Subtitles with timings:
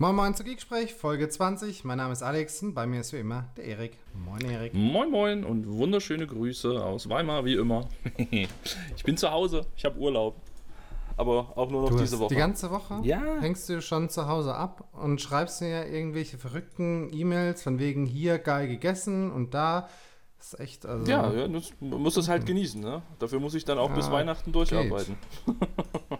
[0.00, 1.82] Moin Moin zu Geeksprech, Folge 20.
[1.82, 3.98] Mein Name ist Alex und bei mir ist wie immer der Erik.
[4.14, 4.72] Moin Erik.
[4.72, 7.88] Moin Moin und wunderschöne Grüße aus Weimar, wie immer.
[8.16, 10.36] ich bin zu Hause, ich habe Urlaub.
[11.16, 12.32] Aber auch nur noch du diese Woche.
[12.32, 13.00] Die ganze Woche?
[13.02, 13.40] Ja.
[13.40, 18.06] Hängst du schon zu Hause ab und schreibst dir ja irgendwelche verrückten E-Mails von wegen
[18.06, 19.88] hier geil gegessen und da.
[20.38, 21.10] Das ist echt, also.
[21.10, 23.02] Ja, ja das, man muss das halt genießen, ne?
[23.18, 25.16] Dafür muss ich dann auch ja, bis Weihnachten durcharbeiten.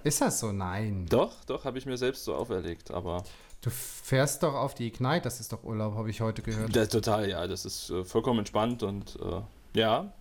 [0.03, 0.51] ist das so?
[0.51, 1.07] Nein.
[1.09, 3.23] Doch, doch, habe ich mir selbst so auferlegt, aber.
[3.61, 6.75] Du fährst doch auf die Ignite, das ist doch Urlaub, habe ich heute gehört.
[6.77, 10.13] Das, total, ja, das ist äh, vollkommen entspannt und äh, ja.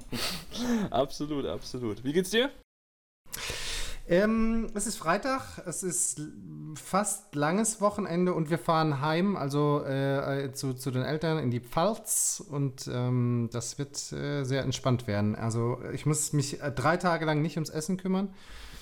[0.90, 2.02] absolut, absolut.
[2.04, 2.50] Wie geht's dir?
[4.10, 6.22] Ähm, es ist Freitag, es ist
[6.74, 11.50] fast langes Wochenende und wir fahren heim, also äh, äh, zu, zu den Eltern in
[11.50, 15.36] die Pfalz und ähm, das wird äh, sehr entspannt werden.
[15.36, 18.32] Also ich muss mich äh, drei Tage lang nicht ums Essen kümmern.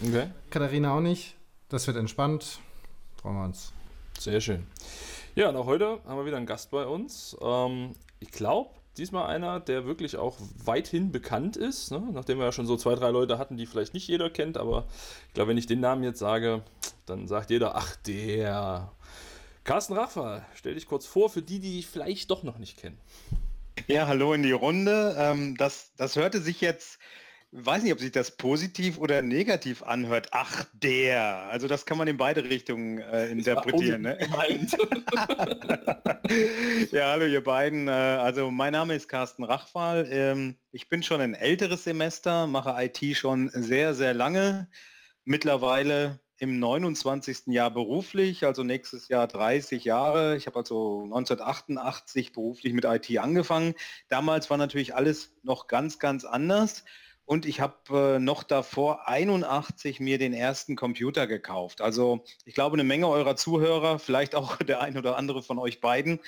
[0.01, 0.29] Okay.
[0.51, 1.35] Katharina auch nicht.
[1.69, 2.61] Das wird entspannt.
[3.27, 3.73] Freuen wir uns.
[4.21, 4.65] Sehr schön.
[5.35, 7.37] Ja, und auch heute haben wir wieder einen Gast bei uns.
[7.41, 12.07] Ähm, ich glaube, diesmal einer, der wirklich auch weithin bekannt ist, ne?
[12.13, 14.87] nachdem wir ja schon so zwei, drei Leute hatten, die vielleicht nicht jeder kennt, aber
[15.27, 16.63] ich glaube, wenn ich den Namen jetzt sage,
[17.07, 18.93] dann sagt jeder, ach der.
[19.65, 23.01] Carsten Rachfall, stell dich kurz vor für die, die dich vielleicht doch noch nicht kennen.
[23.89, 25.17] Ja, hallo in die Runde.
[25.19, 27.01] Ähm, das, das hörte sich jetzt
[27.53, 30.29] weiß nicht, ob sich das positiv oder negativ anhört.
[30.33, 31.49] Ach, der.
[31.51, 34.03] Also das kann man in beide Richtungen äh, interpretieren.
[34.03, 34.19] Ne?
[36.93, 37.89] ja, hallo ihr beiden.
[37.89, 40.07] Äh, also mein Name ist Carsten Rachwal.
[40.11, 44.69] Ähm, ich bin schon ein älteres Semester, mache IT schon sehr, sehr lange.
[45.25, 47.47] Mittlerweile im 29.
[47.47, 50.37] Jahr beruflich, also nächstes Jahr 30 Jahre.
[50.37, 53.75] Ich habe also 1988 beruflich mit IT angefangen.
[54.09, 56.85] Damals war natürlich alles noch ganz, ganz anders.
[57.27, 61.81] Und ich habe äh, noch davor 81 mir den ersten Computer gekauft.
[61.81, 65.81] Also ich glaube, eine Menge eurer Zuhörer, vielleicht auch der ein oder andere von euch
[65.81, 66.21] beiden,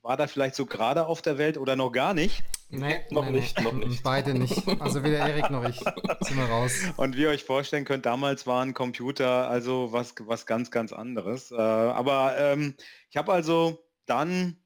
[0.00, 2.42] war da vielleicht so gerade auf der Welt oder noch gar nicht?
[2.68, 4.02] Nee, noch nee, nicht, noch nicht.
[4.02, 4.66] Beide nicht.
[4.80, 5.76] Also weder Erik noch ich.
[5.76, 6.72] Sind wir raus.
[6.96, 11.50] Und wie ihr euch vorstellen könnt, damals waren Computer also was, was ganz, ganz anderes.
[11.50, 12.74] Äh, aber ähm,
[13.10, 14.56] ich habe also dann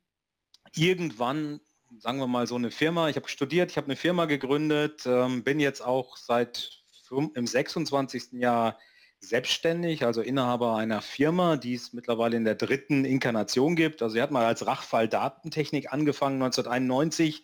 [0.75, 1.61] irgendwann
[1.99, 3.09] sagen wir mal, so eine Firma.
[3.09, 6.71] Ich habe studiert, ich habe eine Firma gegründet, ähm, bin jetzt auch seit
[7.35, 8.33] im 26.
[8.35, 8.79] Jahr
[9.19, 14.01] selbstständig, also Inhaber einer Firma, die es mittlerweile in der dritten Inkarnation gibt.
[14.01, 17.43] Also sie hat mal als Rachfall Datentechnik angefangen 1991,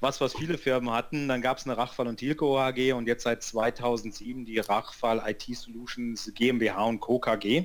[0.00, 1.26] was was viele Firmen hatten.
[1.26, 5.44] Dann gab es eine Rachfall und Tilco AG und jetzt seit 2007 die Rachfall IT
[5.56, 7.18] Solutions GmbH und Co.
[7.18, 7.64] KG.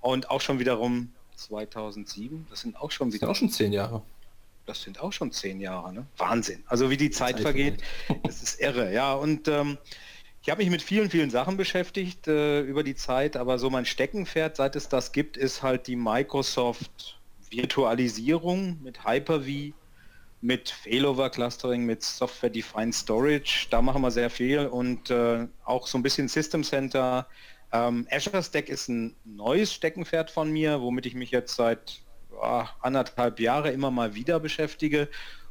[0.00, 3.28] Und auch schon wiederum 2007, das sind auch schon wieder...
[3.28, 4.02] auch schon zehn Jahre
[4.68, 6.06] das sind auch schon zehn Jahre, ne?
[6.18, 6.62] Wahnsinn.
[6.66, 7.82] Also wie die Zeit, Zeit vergeht,
[8.22, 9.14] das ist irre, ja.
[9.14, 9.78] Und ähm,
[10.42, 13.86] ich habe mich mit vielen, vielen Sachen beschäftigt äh, über die Zeit, aber so mein
[13.86, 17.18] Steckenpferd, seit es das gibt, ist halt die Microsoft
[17.50, 19.74] Virtualisierung mit Hyper-V,
[20.40, 23.66] mit Failover Clustering, mit Software Defined Storage.
[23.70, 27.26] Da machen wir sehr viel und äh, auch so ein bisschen System Center.
[27.72, 32.00] Ähm, Azure Stack ist ein neues Steckenpferd von mir, womit ich mich jetzt seit
[32.40, 35.08] anderthalb Jahre immer mal wieder beschäftige.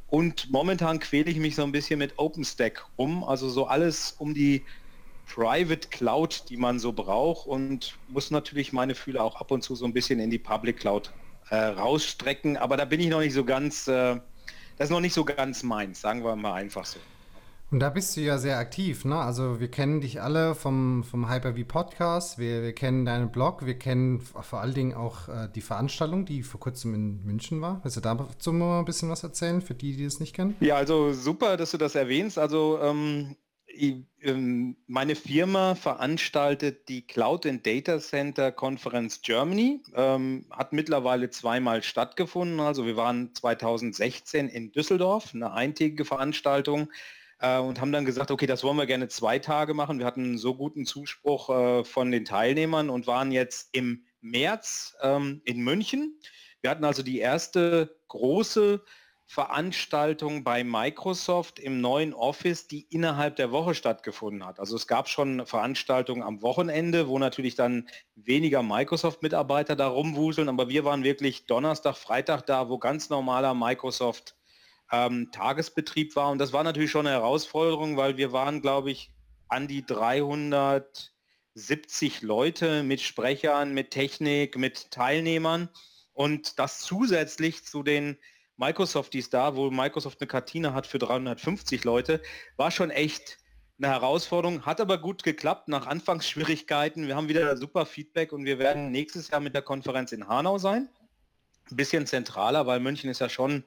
[0.08, 4.32] Und momentan quäle ich mich so ein bisschen mit OpenStack rum, also so alles um
[4.32, 4.64] die
[5.26, 9.74] Private Cloud, die man so braucht und muss natürlich meine Fühler auch ab und zu
[9.74, 11.12] so ein bisschen in die Public Cloud
[11.50, 12.56] äh, rausstrecken.
[12.56, 14.16] Aber da bin ich noch nicht so ganz, äh,
[14.78, 16.98] das ist noch nicht so ganz meins, sagen wir mal einfach so.
[17.70, 19.16] Und da bist du ja sehr aktiv, ne?
[19.16, 23.78] Also wir kennen dich alle vom, vom Hyper-V Podcast, wir, wir kennen deinen Blog, wir
[23.78, 27.80] kennen vor allen Dingen auch äh, die Veranstaltung, die vor kurzem in München war.
[27.82, 30.56] Willst du dazu mal ein bisschen was erzählen, für die, die es nicht kennen?
[30.60, 32.38] Ja, also super, dass du das erwähnst.
[32.38, 33.36] Also ähm,
[33.66, 41.28] ich, ähm, meine Firma veranstaltet die Cloud and Data Center Conference Germany, ähm, hat mittlerweile
[41.28, 42.60] zweimal stattgefunden.
[42.60, 46.88] Also wir waren 2016 in Düsseldorf, eine eintägige Veranstaltung
[47.40, 49.98] äh, und haben dann gesagt, okay, das wollen wir gerne zwei Tage machen.
[49.98, 55.42] Wir hatten so guten Zuspruch äh, von den Teilnehmern und waren jetzt im März ähm,
[55.44, 56.18] in München.
[56.60, 58.82] Wir hatten also die erste große
[59.30, 64.58] Veranstaltung bei Microsoft im neuen Office, die innerhalb der Woche stattgefunden hat.
[64.58, 70.70] Also es gab schon Veranstaltungen am Wochenende, wo natürlich dann weniger Microsoft-Mitarbeiter da rumwuseln, aber
[70.70, 74.37] wir waren wirklich Donnerstag, Freitag da, wo ganz normaler Microsoft
[74.92, 76.30] ähm, Tagesbetrieb war.
[76.30, 79.12] Und das war natürlich schon eine Herausforderung, weil wir waren, glaube ich,
[79.48, 85.68] an die 370 Leute mit Sprechern, mit Technik, mit Teilnehmern.
[86.12, 88.18] Und das zusätzlich zu den
[88.56, 92.20] Microsoft, die da, wo Microsoft eine Kartine hat für 350 Leute,
[92.56, 93.38] war schon echt
[93.78, 97.06] eine Herausforderung, hat aber gut geklappt nach Anfangsschwierigkeiten.
[97.06, 100.58] Wir haben wieder super Feedback und wir werden nächstes Jahr mit der Konferenz in Hanau
[100.58, 100.88] sein.
[101.70, 103.62] Ein bisschen zentraler, weil München ist ja schon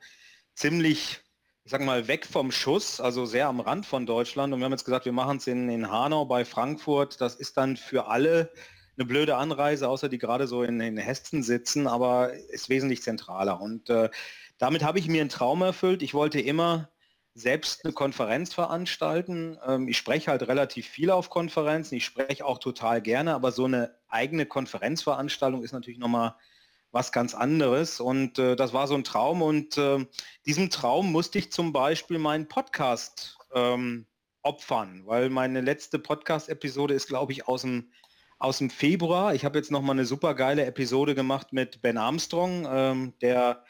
[0.56, 1.20] ziemlich,
[1.64, 4.54] ich sag mal, weg vom Schuss, also sehr am Rand von Deutschland.
[4.54, 7.22] Und wir haben jetzt gesagt, wir machen es in, in Hanau bei Frankfurt.
[7.22, 8.52] Das ist dann für alle
[8.98, 13.62] eine blöde Anreise, außer die gerade so in, in Hessen sitzen, aber ist wesentlich zentraler.
[13.62, 14.10] Und äh,
[14.58, 16.04] damit habe ich mir einen Traum erfüllt.
[16.04, 16.90] Ich wollte immer
[17.34, 19.58] selbst eine Konferenz veranstalten.
[19.66, 23.66] Ähm, ich spreche halt relativ viel auf Konferenzen, ich spreche auch total gerne, aber so
[23.66, 26.36] eine eigene Konferenzveranstaltung ist natürlich nochmal
[26.92, 30.06] was ganz anderes und äh, das war so ein Traum und äh,
[30.46, 34.06] diesem Traum musste ich zum Beispiel meinen Podcast ähm,
[34.44, 37.92] opfern, weil meine letzte Podcast-Episode ist, glaube ich, aus dem,
[38.40, 39.34] aus dem Februar.
[39.36, 43.64] Ich habe jetzt nochmal eine super geile Episode gemacht mit Ben Armstrong, ähm, der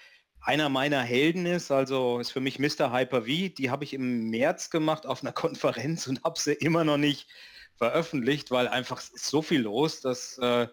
[0.43, 2.91] einer meiner Helden ist, also ist für mich Mr.
[2.91, 3.53] Hyper-V.
[3.55, 7.27] Die habe ich im März gemacht auf einer Konferenz und habe sie immer noch nicht
[7.75, 10.67] veröffentlicht, weil einfach so viel los, dass äh,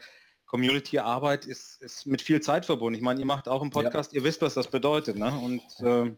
[0.49, 2.97] Community-Arbeit ist, ist mit viel Zeit verbunden.
[2.97, 4.19] Ich meine, ihr macht auch einen Podcast, ja.
[4.19, 5.17] ihr wisst, was das bedeutet.
[5.17, 5.31] Ne?
[5.39, 6.11] Und äh,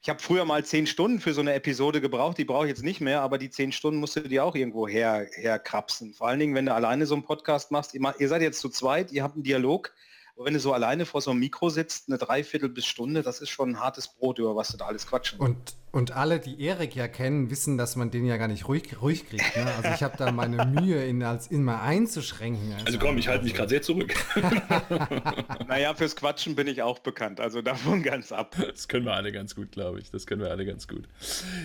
[0.00, 2.84] ich habe früher mal zehn Stunden für so eine Episode gebraucht, die brauche ich jetzt
[2.84, 6.14] nicht mehr, aber die zehn Stunden musst du dir auch irgendwo her, herkrapsen.
[6.14, 8.68] Vor allen Dingen, wenn du alleine so einen Podcast machst, ihr, ihr seid jetzt zu
[8.68, 9.92] zweit, ihr habt einen Dialog,
[10.36, 13.40] aber wenn du so alleine vor so einem Mikro sitzt, eine Dreiviertel bis Stunde, das
[13.40, 15.40] ist schon ein hartes Brot, über was du da alles quatschen.
[15.40, 19.00] Und, und alle, die Erik ja kennen, wissen, dass man den ja gar nicht ruhig,
[19.00, 19.56] ruhig kriegt.
[19.56, 19.66] Ne?
[19.76, 22.72] Also ich habe da meine Mühe, ihn als immer einzuschränken.
[22.72, 24.14] Also, also komm, ich halte mich gerade sehr zurück.
[25.68, 28.56] naja, fürs Quatschen bin ich auch bekannt, also davon ganz ab.
[28.58, 30.10] Das können wir alle ganz gut, glaube ich.
[30.10, 31.08] Das können wir alle ganz gut.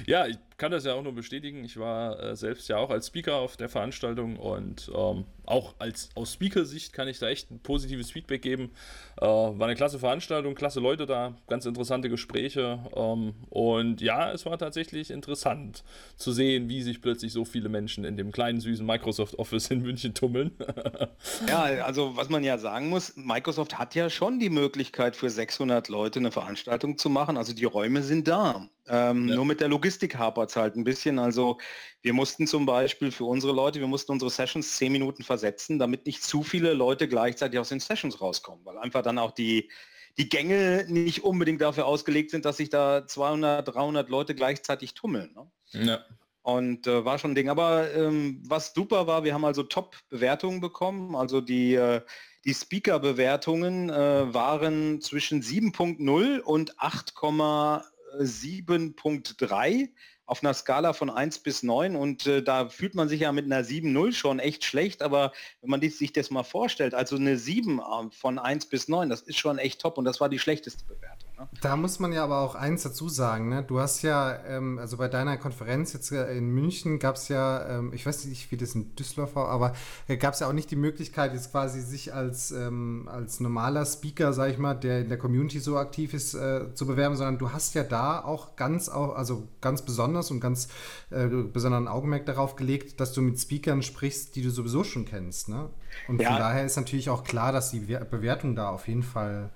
[0.06, 1.64] Ja, ich kann das ja auch nur bestätigen.
[1.66, 6.10] Ich war äh, selbst ja auch als Speaker auf der Veranstaltung und ähm, auch als
[6.16, 8.72] aus Speaker-Sicht kann ich da echt ein positives Feedback geben.
[9.18, 12.80] Äh, war eine klasse Veranstaltung, klasse Leute da, ganz interessante Gespräche.
[12.96, 15.84] Ähm, und ja, es war tatsächlich interessant
[16.16, 19.82] zu sehen, wie sich plötzlich so viele Menschen in dem kleinen süßen Microsoft Office in
[19.82, 20.52] München tummeln.
[21.48, 25.90] ja, also was man ja sagen muss, Microsoft hat ja schon die Möglichkeit für 600
[25.90, 27.38] Leute eine Veranstaltung zu machen.
[27.38, 28.70] Also die Räume sind da.
[28.88, 29.36] Ähm, ja.
[29.36, 31.20] Nur mit der Logistik hapert es halt ein bisschen.
[31.20, 31.58] Also
[32.02, 36.06] wir mussten zum Beispiel für unsere Leute, wir mussten unsere Sessions zehn Minuten versetzen, damit
[36.06, 39.70] nicht zu viele Leute gleichzeitig aus den Sessions rauskommen, weil einfach dann auch die,
[40.18, 45.36] die Gänge nicht unbedingt dafür ausgelegt sind, dass sich da 200, 300 Leute gleichzeitig tummeln.
[45.36, 45.52] Ne?
[45.86, 46.06] Ja.
[46.44, 47.50] Und äh, war schon ein Ding.
[47.50, 51.16] Aber ähm, was super war, wir haben also Top-Bewertungen bekommen.
[51.16, 52.02] Also die, äh,
[52.46, 59.90] die Speaker-Bewertungen äh, waren zwischen 7.0 und 8, 7.3
[60.26, 63.46] auf einer Skala von 1 bis 9 und äh, da fühlt man sich ja mit
[63.46, 67.80] einer 7.0 schon echt schlecht, aber wenn man sich das mal vorstellt, also eine 7
[67.80, 69.98] äh, von 1 bis 9, das ist schon echt top.
[69.98, 71.23] Und das war die schlechteste Bewertung.
[71.62, 73.64] Da muss man ja aber auch eins dazu sagen, ne?
[73.64, 77.68] du hast ja, ähm, also bei deiner Konferenz jetzt äh, in München gab es ja,
[77.68, 79.74] ähm, ich weiß nicht, wie das in Düsseldorf war, aber
[80.08, 83.86] äh, gab es ja auch nicht die Möglichkeit, jetzt quasi sich als, ähm, als normaler
[83.86, 87.38] Speaker, sag ich mal, der in der Community so aktiv ist, äh, zu bewerben, sondern
[87.38, 90.68] du hast ja da auch ganz, auch, also ganz besonders besonders und ganz
[91.12, 95.50] äh, besonderen Augenmerk darauf gelegt, dass du mit Speakern sprichst, die du sowieso schon kennst.
[95.50, 95.70] Ne?
[96.08, 96.30] Und ja.
[96.30, 99.52] von daher ist natürlich auch klar, dass die Bewertung da auf jeden Fall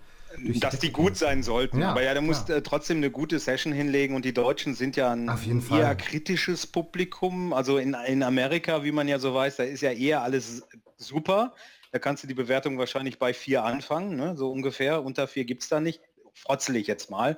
[0.60, 1.82] dass die gut sein sollten.
[1.82, 4.96] Ja, Aber ja, du musst äh, trotzdem eine gute Session hinlegen und die Deutschen sind
[4.96, 5.30] ja ein
[5.72, 7.54] eher kritisches Publikum.
[7.54, 10.68] Also in, in Amerika, wie man ja so weiß, da ist ja eher alles
[10.98, 11.54] super.
[11.92, 14.36] Da kannst du die Bewertung wahrscheinlich bei vier anfangen, ne?
[14.36, 15.04] so ungefähr.
[15.04, 16.02] Unter vier gibt es da nicht.
[16.34, 17.38] Frotzel ich jetzt mal.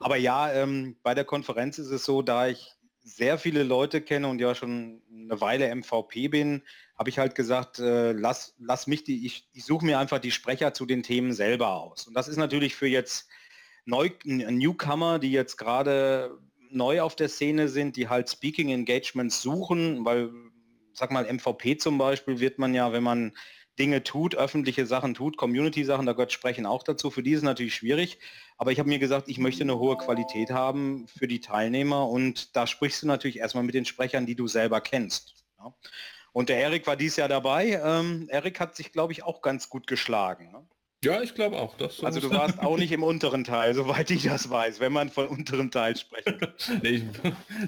[0.00, 4.28] Aber ja, ähm, bei der Konferenz ist es so, da ich sehr viele Leute kenne
[4.28, 6.62] und ja schon eine Weile MVP bin,
[6.96, 10.30] habe ich halt gesagt, äh, lass, lass mich die, ich, ich suche mir einfach die
[10.30, 12.06] Sprecher zu den Themen selber aus.
[12.06, 13.28] Und das ist natürlich für jetzt
[13.84, 16.38] Neu, Newcomer, die jetzt gerade
[16.70, 20.30] neu auf der Szene sind, die halt Speaking Engagements suchen, weil,
[20.92, 23.32] sag mal, MVP zum Beispiel wird man ja, wenn man
[23.78, 27.10] Dinge tut, öffentliche Sachen tut, Community-Sachen, da gehört Sprechen auch dazu.
[27.10, 28.18] Für die ist es natürlich schwierig,
[28.58, 32.54] aber ich habe mir gesagt, ich möchte eine hohe Qualität haben für die Teilnehmer und
[32.54, 35.34] da sprichst du natürlich erstmal mit den Sprechern, die du selber kennst.
[35.58, 35.74] Ja.
[36.32, 37.80] Und der Erik war dies Jahr dabei.
[37.84, 40.50] Ähm, Erik hat sich, glaube ich, auch ganz gut geschlagen.
[40.50, 40.66] Ne?
[41.04, 41.76] Ja, ich glaube auch.
[41.76, 45.08] Das also du warst auch nicht im unteren Teil, soweit ich das weiß, wenn man
[45.08, 46.52] von unteren Teil sprechen kann.
[46.82, 47.02] nee,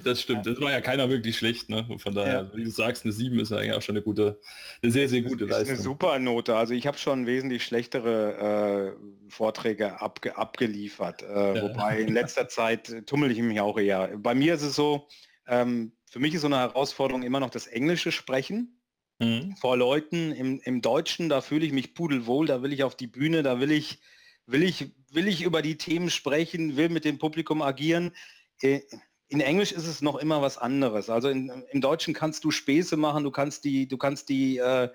[0.04, 0.46] das stimmt.
[0.46, 1.68] Das war ja keiner wirklich schlecht.
[1.68, 1.84] Ne?
[1.98, 2.56] Von daher, ja.
[2.56, 4.40] wie du sagst, eine 7 ist ja eigentlich auch schon eine gute,
[4.82, 5.74] eine sehr, sehr gute das ist Leistung.
[5.74, 6.56] Eine super Note.
[6.56, 11.22] Also ich habe schon wesentlich schlechtere äh, Vorträge abge abgeliefert.
[11.22, 11.62] Äh, ja.
[11.62, 14.16] Wobei in letzter Zeit tummel ich mich auch eher.
[14.16, 15.08] Bei mir ist es so,
[15.48, 18.80] ähm, für mich ist so eine Herausforderung immer noch das englische Sprechen.
[19.18, 19.56] Mhm.
[19.56, 23.06] Vor Leuten im, im Deutschen, da fühle ich mich pudelwohl, da will ich auf die
[23.06, 24.00] Bühne, da will ich,
[24.46, 28.12] will ich, will ich über die Themen sprechen, will mit dem Publikum agieren.
[28.60, 28.80] Äh,
[29.28, 31.10] in Englisch ist es noch immer was anderes.
[31.10, 34.90] Also in, im Deutschen kannst du Späße machen, du kannst die, du kannst die, äh,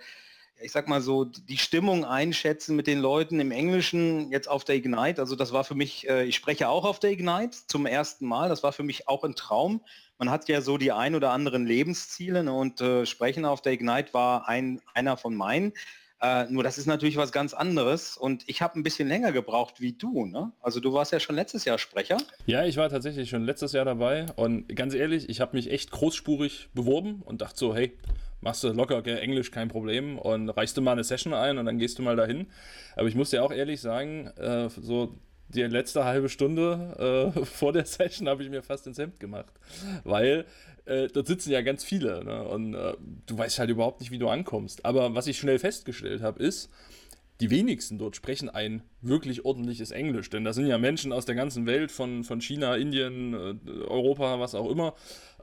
[0.61, 3.39] ich sag mal so, die Stimmung einschätzen mit den Leuten.
[3.39, 6.85] Im Englischen jetzt auf der Ignite, also das war für mich, äh, ich spreche auch
[6.85, 9.81] auf der Ignite zum ersten Mal, das war für mich auch ein Traum.
[10.19, 13.71] Man hat ja so die ein oder anderen Lebensziele ne, und äh, Sprechen auf der
[13.71, 15.73] Ignite war ein, einer von meinen.
[16.21, 19.79] Äh, nur das ist natürlich was ganz anderes und ich habe ein bisschen länger gebraucht
[19.79, 20.25] wie du.
[20.25, 20.51] Ne?
[20.61, 22.17] Also du warst ja schon letztes Jahr Sprecher.
[22.45, 25.91] Ja, ich war tatsächlich schon letztes Jahr dabei und ganz ehrlich, ich habe mich echt
[25.91, 27.97] großspurig beworben und dachte so, hey,
[28.41, 31.65] machst du locker gell, Englisch kein Problem und reichst du mal eine Session ein und
[31.65, 32.47] dann gehst du mal dahin.
[32.97, 35.15] Aber ich muss dir auch ehrlich sagen, äh, so
[35.49, 39.53] die letzte halbe Stunde äh, vor der Session habe ich mir fast ins Hemd gemacht,
[40.03, 40.45] weil
[40.85, 42.43] äh, dort sitzen ja ganz viele ne?
[42.47, 42.93] und äh,
[43.25, 44.85] du weißt halt überhaupt nicht, wie du ankommst.
[44.85, 46.69] Aber was ich schnell festgestellt habe, ist,
[47.39, 51.36] die wenigsten dort sprechen ein wirklich ordentliches Englisch, denn da sind ja Menschen aus der
[51.36, 53.55] ganzen Welt, von, von China, Indien, äh,
[53.88, 54.93] Europa, was auch immer.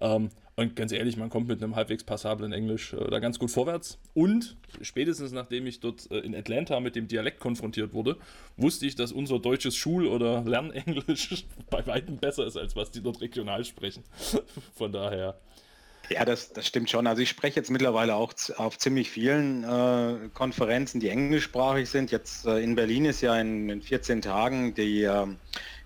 [0.01, 3.51] Ähm, und ganz ehrlich, man kommt mit einem halbwegs passablen Englisch äh, da ganz gut
[3.51, 3.99] vorwärts.
[4.15, 8.17] Und spätestens nachdem ich dort äh, in Atlanta mit dem Dialekt konfrontiert wurde,
[8.57, 13.03] wusste ich, dass unser deutsches Schul- oder Lernenglisch bei weitem besser ist, als was die
[13.03, 14.05] dort regional sprechen.
[14.75, 15.39] Von daher.
[16.09, 17.07] Ja, das, das stimmt schon.
[17.07, 22.11] Also ich spreche jetzt mittlerweile auch auf ziemlich vielen äh, Konferenzen, die englischsprachig sind.
[22.11, 25.27] Jetzt äh, in Berlin ist ja in, in 14 Tagen die, äh,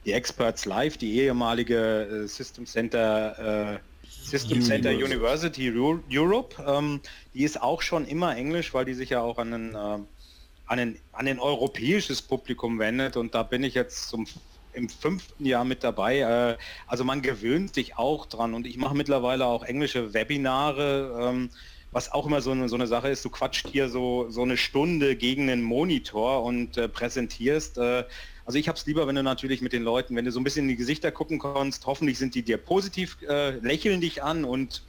[0.04, 3.78] die Experts Live, die ehemalige äh, System Center äh,
[4.22, 5.72] System Center University
[6.10, 7.00] Europe, ähm,
[7.34, 10.78] die ist auch schon immer Englisch, weil die sich ja auch an ein, äh, an
[10.78, 14.26] ein, an ein europäisches Publikum wendet und da bin ich jetzt zum
[14.72, 16.20] im fünften Jahr mit dabei.
[16.20, 21.50] Äh, also man gewöhnt sich auch dran und ich mache mittlerweile auch englische Webinare, ähm,
[21.92, 23.24] was auch immer so eine, so eine Sache ist.
[23.24, 27.78] Du quatscht hier so, so eine Stunde gegen einen Monitor und äh, präsentierst.
[27.78, 28.04] Äh,
[28.44, 30.44] also ich habe es lieber, wenn du natürlich mit den Leuten, wenn du so ein
[30.44, 34.82] bisschen in die Gesichter gucken kannst, hoffentlich sind die dir positiv, lächeln dich an und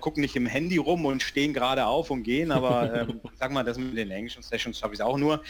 [0.00, 3.64] gucken nicht im Handy rum und stehen gerade auf und gehen, aber ähm, sag mal,
[3.64, 5.42] das mit den englischen Sessions habe ich auch nur.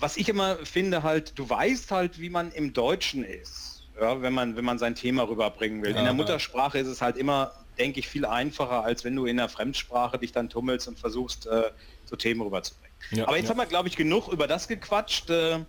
[0.00, 4.32] Was ich immer finde halt, du weißt halt, wie man im Deutschen ist, ja, wenn
[4.32, 5.92] man wenn man sein Thema rüberbringen will.
[5.92, 9.26] Ja, in der Muttersprache ist es halt immer, denke ich, viel einfacher, als wenn du
[9.26, 11.70] in der Fremdsprache dich dann tummelst und versuchst, äh,
[12.06, 12.90] so Themen rüberzubringen.
[13.10, 15.30] Ja, aber jetzt haben wir, glaube ich, genug über das gequatscht.
[15.30, 15.60] Äh,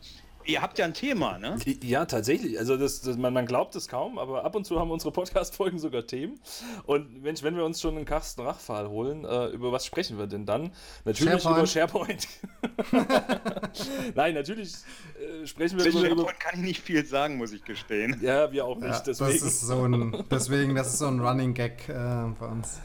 [0.46, 1.58] Ihr habt ja ein Thema, ne?
[1.84, 2.58] Ja, tatsächlich.
[2.60, 5.80] Also das, das man, man, glaubt es kaum, aber ab und zu haben unsere Podcast-Folgen
[5.80, 6.40] sogar Themen.
[6.86, 10.28] Und Mensch, wenn wir uns schon einen Carsten Rachfahl holen, äh, über was sprechen wir
[10.28, 10.72] denn dann?
[11.06, 11.58] Natürlich SharePoint.
[11.58, 12.28] über SharePoint.
[14.16, 14.74] Nein, natürlich
[15.20, 18.20] äh, sprechen wir über SharePoint kann ich nicht viel sagen, muss ich gestehen.
[18.22, 18.90] Ja, wir auch nicht.
[18.90, 19.32] Ja, deswegen.
[19.32, 21.94] Das ist so ein, deswegen, das ist so ein Running Gag äh,
[22.40, 22.80] bei uns.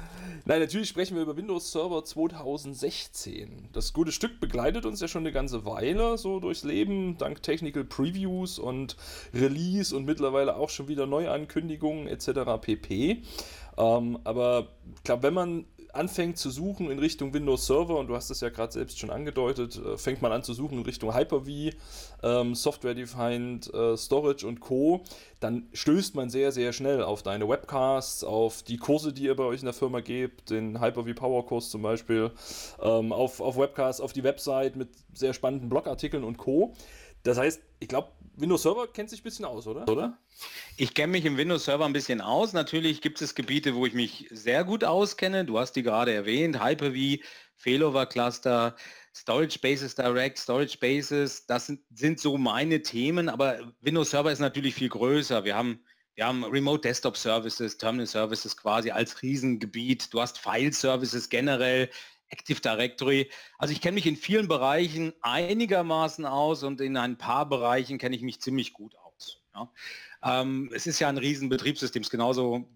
[0.48, 3.70] Nein, natürlich sprechen wir über Windows Server 2016.
[3.72, 7.82] Das gute Stück begleitet uns ja schon eine ganze Weile so durchs Leben, dank Technical
[7.82, 8.96] Previews und
[9.34, 12.60] Release und mittlerweile auch schon wieder Neuankündigungen etc.
[12.60, 13.22] pp.
[13.76, 15.64] Ähm, aber ich glaube, wenn man
[15.96, 19.10] anfängt zu suchen in Richtung Windows Server, und du hast es ja gerade selbst schon
[19.10, 21.76] angedeutet, äh, fängt man an zu suchen in Richtung Hyper-V,
[22.22, 25.02] ähm, Software-Defined äh, Storage und Co.,
[25.40, 29.44] dann stößt man sehr, sehr schnell auf deine Webcasts, auf die Kurse, die ihr bei
[29.44, 32.30] euch in der Firma gebt, den Hyper-V Power-Kurs zum Beispiel,
[32.80, 36.74] ähm, auf, auf Webcasts, auf die Website mit sehr spannenden Blogartikeln und Co.
[37.22, 39.88] Das heißt, ich glaube, Windows Server kennt sich ein bisschen aus, oder?
[39.88, 40.18] oder?
[40.76, 42.52] Ich kenne mich im Windows Server ein bisschen aus.
[42.52, 45.44] Natürlich gibt es Gebiete, wo ich mich sehr gut auskenne.
[45.44, 47.22] Du hast die gerade erwähnt, Hyper-V,
[47.56, 48.76] Failover Cluster,
[49.14, 54.40] Storage Bases Direct, Storage Bases, das sind, sind so meine Themen, aber Windows Server ist
[54.40, 55.44] natürlich viel größer.
[55.44, 55.80] Wir haben,
[56.14, 60.12] wir haben Remote Desktop Services, Terminal Services quasi als Riesengebiet.
[60.12, 61.88] Du hast File Services generell,
[62.28, 63.30] Active Directory.
[63.58, 68.16] Also ich kenne mich in vielen Bereichen einigermaßen aus und in ein paar Bereichen kenne
[68.16, 69.42] ich mich ziemlich gut aus.
[69.54, 69.72] Ja.
[70.22, 72.68] Ähm, es ist ja ein riesen Betriebssystem, genauso,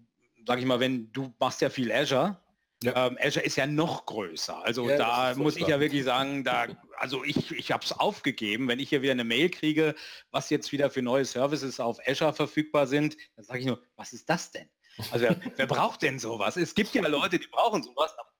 [0.45, 2.37] sage ich mal, wenn du machst ja viel Azure.
[2.83, 3.07] Ja.
[3.07, 4.63] Ähm, Azure ist ja noch größer.
[4.63, 6.67] Also ja, da muss ich ja wirklich sagen, da,
[6.97, 9.93] also ich, ich habe es aufgegeben, wenn ich hier wieder eine Mail kriege,
[10.31, 14.13] was jetzt wieder für neue Services auf Azure verfügbar sind, dann sage ich nur, was
[14.13, 14.67] ist das denn?
[15.11, 16.57] Also wer, wer braucht denn sowas?
[16.57, 18.30] Es gibt ja Leute, die brauchen sowas, aber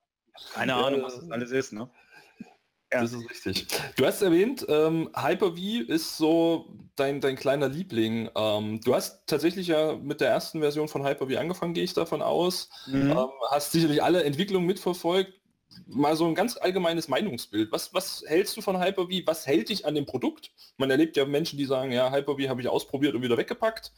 [0.53, 1.89] keine ja, Ahnung, was das alles ist, ne?
[2.93, 3.01] Ja.
[3.01, 3.67] Das ist richtig.
[3.95, 8.29] Du hast erwähnt, ähm, Hyper-V ist so dein, dein kleiner Liebling.
[8.35, 12.21] Ähm, du hast tatsächlich ja mit der ersten Version von Hyper-V angefangen, gehe ich davon
[12.21, 12.69] aus.
[12.87, 13.11] Mhm.
[13.11, 15.31] Ähm, hast sicherlich alle Entwicklungen mitverfolgt.
[15.87, 17.71] Mal so ein ganz allgemeines Meinungsbild.
[17.71, 19.25] Was, was hältst du von Hyper-V?
[19.25, 20.51] Was hält dich an dem Produkt?
[20.75, 23.93] Man erlebt ja Menschen, die sagen, ja, Hyper-V habe ich ausprobiert und wieder weggepackt.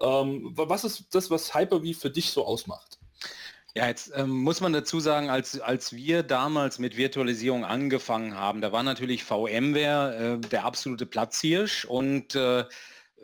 [0.00, 3.00] Ähm, was ist das, was Hyper-V für dich so ausmacht?
[3.76, 8.62] Ja, jetzt ähm, muss man dazu sagen, als, als wir damals mit Virtualisierung angefangen haben,
[8.62, 12.64] da war natürlich VMware äh, der absolute Platzhirsch und äh,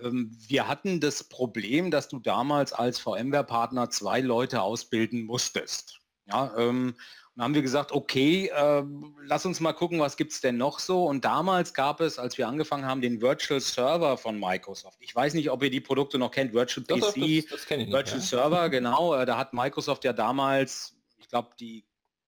[0.03, 6.01] Ähm, wir hatten das Problem, dass du damals als VMware-Partner zwei Leute ausbilden musstest.
[6.27, 6.95] Ja, ähm,
[7.35, 8.85] und haben wir gesagt, okay, äh,
[9.25, 11.07] lass uns mal gucken, was gibt es denn noch so.
[11.07, 14.99] Und damals gab es, als wir angefangen haben, den Virtual Server von Microsoft.
[15.01, 17.87] Ich weiß nicht, ob ihr die Produkte noch kennt, Virtual PC, das, das kenn ich
[17.87, 18.25] nicht, Virtual ja.
[18.25, 19.15] Server, genau.
[19.15, 21.87] Äh, da hat Microsoft ja damals, ich glaube, die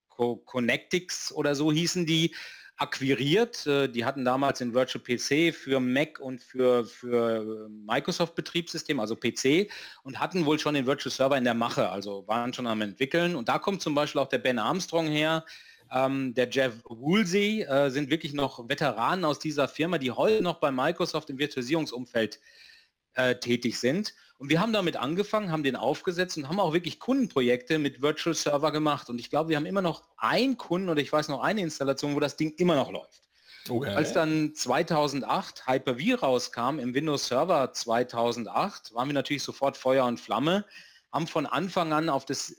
[0.09, 2.35] Co Connectix oder so hießen die,
[2.77, 3.67] akquiriert.
[3.67, 9.17] Äh, Die hatten damals den Virtual PC für Mac und für, für Microsoft Betriebssystem, also
[9.17, 9.71] PC,
[10.03, 13.37] und hatten wohl schon den Virtual Server in der Mache, also waren schon am entwickeln.
[13.37, 15.45] Und da kommt zum Beispiel auch der Ben Armstrong her,
[15.93, 20.59] ähm, der Jeff Woolsey, äh, sind wirklich noch Veteranen aus dieser Firma, die heute noch
[20.59, 22.41] bei Microsoft im Virtualisierungsumfeld
[23.15, 24.15] äh, tätig sind.
[24.39, 28.35] Und wir haben damit angefangen, haben den aufgesetzt und haben auch wirklich Kundenprojekte mit Virtual
[28.35, 29.09] Server gemacht.
[29.09, 32.15] Und ich glaube, wir haben immer noch einen Kunden oder ich weiß noch eine Installation,
[32.15, 33.23] wo das Ding immer noch läuft.
[33.69, 33.95] Okay.
[33.95, 40.21] Als dann 2008 Hyper-V rauskam im Windows Server 2008, waren wir natürlich sofort Feuer und
[40.21, 40.67] Flamme,
[41.13, 42.55] haben von Anfang an auf das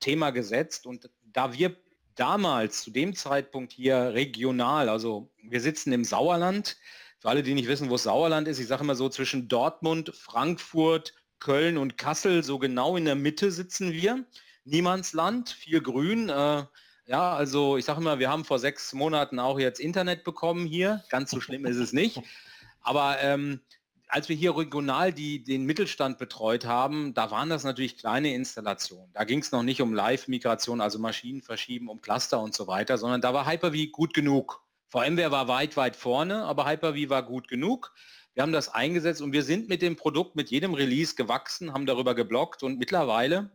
[0.00, 1.76] Thema gesetzt und da wir
[2.14, 6.76] damals zu dem Zeitpunkt hier regional, also wir sitzen im Sauerland,
[7.20, 11.14] für alle, die nicht wissen, wo Sauerland ist, ich sage immer so zwischen Dortmund, Frankfurt,
[11.40, 14.24] Köln und Kassel, so genau in der Mitte sitzen wir.
[14.64, 16.28] Niemandsland, viel Grün.
[16.28, 16.64] Äh,
[17.06, 21.02] ja, also ich sage immer, wir haben vor sechs Monaten auch jetzt Internet bekommen hier.
[21.08, 22.20] Ganz so schlimm ist es nicht.
[22.82, 23.60] Aber ähm,
[24.08, 29.10] als wir hier regional die, den Mittelstand betreut haben, da waren das natürlich kleine Installationen.
[29.12, 32.98] Da ging es noch nicht um Live-Migration, also Maschinen verschieben, um Cluster und so weiter,
[32.98, 34.62] sondern da war Hyper-V gut genug.
[34.88, 37.94] VMware war weit, weit vorne, aber Hyper-V war gut genug.
[38.34, 41.86] Wir haben das eingesetzt und wir sind mit dem Produkt mit jedem Release gewachsen, haben
[41.86, 43.50] darüber geblockt und mittlerweile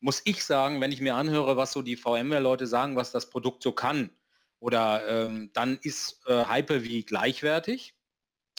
[0.00, 3.62] muss ich sagen, wenn ich mir anhöre, was so die VMware-Leute sagen, was das Produkt
[3.62, 4.10] so kann,
[4.58, 7.94] oder ähm, dann ist äh, Hyper-V gleichwertig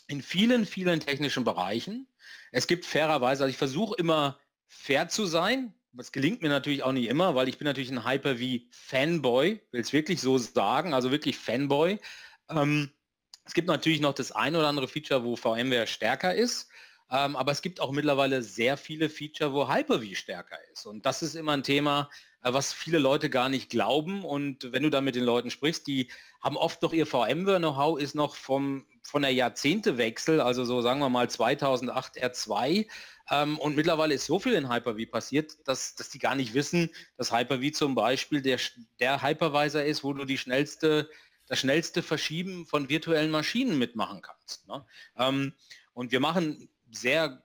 [0.07, 2.07] in vielen, vielen technischen Bereichen.
[2.51, 4.37] Es gibt fairerweise, also ich versuche immer
[4.67, 5.73] fair zu sein.
[5.95, 9.93] Das gelingt mir natürlich auch nicht immer, weil ich bin natürlich ein Hyper-V-Fanboy, will es
[9.93, 12.00] wirklich so sagen, also wirklich Fanboy.
[12.50, 12.91] Ähm,
[13.45, 16.69] es gibt natürlich noch das ein oder andere Feature, wo VMware stärker ist,
[17.12, 20.88] ähm, aber es gibt auch mittlerweile sehr viele Feature, wo Hyper-V stärker ist.
[20.88, 22.10] Und das ist immer ein Thema,
[22.41, 24.25] äh, was viele Leute gar nicht glauben.
[24.25, 26.10] Und wenn du da mit den Leuten sprichst, die
[26.41, 31.10] haben oft noch ihr VMware-Know-how ist noch vom, von der Jahrzehntewechsel, also so sagen wir
[31.10, 32.88] mal 2008 R2.
[33.29, 36.89] Ähm, und mittlerweile ist so viel in Hyper-V passiert, dass, dass die gar nicht wissen,
[37.17, 38.59] dass Hyper-V zum Beispiel der,
[38.99, 41.09] der Hypervisor ist, wo du die schnellste,
[41.47, 44.67] das schnellste Verschieben von virtuellen Maschinen mitmachen kannst.
[44.67, 44.86] Ne?
[45.17, 45.53] Ähm,
[45.93, 47.43] und wir machen sehr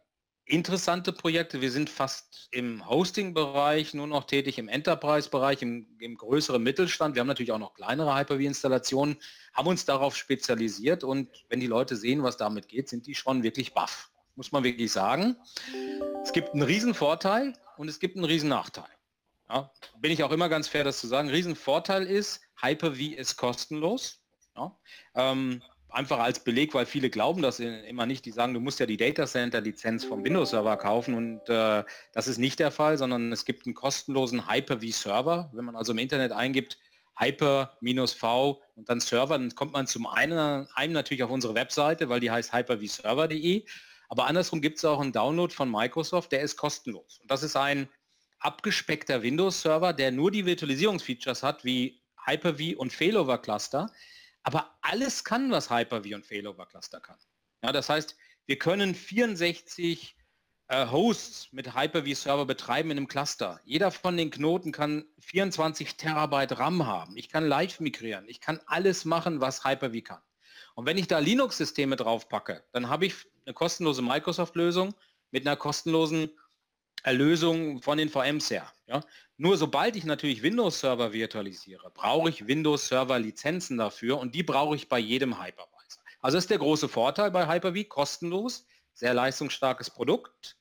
[0.48, 1.60] interessante Projekte.
[1.60, 7.14] Wir sind fast im Hosting-Bereich nur noch tätig, im Enterprise-Bereich, im, im, größeren Mittelstand.
[7.14, 9.18] Wir haben natürlich auch noch kleinere Hyper-V-Installationen,
[9.52, 13.42] haben uns darauf spezialisiert und wenn die Leute sehen, was damit geht, sind die schon
[13.42, 15.36] wirklich baff, muss man wirklich sagen.
[16.22, 18.88] Es gibt einen riesen Vorteil und es gibt einen riesen Nachteil.
[19.50, 21.28] Ja, bin ich auch immer ganz fair, das zu sagen.
[21.28, 24.22] Riesenvorteil ist, Hyper-V ist kostenlos.
[24.56, 24.78] Ja,
[25.16, 28.24] ähm, einfach als Beleg, weil viele glauben das immer nicht.
[28.26, 31.82] Die sagen, du musst ja die Data Center Lizenz vom Windows Server kaufen und äh,
[32.12, 35.50] das ist nicht der Fall, sondern es gibt einen kostenlosen Hyper-V Server.
[35.52, 36.78] Wenn man also im Internet eingibt,
[37.18, 42.20] Hyper-V und dann Server, dann kommt man zum einen, einen natürlich auf unsere Webseite, weil
[42.20, 43.64] die heißt hypervserver.de.
[44.08, 47.18] Aber andersrum gibt es auch einen Download von Microsoft, der ist kostenlos.
[47.20, 47.88] Und das ist ein
[48.40, 53.92] abgespeckter Windows-Server, der nur die Virtualisierungsfeatures hat, wie Hyper-V und Failover Cluster,
[54.42, 57.18] aber alles kann, was Hyper-V und Failover Cluster kann.
[57.62, 58.16] Ja, das heißt,
[58.46, 60.16] wir können 64
[60.68, 63.60] äh, Hosts mit Hyper-V Server betreiben in einem Cluster.
[63.64, 67.16] Jeder von den Knoten kann 24 Terabyte RAM haben.
[67.16, 68.28] Ich kann live migrieren.
[68.28, 70.22] Ich kann alles machen, was Hyper-V kann.
[70.78, 74.94] Und wenn ich da Linux-Systeme drauf packe, dann habe ich eine kostenlose Microsoft-Lösung
[75.32, 76.30] mit einer kostenlosen
[77.04, 78.72] Lösung von den VMs her.
[78.86, 79.00] Ja?
[79.38, 85.00] Nur sobald ich natürlich Windows-Server virtualisiere, brauche ich Windows-Server-Lizenzen dafür und die brauche ich bei
[85.00, 86.04] jedem Hypervisor.
[86.20, 88.64] Also ist der große Vorteil bei Hyper-V, kostenlos,
[88.94, 90.58] sehr leistungsstarkes Produkt.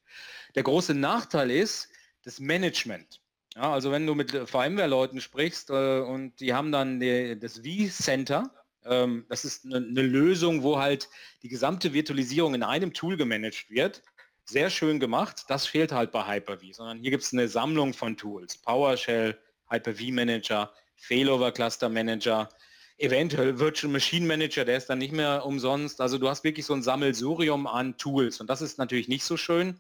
[0.56, 1.90] Der große Nachteil ist
[2.24, 3.22] das Management.
[3.56, 8.52] Ja, also wenn du mit VMware-Leuten sprichst äh, und die haben dann die, das V-Center,
[8.90, 11.10] ähm, das ist eine, eine Lösung, wo halt
[11.44, 14.04] die gesamte Virtualisierung in einem Tool gemanagt wird,
[14.46, 15.46] sehr schön gemacht.
[15.50, 18.58] Das fehlt halt bei Hyper-V, sondern hier gibt es eine Sammlung von Tools.
[18.58, 19.38] PowerShell,
[19.70, 22.50] Hyper-V Manager, Failover Cluster Manager,
[22.98, 26.02] eventuell Virtual Machine Manager, der ist dann nicht mehr umsonst.
[26.02, 29.38] Also du hast wirklich so ein Sammelsurium an Tools und das ist natürlich nicht so
[29.38, 29.80] schön,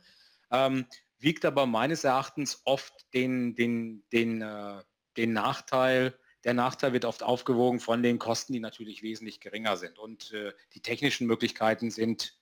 [0.51, 0.85] ähm,
[1.19, 4.81] wiegt aber meines Erachtens oft den, den, den, äh,
[5.17, 6.13] den Nachteil,
[6.47, 9.99] der Nachteil wird oft aufgewogen von den Kosten, die natürlich wesentlich geringer sind.
[9.99, 12.35] Und äh, die technischen Möglichkeiten sind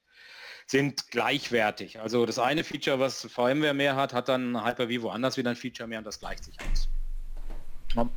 [0.67, 1.99] sind gleichwertig.
[1.99, 5.87] Also das eine Feature, was VMware mehr hat, hat dann Hyper-V woanders wieder ein Feature
[5.87, 6.87] mehr und das gleicht sich aus.
[7.95, 8.09] Ja.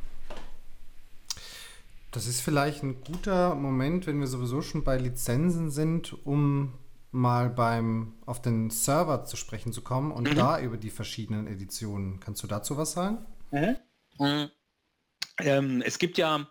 [2.11, 6.73] Das ist vielleicht ein guter Moment, wenn wir sowieso schon bei Lizenzen sind, um
[7.11, 10.35] mal beim auf den Server zu sprechen zu kommen und mhm.
[10.35, 12.19] da über die verschiedenen Editionen.
[12.19, 13.25] Kannst du dazu was sagen?
[13.51, 13.77] Mhm.
[14.19, 14.51] Mhm.
[15.39, 16.47] Ähm, es gibt ja,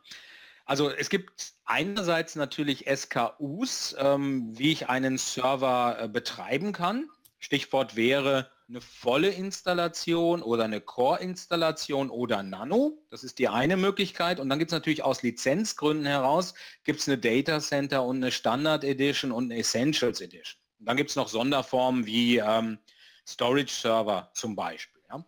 [0.64, 7.08] also es gibt einerseits natürlich SKUs, ähm, wie ich einen Server äh, betreiben kann.
[7.38, 12.98] Stichwort wäre eine volle Installation oder eine Core-Installation oder Nano.
[13.10, 14.40] Das ist die eine Möglichkeit.
[14.40, 16.54] Und dann gibt es natürlich aus Lizenzgründen heraus,
[16.84, 20.60] gibt es eine Data Center und eine Standard Edition und eine Essentials Edition.
[20.80, 22.78] Und dann gibt es noch Sonderformen wie ähm,
[23.26, 25.00] Storage Server zum Beispiel.
[25.08, 25.24] Ja.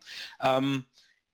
[0.59, 0.85] Ähm,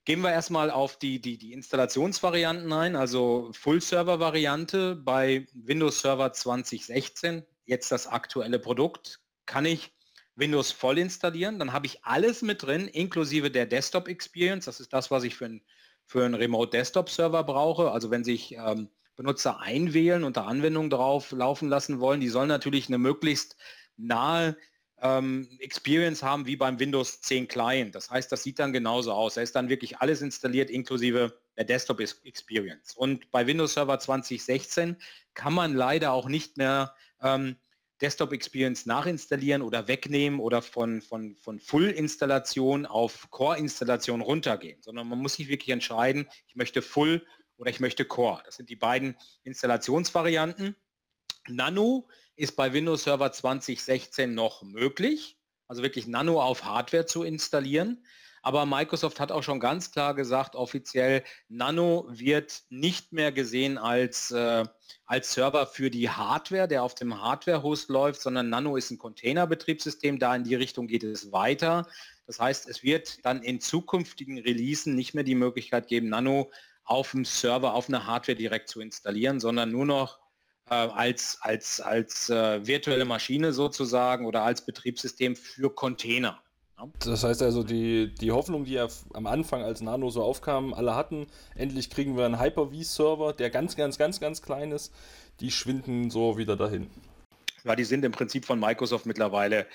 [0.07, 7.43] gehen wir erstmal auf die, die, die Installationsvarianten ein, also Full-Server-Variante bei Windows Server 2016,
[7.65, 9.91] jetzt das aktuelle Produkt, kann ich
[10.37, 14.63] Windows voll installieren, dann habe ich alles mit drin, inklusive der Desktop Experience.
[14.63, 15.61] Das ist das, was ich für, ein,
[16.05, 17.91] für einen Remote Desktop Server brauche.
[17.91, 22.47] Also wenn sich ähm, Benutzer einwählen und da Anwendungen drauf laufen lassen wollen, die sollen
[22.47, 23.57] natürlich eine möglichst
[23.97, 24.55] nahe
[25.01, 27.93] ähm, Experience haben wie beim Windows 10 Client.
[27.93, 29.35] Das heißt, das sieht dann genauso aus.
[29.35, 32.95] Da ist dann wirklich alles installiert inklusive der Desktop Experience.
[32.95, 34.97] Und bei Windows Server 2016
[35.33, 37.57] kann man leider auch nicht mehr ähm,
[38.01, 45.19] Desktop Experience nachinstallieren oder wegnehmen oder von, von, von Full-Installation auf Core-Installation runtergehen, sondern man
[45.19, 47.25] muss sich wirklich entscheiden, ich möchte Full
[47.57, 48.41] oder ich möchte Core.
[48.45, 50.75] Das sind die beiden Installationsvarianten.
[51.47, 52.07] Nano
[52.37, 58.05] ist bei Windows Server 2016 noch möglich, also wirklich Nano auf Hardware zu installieren.
[58.43, 64.31] Aber Microsoft hat auch schon ganz klar gesagt, offiziell, Nano wird nicht mehr gesehen als,
[64.31, 64.63] äh,
[65.05, 70.17] als Server für die Hardware, der auf dem Hardware-Host läuft, sondern Nano ist ein Container-Betriebssystem.
[70.17, 71.87] Da in die Richtung geht es weiter.
[72.25, 76.51] Das heißt, es wird dann in zukünftigen Releasen nicht mehr die Möglichkeit geben, Nano
[76.85, 80.19] auf dem Server, auf einer Hardware direkt zu installieren, sondern nur noch
[80.69, 86.39] äh, als, als, als äh, virtuelle Maschine sozusagen oder als Betriebssystem für Container.
[86.99, 90.95] Das heißt also, die, die Hoffnung, die ja am Anfang als Nano so aufkam, alle
[90.95, 91.25] hatten,
[91.55, 94.93] endlich kriegen wir einen Hyper-V-Server, der ganz, ganz, ganz, ganz klein ist,
[95.39, 96.87] die schwinden so wieder dahin.
[97.63, 99.65] Ja, die sind im Prinzip von Microsoft mittlerweile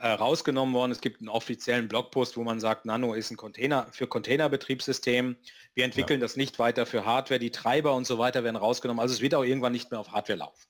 [0.00, 0.90] äh, rausgenommen worden.
[0.90, 5.36] Es gibt einen offiziellen Blogpost, wo man sagt, Nano ist ein Container für Containerbetriebssystem.
[5.74, 6.24] Wir entwickeln ja.
[6.24, 7.38] das nicht weiter für Hardware.
[7.38, 9.00] Die Treiber und so weiter werden rausgenommen.
[9.00, 10.66] Also es wird auch irgendwann nicht mehr auf Hardware laufen.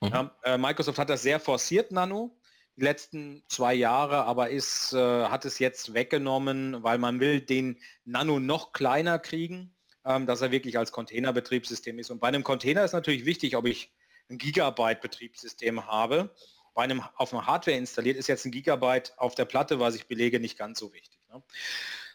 [0.00, 0.08] Mhm.
[0.08, 2.34] Ja, äh, Microsoft hat das sehr forciert, Nano
[2.78, 7.80] die letzten zwei Jahre, aber ist, äh, hat es jetzt weggenommen, weil man will den
[8.04, 12.10] Nano noch kleiner kriegen, ähm, dass er wirklich als Containerbetriebssystem ist.
[12.10, 13.92] Und bei einem Container ist natürlich wichtig, ob ich
[14.30, 16.32] ein Gigabyte Betriebssystem habe.
[16.78, 20.06] Bei einem auf einer Hardware installiert ist jetzt ein Gigabyte auf der Platte, was ich
[20.06, 21.18] belege, nicht ganz so wichtig.
[21.28, 21.42] Ne?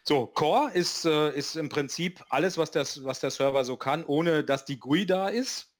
[0.04, 4.06] So, Core ist, äh, ist im Prinzip alles, was, das, was der Server so kann,
[4.06, 5.70] ohne dass die GUI da ist.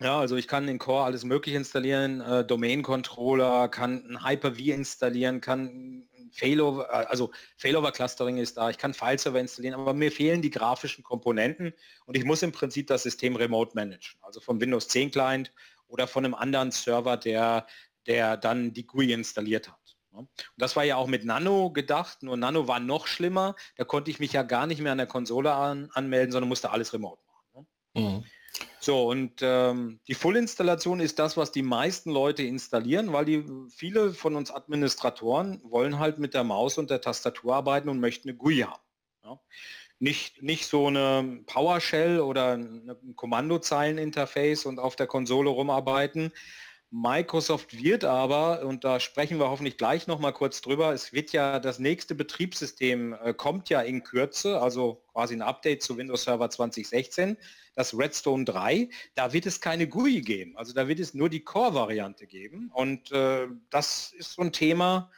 [0.00, 5.40] Ja, also ich kann in Core alles mögliche installieren, äh, Domain-Controller, kann ein Hyper-V installieren,
[5.40, 10.50] kann Failover, äh, also Failover-Clustering ist da, ich kann File-Server installieren, aber mir fehlen die
[10.50, 11.72] grafischen Komponenten
[12.04, 15.52] und ich muss im Prinzip das System remote managen, also vom Windows 10 Client
[15.88, 17.66] oder von einem anderen Server, der,
[18.08, 19.78] der dann die GUI installiert hat.
[20.10, 24.10] Und das war ja auch mit Nano gedacht, nur Nano war noch schlimmer, da konnte
[24.10, 27.22] ich mich ja gar nicht mehr an der Konsole an, anmelden, sondern musste alles remote
[27.26, 27.66] machen.
[27.94, 28.02] Ne?
[28.02, 28.24] Mhm.
[28.80, 34.12] So, und ähm, die Full-Installation ist das, was die meisten Leute installieren, weil die viele
[34.12, 38.38] von uns Administratoren wollen halt mit der Maus und der Tastatur arbeiten und möchten eine
[38.38, 38.82] GUI haben.
[39.24, 39.40] Ja?
[40.00, 46.32] Nicht, nicht so eine PowerShell oder ein Kommandozeilen-Interface und auf der Konsole rumarbeiten.
[46.90, 51.32] Microsoft wird aber, und da sprechen wir hoffentlich gleich noch mal kurz drüber, es wird
[51.32, 56.24] ja das nächste Betriebssystem äh, kommt ja in Kürze, also quasi ein Update zu Windows
[56.24, 57.36] Server 2016
[57.78, 60.56] das Redstone 3, da wird es keine GUI geben.
[60.56, 62.72] Also da wird es nur die Core-Variante geben.
[62.74, 65.12] Und äh, das ist so ein Thema,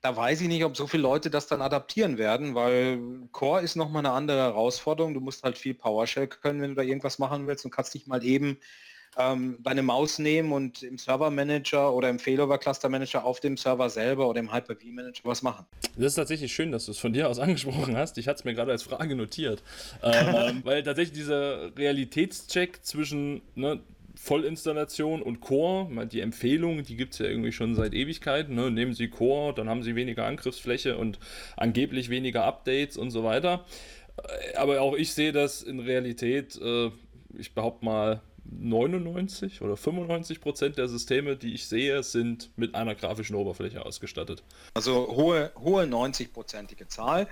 [0.00, 3.00] da weiß ich nicht, ob so viele Leute das dann adaptieren werden, weil
[3.32, 5.12] Core ist nochmal eine andere Herausforderung.
[5.12, 8.06] Du musst halt viel PowerShell können, wenn du da irgendwas machen willst und kannst nicht
[8.06, 8.60] mal eben
[9.18, 13.56] ähm, deine Maus nehmen und im Server Manager oder im Failover Cluster Manager auf dem
[13.56, 15.66] Server selber oder im Hyper-V Manager was machen.
[15.96, 18.18] Das ist tatsächlich schön, dass du es von dir aus angesprochen hast.
[18.18, 19.62] Ich hatte es mir gerade als Frage notiert.
[20.02, 23.80] ähm, weil tatsächlich dieser Realitätscheck zwischen ne,
[24.14, 28.54] Vollinstallation und Core, die Empfehlung, die gibt es ja irgendwie schon seit Ewigkeiten.
[28.54, 28.70] Ne?
[28.70, 31.18] Nehmen Sie Core, dann haben Sie weniger Angriffsfläche und
[31.56, 33.64] angeblich weniger Updates und so weiter.
[34.16, 36.90] Äh, aber auch ich sehe das in Realität, äh,
[37.36, 38.20] ich behaupte mal,
[38.50, 44.42] 99 oder 95 Prozent der Systeme, die ich sehe, sind mit einer grafischen Oberfläche ausgestattet.
[44.74, 47.28] Also hohe, hohe 90-prozentige Zahl.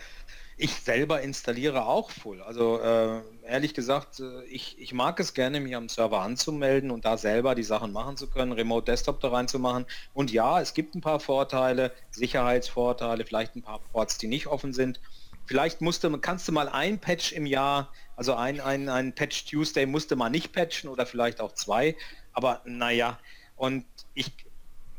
[0.59, 2.41] Ich selber installiere auch Full.
[2.43, 7.05] Also äh, ehrlich gesagt, äh, ich, ich mag es gerne, mich am Server anzumelden und
[7.05, 9.85] da selber die Sachen machen zu können, Remote Desktop da reinzumachen.
[10.15, 14.73] Und ja, es gibt ein paar Vorteile, Sicherheitsvorteile, vielleicht ein paar Ports, die nicht offen
[14.73, 15.01] sind.
[15.47, 19.87] Vielleicht musste, kannst du mal ein Patch im Jahr, also ein, ein, ein Patch Tuesday
[19.87, 21.97] musste man nicht patchen oder vielleicht auch zwei.
[22.33, 23.19] Aber naja,
[23.57, 24.33] und ich,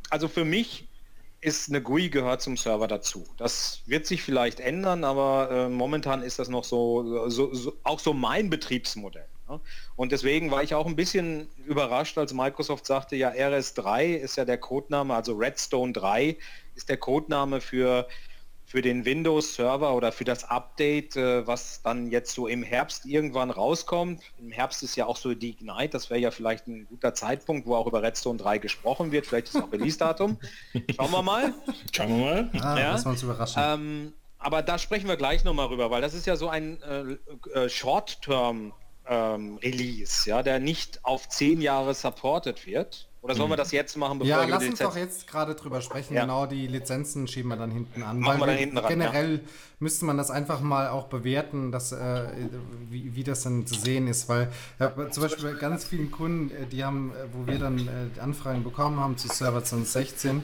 [0.09, 0.87] also für mich
[1.41, 3.25] ist eine GUI gehört zum Server dazu.
[3.37, 7.99] Das wird sich vielleicht ändern, aber äh, momentan ist das noch so, so, so, auch
[7.99, 9.27] so mein Betriebsmodell.
[9.47, 9.59] Ne?
[9.95, 14.45] Und deswegen war ich auch ein bisschen überrascht, als Microsoft sagte, ja, RS3 ist ja
[14.45, 16.37] der Codename, also Redstone 3
[16.75, 18.07] ist der Codename für
[18.67, 23.49] für den Windows-Server oder für das Update, äh, was dann jetzt so im Herbst irgendwann
[23.49, 24.21] rauskommt.
[24.37, 27.65] Im Herbst ist ja auch so die Ignite, das wäre ja vielleicht ein guter Zeitpunkt,
[27.65, 29.25] wo auch über Redstone 3 gesprochen wird.
[29.25, 30.37] Vielleicht ist auch Release-Datum.
[30.95, 31.53] Schauen wir mal.
[31.95, 32.49] Schauen wir mal.
[32.59, 32.93] Ah, ja.
[32.93, 33.63] uns überraschen.
[33.65, 37.57] Ähm, aber da sprechen wir gleich nochmal rüber, weil das ist ja so ein äh,
[37.57, 38.73] äh, Short-Term
[39.07, 43.07] ähm, Release, ja, der nicht auf zehn Jahre supported wird.
[43.27, 43.59] Oder sollen wir mhm.
[43.59, 46.13] das jetzt machen, bevor Ja, lass uns doch jetzt gerade drüber sprechen.
[46.13, 46.21] Ja.
[46.21, 48.21] Genau, die Lizenzen schieben wir dann hinten an.
[48.21, 49.39] Machen wir dann hinten ran, generell ja.
[49.79, 52.23] müsste man das einfach mal auch bewerten, dass, äh,
[52.89, 54.29] wie, wie das dann zu sehen ist.
[54.29, 57.79] Weil ja, zum Beispiel bei ganz vielen Kunden, äh, die haben, äh, wo wir dann
[57.79, 60.41] äh, Anfragen bekommen haben zu Server 2016,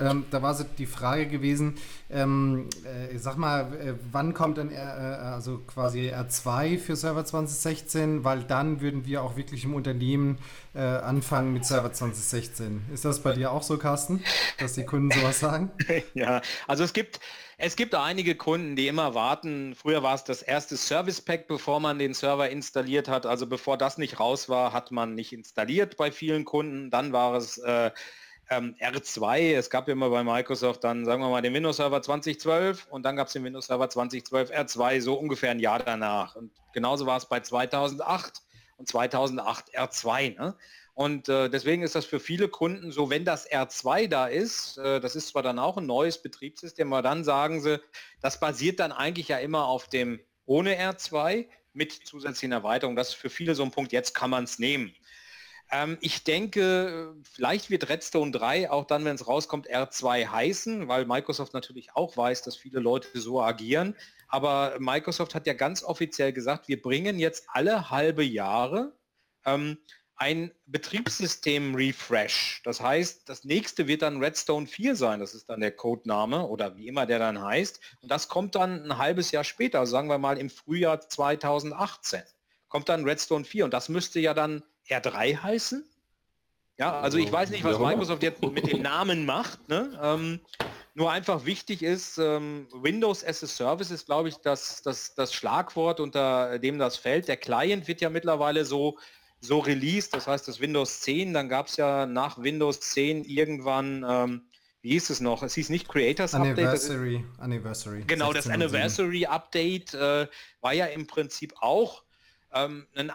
[0.00, 1.76] ähm, da war so die Frage gewesen,
[2.10, 7.24] ähm, äh, sag mal, äh, wann kommt denn R, äh, also quasi R2 für Server
[7.24, 8.24] 2016?
[8.24, 10.38] Weil dann würden wir auch wirklich im Unternehmen
[10.74, 12.82] äh, anfangen mit Server 2016.
[12.92, 14.22] Ist das bei dir auch so, Carsten,
[14.58, 15.70] dass die Kunden sowas sagen?
[16.14, 17.20] ja, also es gibt,
[17.56, 19.76] es gibt einige Kunden, die immer warten.
[19.76, 23.26] Früher war es das erste Service Pack, bevor man den Server installiert hat.
[23.26, 26.90] Also bevor das nicht raus war, hat man nicht installiert bei vielen Kunden.
[26.90, 27.92] Dann war es äh,
[28.56, 32.00] ähm, R2, es gab ja immer bei Microsoft dann, sagen wir mal, den Windows Server
[32.00, 36.36] 2012 und dann gab es den Windows Server 2012 R2, so ungefähr ein Jahr danach.
[36.36, 38.42] Und genauso war es bei 2008
[38.76, 40.36] und 2008 R2.
[40.36, 40.56] Ne?
[40.94, 45.00] Und äh, deswegen ist das für viele Kunden so, wenn das R2 da ist, äh,
[45.00, 47.80] das ist zwar dann auch ein neues Betriebssystem, aber dann sagen sie,
[48.20, 52.96] das basiert dann eigentlich ja immer auf dem ohne R2 mit zusätzlichen Erweiterungen.
[52.96, 54.94] Das ist für viele so ein Punkt, jetzt kann man es nehmen.
[55.74, 61.04] Ähm, ich denke, vielleicht wird Redstone 3 auch dann, wenn es rauskommt, R2 heißen, weil
[61.04, 63.96] Microsoft natürlich auch weiß, dass viele Leute so agieren.
[64.28, 68.96] Aber Microsoft hat ja ganz offiziell gesagt, wir bringen jetzt alle halbe Jahre
[69.44, 69.78] ähm,
[70.14, 72.62] ein Betriebssystem-Refresh.
[72.62, 75.18] Das heißt, das nächste wird dann Redstone 4 sein.
[75.18, 77.80] Das ist dann der Codename oder wie immer der dann heißt.
[78.00, 82.22] Und das kommt dann ein halbes Jahr später, sagen wir mal im Frühjahr 2018.
[82.68, 85.84] Kommt dann Redstone 4 und das müsste ja dann R3 heißen.
[86.76, 89.68] Ja, also ich weiß nicht, was Microsoft jetzt mit dem Namen macht.
[89.68, 89.96] Ne?
[90.02, 90.40] Ähm,
[90.94, 95.32] nur einfach wichtig ist, ähm, Windows as a Service ist, glaube ich, das, das, das
[95.32, 97.28] Schlagwort, unter dem das fällt.
[97.28, 98.98] Der Client wird ja mittlerweile so,
[99.40, 104.04] so released, das heißt das Windows 10, dann gab es ja nach Windows 10 irgendwann,
[104.08, 104.42] ähm,
[104.82, 105.42] wie hieß es noch?
[105.42, 107.40] Es hieß nicht Creators Anniversary, Update.
[107.40, 108.04] Anniversary.
[108.06, 110.26] Genau, das Anniversary Update äh,
[110.60, 112.04] war ja im Prinzip auch
[112.52, 113.10] ähm, ein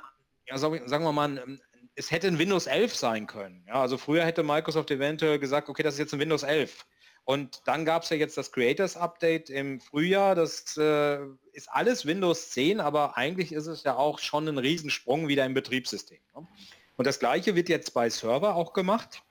[0.50, 1.60] ja, sagen wir mal,
[1.96, 3.64] es hätte ein Windows 11 sein können.
[3.68, 6.86] Ja, also früher hätte Microsoft eventuell gesagt, okay, das ist jetzt ein Windows 11.
[7.26, 10.34] Und dann gab es ja jetzt das Creators Update im Frühjahr.
[10.34, 11.20] Das äh,
[11.52, 15.54] ist alles Windows 10, aber eigentlich ist es ja auch schon ein Riesensprung wieder im
[15.54, 16.20] Betriebssystem.
[16.36, 16.48] Ne?
[16.96, 19.22] Und das gleiche wird jetzt bei Server auch gemacht.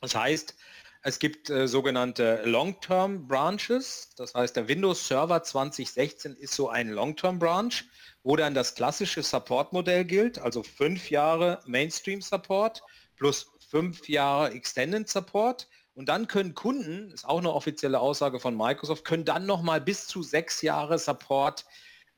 [0.00, 0.54] Das heißt,
[1.04, 4.10] es gibt äh, sogenannte Long-Term Branches.
[4.16, 7.84] Das heißt, der Windows Server 2016 ist so ein Long-Term Branch
[8.24, 12.82] wo dann das klassische Support-Modell gilt, also fünf Jahre Mainstream-Support
[13.16, 15.68] plus fünf Jahre Extended Support.
[15.94, 20.08] Und dann können Kunden, ist auch eine offizielle Aussage von Microsoft, können dann nochmal bis
[20.08, 21.66] zu sechs Jahre Support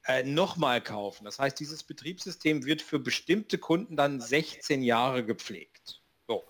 [0.06, 1.24] äh, nochmal kaufen.
[1.24, 6.00] Das heißt, dieses Betriebssystem wird für bestimmte Kunden dann 16 Jahre gepflegt.
[6.26, 6.44] So.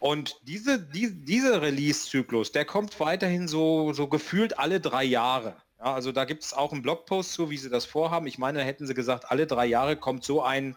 [0.00, 5.56] Und diese, die, dieser Release-Zyklus, der kommt weiterhin so, so gefühlt alle drei Jahre.
[5.78, 8.26] Ja, also da gibt es auch einen Blogpost zu, wie sie das vorhaben.
[8.26, 10.74] Ich meine, hätten sie gesagt, alle drei Jahre kommt so ein,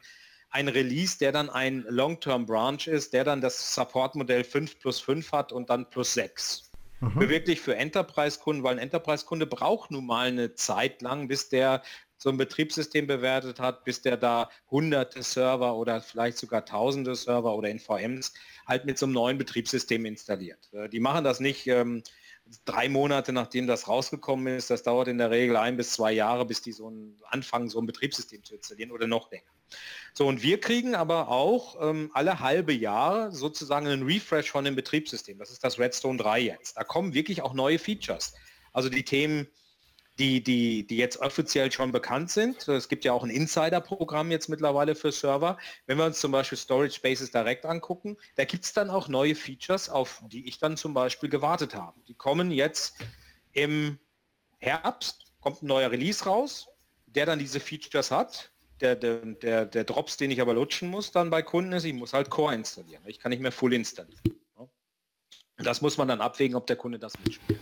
[0.49, 5.53] ein Release, der dann ein Long-Term-Branch ist, der dann das Support-Modell 5 plus 5 hat
[5.53, 6.71] und dann plus 6.
[6.99, 7.29] Mhm.
[7.29, 11.81] Wirklich für Enterprise-Kunden, weil ein Enterprise-Kunde braucht nun mal eine Zeit lang, bis der
[12.23, 17.53] so ein Betriebssystem bewertet hat, bis der da hunderte Server oder vielleicht sogar tausende Server
[17.53, 18.33] oder NVMs
[18.65, 20.69] halt mit so einem neuen Betriebssystem installiert.
[20.71, 22.01] Äh, die machen das nicht ähm,
[22.63, 24.69] drei Monate nachdem das rausgekommen ist.
[24.69, 27.81] Das dauert in der Regel ein bis zwei Jahre, bis die so ein, anfangen, so
[27.81, 29.51] ein Betriebssystem zu installieren oder noch länger.
[30.13, 34.77] So, und wir kriegen aber auch ähm, alle halbe Jahr sozusagen einen Refresh von dem
[34.77, 35.37] Betriebssystem.
[35.39, 36.77] Das ist das Redstone 3 jetzt.
[36.77, 38.33] Da kommen wirklich auch neue Features.
[38.71, 39.49] Also die Themen,
[40.19, 42.67] die, die, die jetzt offiziell schon bekannt sind.
[42.67, 45.57] Es gibt ja auch ein Insider-Programm jetzt mittlerweile für Server.
[45.87, 49.35] Wenn wir uns zum Beispiel Storage Spaces direkt angucken, da gibt es dann auch neue
[49.35, 51.99] Features, auf die ich dann zum Beispiel gewartet habe.
[52.07, 52.95] Die kommen jetzt
[53.53, 53.97] im
[54.59, 56.67] Herbst, kommt ein neuer Release raus,
[57.07, 58.51] der dann diese Features hat.
[58.81, 62.11] Der, der, der, Drops, den ich aber lutschen muss dann bei Kunden ist, ich muss
[62.11, 63.03] halt Core installieren.
[63.05, 64.21] Ich kann nicht mehr Full installieren.
[65.57, 67.59] Das muss man dann abwägen, ob der Kunde das mitspielt.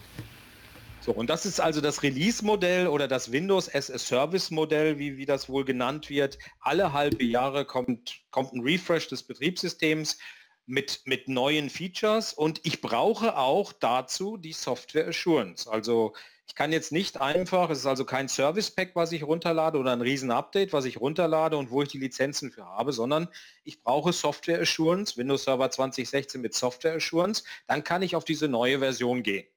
[1.03, 5.25] So, und das ist also das Release-Modell oder das Windows as a Service-Modell, wie, wie
[5.25, 6.37] das wohl genannt wird.
[6.59, 10.19] Alle halbe Jahre kommt, kommt ein Refresh des Betriebssystems
[10.67, 15.67] mit, mit neuen Features und ich brauche auch dazu die Software Assurance.
[15.67, 16.13] Also
[16.45, 19.93] ich kann jetzt nicht einfach, es ist also kein Service Pack, was ich runterlade oder
[19.93, 23.27] ein Riesen-Update, was ich runterlade und wo ich die Lizenzen für habe, sondern
[23.63, 28.47] ich brauche Software Assurance, Windows Server 2016 mit Software Assurance, dann kann ich auf diese
[28.47, 29.47] neue Version gehen.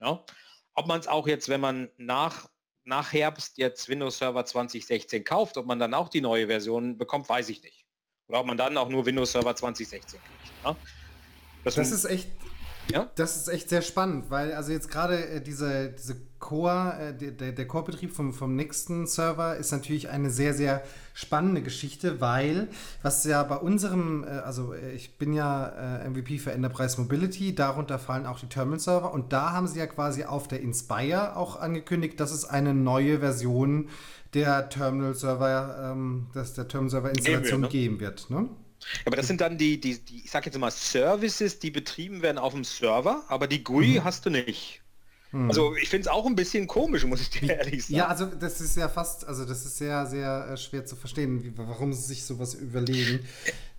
[0.00, 0.24] Ja?
[0.74, 2.48] Ob man es auch jetzt, wenn man nach,
[2.84, 7.28] nach Herbst jetzt Windows Server 2016 kauft, ob man dann auch die neue Version bekommt,
[7.28, 7.84] weiß ich nicht.
[8.28, 10.22] Oder ob man dann auch nur Windows Server 2016 kriegt.
[10.64, 10.76] Ja?
[11.62, 12.28] Das, das ist echt
[12.90, 13.10] ja?
[13.14, 17.52] Das ist echt sehr spannend, weil also jetzt gerade äh, diese, diese Core, äh, der,
[17.52, 20.82] der Core-Betrieb vom, vom nächsten Server ist natürlich eine sehr, sehr
[21.14, 22.68] spannende Geschichte, weil
[23.02, 27.54] was ja bei unserem, äh, also äh, ich bin ja äh, MVP für Enterprise Mobility,
[27.54, 31.58] darunter fallen auch die Terminal-Server und da haben sie ja quasi auf der Inspire auch
[31.58, 33.88] angekündigt, dass es eine neue Version
[34.34, 37.68] der Terminal-Server, ähm, dass der Terminal-Server-Installation ne?
[37.68, 38.28] geben wird.
[38.28, 38.50] Ne?
[39.06, 42.36] Aber das sind dann die, die, die ich sag jetzt mal, Services, die betrieben werden
[42.36, 44.04] auf dem Server, aber die GUI mhm.
[44.04, 44.83] hast du nicht.
[45.34, 45.48] Mhm.
[45.48, 47.96] Also ich finde es auch ein bisschen komisch, muss ich dir ehrlich sagen.
[47.96, 51.42] Ja, also das ist ja fast, also das ist sehr, sehr äh, schwer zu verstehen,
[51.42, 53.20] wie, warum sie sich sowas überlegen.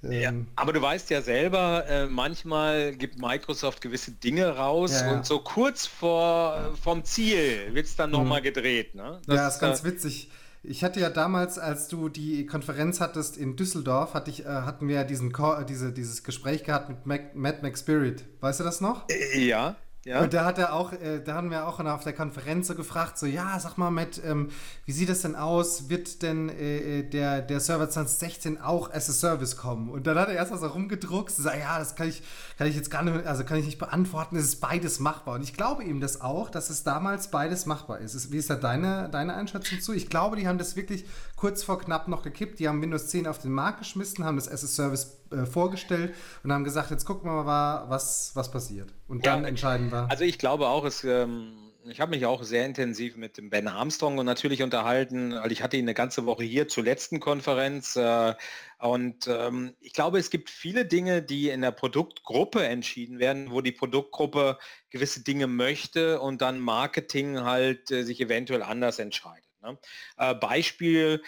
[0.01, 5.07] Ja, ähm, aber du weißt ja selber, äh, manchmal gibt Microsoft gewisse Dinge raus ja,
[5.07, 5.13] ja.
[5.13, 8.45] und so kurz vor vom Ziel wird es dann nochmal mhm.
[8.45, 8.93] gedreht.
[8.93, 9.21] Ne?
[9.25, 10.29] Das ja, ist ganz äh, witzig.
[10.61, 14.87] Ich hatte ja damals, als du die Konferenz hattest in Düsseldorf, hatte ich, äh, hatten
[14.87, 15.33] wir ja diesen,
[15.69, 18.25] diese, dieses Gespräch gehabt mit Mac, Mad Max Spirit.
[18.41, 19.07] Weißt du das noch?
[19.09, 19.75] Äh, ja.
[20.05, 20.21] Ja.
[20.21, 23.17] Und da hat er auch, äh, da haben wir auch auf der Konferenz so gefragt,
[23.17, 24.49] so, ja, sag mal, Matt, ähm,
[24.85, 25.89] wie sieht das denn aus?
[25.89, 29.89] Wird denn äh, äh der, der Server 2016 auch as a Service kommen?
[29.89, 32.21] Und dann hat er erst mal so rumgedruckt, so, ja, das kann ich,
[32.59, 35.35] kann ich jetzt gar nicht, also kann ich nicht beantworten, es ist beides machbar.
[35.35, 38.31] Und ich glaube ihm das auch, dass es damals beides machbar ist.
[38.31, 39.91] Wie ist da deine, deine Einschätzung zu?
[39.91, 42.59] Ich glaube, die haben das wirklich kurz vor knapp noch gekippt.
[42.59, 46.13] Die haben Windows 10 auf den Markt geschmissen, haben das as a Service äh, vorgestellt
[46.43, 48.93] und haben gesagt, jetzt gucken wir mal, was, was passiert.
[49.07, 50.09] Und dann ja, entscheiden wir.
[50.09, 53.67] Also ich glaube auch, es, ähm, ich habe mich auch sehr intensiv mit dem Ben
[53.67, 55.33] Armstrong und natürlich unterhalten.
[55.33, 57.95] Also ich hatte ihn eine ganze Woche hier zur letzten Konferenz.
[57.95, 58.33] Äh,
[58.79, 63.61] und ähm, ich glaube, es gibt viele Dinge, die in der Produktgruppe entschieden werden, wo
[63.61, 64.57] die Produktgruppe
[64.89, 69.45] gewisse Dinge möchte und dann Marketing halt äh, sich eventuell anders entscheidet.
[69.61, 69.77] Ne?
[70.17, 71.21] Äh, Beispiel,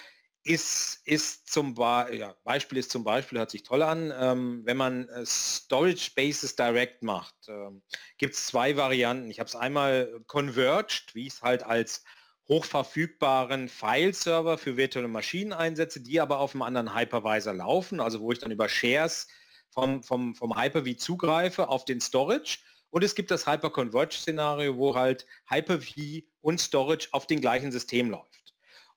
[0.47, 4.77] ist, ist zum Be ja, Beispiel ist zum Beispiel, hört sich toll an, ähm, wenn
[4.77, 7.81] man äh, Storage Spaces Direct macht, ähm,
[8.17, 9.29] gibt es zwei Varianten.
[9.29, 12.03] Ich habe es einmal converged, wie ich es halt als
[12.47, 18.31] hochverfügbaren File-Server für virtuelle Maschinen einsetze, die aber auf einem anderen Hypervisor laufen, also wo
[18.31, 19.27] ich dann über Shares
[19.69, 22.59] vom, vom, vom Hyper-V zugreife auf den Storage.
[22.89, 28.36] Und es gibt das Hyper-Converge-Szenario, wo halt Hyper-V und Storage auf dem gleichen System läuft.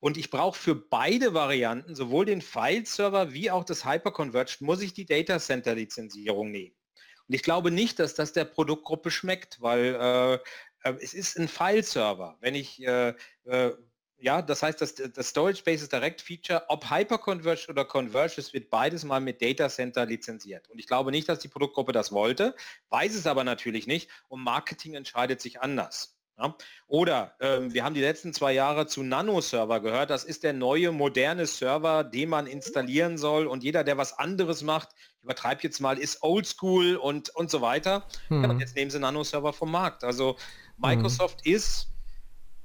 [0.01, 4.93] Und ich brauche für beide Varianten, sowohl den File-Server wie auch das Hyperconverged, muss ich
[4.93, 6.75] die Data Center Lizenzierung nehmen.
[7.27, 10.33] Und ich glaube nicht, dass das der Produktgruppe schmeckt, weil äh,
[10.89, 12.35] äh, es ist ein File-Server.
[12.41, 13.13] Wenn ich, äh,
[13.45, 13.73] äh,
[14.17, 18.71] ja, das heißt, das, das Storage Spaces Direct Feature, ob Hyperconverged oder Converged, es wird
[18.71, 20.67] beides mal mit Data Center lizenziert.
[20.69, 22.55] Und ich glaube nicht, dass die Produktgruppe das wollte,
[22.89, 26.17] weiß es aber natürlich nicht und Marketing entscheidet sich anders.
[26.37, 26.55] Ja?
[26.87, 30.09] Oder ähm, wir haben die letzten zwei Jahre zu Nano-Server gehört.
[30.09, 33.47] Das ist der neue moderne Server, den man installieren soll.
[33.47, 37.61] Und jeder, der was anderes macht, ich übertreibe jetzt mal, ist oldschool und, und so
[37.61, 38.07] weiter.
[38.27, 38.43] Hm.
[38.43, 40.03] Ja, und jetzt nehmen sie Nano-Server vom Markt.
[40.03, 40.37] Also
[40.77, 41.53] Microsoft hm.
[41.53, 41.87] ist,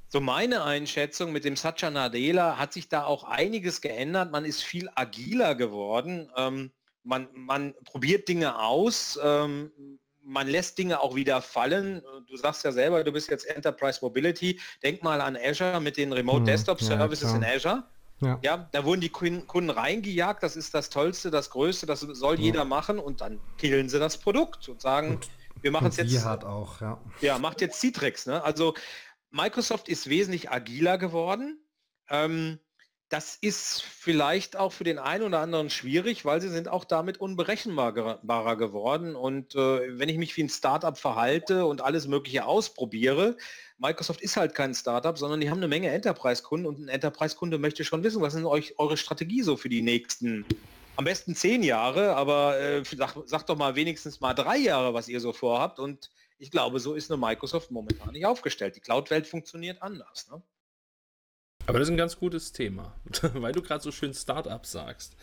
[0.09, 4.31] so meine Einschätzung mit dem Satya Nadella, hat sich da auch einiges geändert.
[4.31, 6.31] Man ist viel agiler geworden.
[6.37, 6.71] Ähm,
[7.03, 9.19] man, man probiert Dinge aus.
[9.23, 12.03] Ähm, man lässt Dinge auch wieder fallen.
[12.27, 14.61] Du sagst ja selber, du bist jetzt Enterprise Mobility.
[14.83, 17.85] Denk mal an Azure mit den Remote hm, Desktop Services ja, in Azure.
[18.21, 18.39] Ja.
[18.43, 18.69] ja.
[18.73, 22.47] da wurden die Kunden reingejagt, das ist das Tollste, das Größte, das soll ja.
[22.47, 25.29] jeder machen und dann killen sie das Produkt und sagen, und,
[25.61, 26.25] wir machen es jetzt.
[26.25, 26.99] hat auch, ja.
[27.21, 28.27] Ja, macht jetzt Citrix.
[28.27, 28.43] Ne?
[28.43, 28.75] Also
[29.31, 31.61] Microsoft ist wesentlich agiler geworden.
[32.09, 32.59] Ähm,
[33.09, 37.19] Das ist vielleicht auch für den einen oder anderen schwierig, weil sie sind auch damit
[37.19, 39.15] unberechenbarer geworden.
[39.15, 43.37] Und äh, wenn ich mich wie ein Startup verhalte und alles Mögliche ausprobiere,
[43.79, 47.85] Microsoft ist halt kein Startup, sondern die haben eine Menge Enterprise-Kunden und ein Enterprise-Kunde möchte
[47.85, 50.45] schon wissen, was ist euch eure Strategie so für die nächsten,
[50.97, 55.09] am besten zehn Jahre, aber äh, sag, sagt doch mal wenigstens mal drei Jahre, was
[55.09, 55.79] ihr so vorhabt.
[55.79, 58.75] Und ich glaube, so ist eine Microsoft momentan nicht aufgestellt.
[58.75, 60.29] Die Cloud-Welt funktioniert anders.
[60.29, 60.43] Ne?
[61.67, 62.95] Aber das ist ein ganz gutes Thema,
[63.35, 65.17] weil du gerade so schön Startups sagst.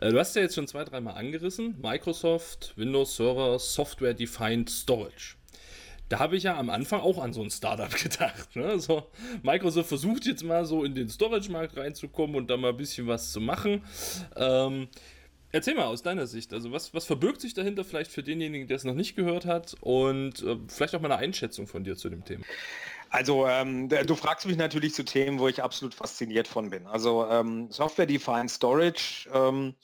[0.00, 1.76] Äh, du hast ja jetzt schon zwei, dreimal angerissen.
[1.82, 5.34] Microsoft, Windows Server, Software Defined Storage.
[6.08, 8.54] Da habe ich ja am Anfang auch an so ein Startup gedacht.
[8.54, 8.78] Ne?
[8.78, 9.08] So,
[9.42, 13.32] Microsoft versucht jetzt mal so in den Storage-Markt reinzukommen und da mal ein bisschen was
[13.32, 13.82] zu machen.
[14.36, 14.88] Ähm,
[15.50, 18.76] erzähl mal aus deiner Sicht, also was, was verbirgt sich dahinter vielleicht für denjenigen, der
[18.76, 22.08] es noch nicht gehört hat und äh, vielleicht auch mal eine Einschätzung von dir zu
[22.08, 22.44] dem Thema.
[23.10, 26.86] Also ähm, du fragst mich natürlich zu Themen, wo ich absolut fasziniert von bin.
[26.86, 29.74] Also ähm, Software-Defined Storage, ähm,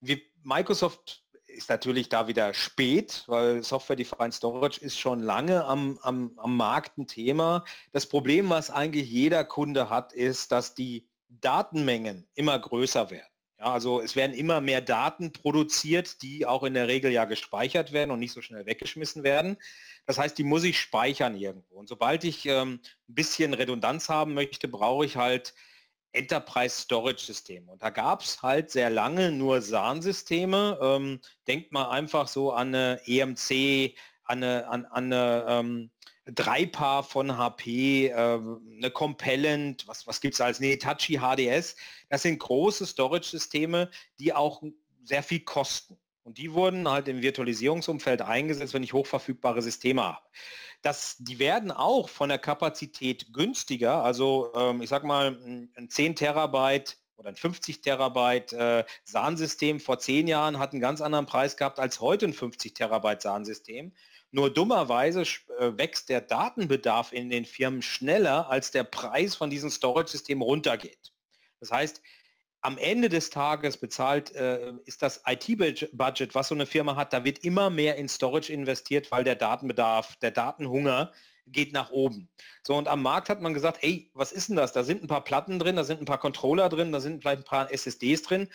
[0.00, 6.32] wie Microsoft ist natürlich da wieder spät, weil Software-Defined Storage ist schon lange am, am,
[6.36, 7.64] am Markt ein Thema.
[7.92, 13.29] Das Problem, was eigentlich jeder Kunde hat, ist, dass die Datenmengen immer größer werden.
[13.60, 17.92] Ja, also es werden immer mehr Daten produziert, die auch in der Regel ja gespeichert
[17.92, 19.58] werden und nicht so schnell weggeschmissen werden.
[20.06, 21.74] Das heißt, die muss ich speichern irgendwo.
[21.74, 25.52] Und sobald ich ähm, ein bisschen Redundanz haben möchte, brauche ich halt
[26.12, 27.70] Enterprise Storage Systeme.
[27.70, 30.78] Und da gab es halt sehr lange nur SAN-Systeme.
[30.80, 33.94] Ähm, denkt mal einfach so an eine EMC,
[34.24, 35.90] an eine, an, an eine ähm,
[36.34, 41.76] Dreipaar von HP, äh, eine Compellent, was, was gibt es als, nee, HDS.
[42.08, 44.62] Das sind große Storage-Systeme, die auch
[45.02, 45.98] sehr viel kosten.
[46.22, 50.26] Und die wurden halt im Virtualisierungsumfeld eingesetzt, wenn ich hochverfügbare Systeme habe.
[50.82, 54.02] Das, die werden auch von der Kapazität günstiger.
[54.02, 55.38] Also ähm, ich sag mal,
[55.76, 61.00] ein 10 Terabyte oder ein 50 Terabyte äh, SAN-System vor zehn Jahren hat einen ganz
[61.02, 63.92] anderen Preis gehabt als heute ein 50 Terabyte SAN-System.
[64.32, 69.70] Nur dummerweise äh, wächst der Datenbedarf in den Firmen schneller, als der Preis von diesem
[69.70, 71.12] Storage-System runtergeht.
[71.58, 72.00] Das heißt,
[72.62, 77.24] am Ende des Tages bezahlt äh, ist das IT-Budget, was so eine Firma hat, da
[77.24, 81.12] wird immer mehr in Storage investiert, weil der Datenbedarf, der Datenhunger
[81.46, 82.28] geht nach oben.
[82.62, 84.72] So, und am Markt hat man gesagt, ey, was ist denn das?
[84.72, 87.40] Da sind ein paar Platten drin, da sind ein paar Controller drin, da sind vielleicht
[87.40, 88.48] ein paar SSDs drin.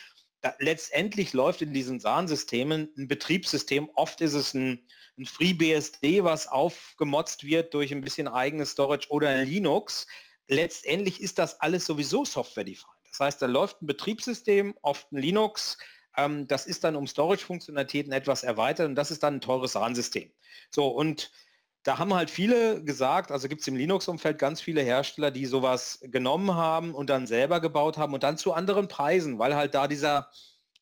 [0.60, 3.90] Letztendlich läuft in diesen SAN-Systemen ein Betriebssystem.
[3.96, 4.88] Oft ist es ein,
[5.18, 10.08] ein FreeBSD, was aufgemotzt wird durch ein bisschen eigenes Storage oder Linux.
[10.48, 12.86] Letztendlich ist das alles sowieso Software-defined.
[13.10, 15.78] Das heißt, da läuft ein Betriebssystem, oft ein Linux,
[16.18, 20.32] ähm, das ist dann um Storage-Funktionalitäten etwas erweitert und das ist dann ein teures RAN-System.
[20.70, 21.32] So, und
[21.86, 26.00] da haben halt viele gesagt, also gibt es im Linux-Umfeld ganz viele Hersteller, die sowas
[26.02, 29.88] genommen haben und dann selber gebaut haben und dann zu anderen Preisen, weil halt da
[29.88, 30.32] dieser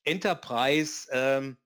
[0.06, 1.58] Enterprise ähm,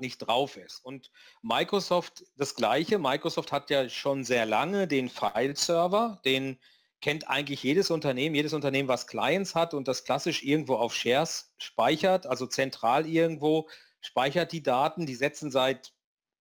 [0.00, 0.82] nicht drauf ist.
[0.82, 1.10] Und
[1.42, 2.98] Microsoft das gleiche.
[2.98, 6.58] Microsoft hat ja schon sehr lange den File-Server, den
[7.02, 11.52] kennt eigentlich jedes Unternehmen, jedes Unternehmen, was Clients hat und das klassisch irgendwo auf Shares
[11.58, 13.68] speichert, also zentral irgendwo,
[14.00, 15.92] speichert die Daten, die setzen seit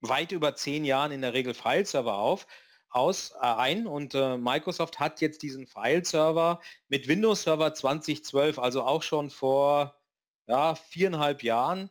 [0.10, 2.48] weit über zehn Jahren in der Regel File-Server auf,
[2.90, 8.84] aus, äh, ein und äh, Microsoft hat jetzt diesen File-Server mit Windows Server 2012, also
[8.84, 9.96] auch schon vor
[10.48, 11.90] ja, viereinhalb Jahren,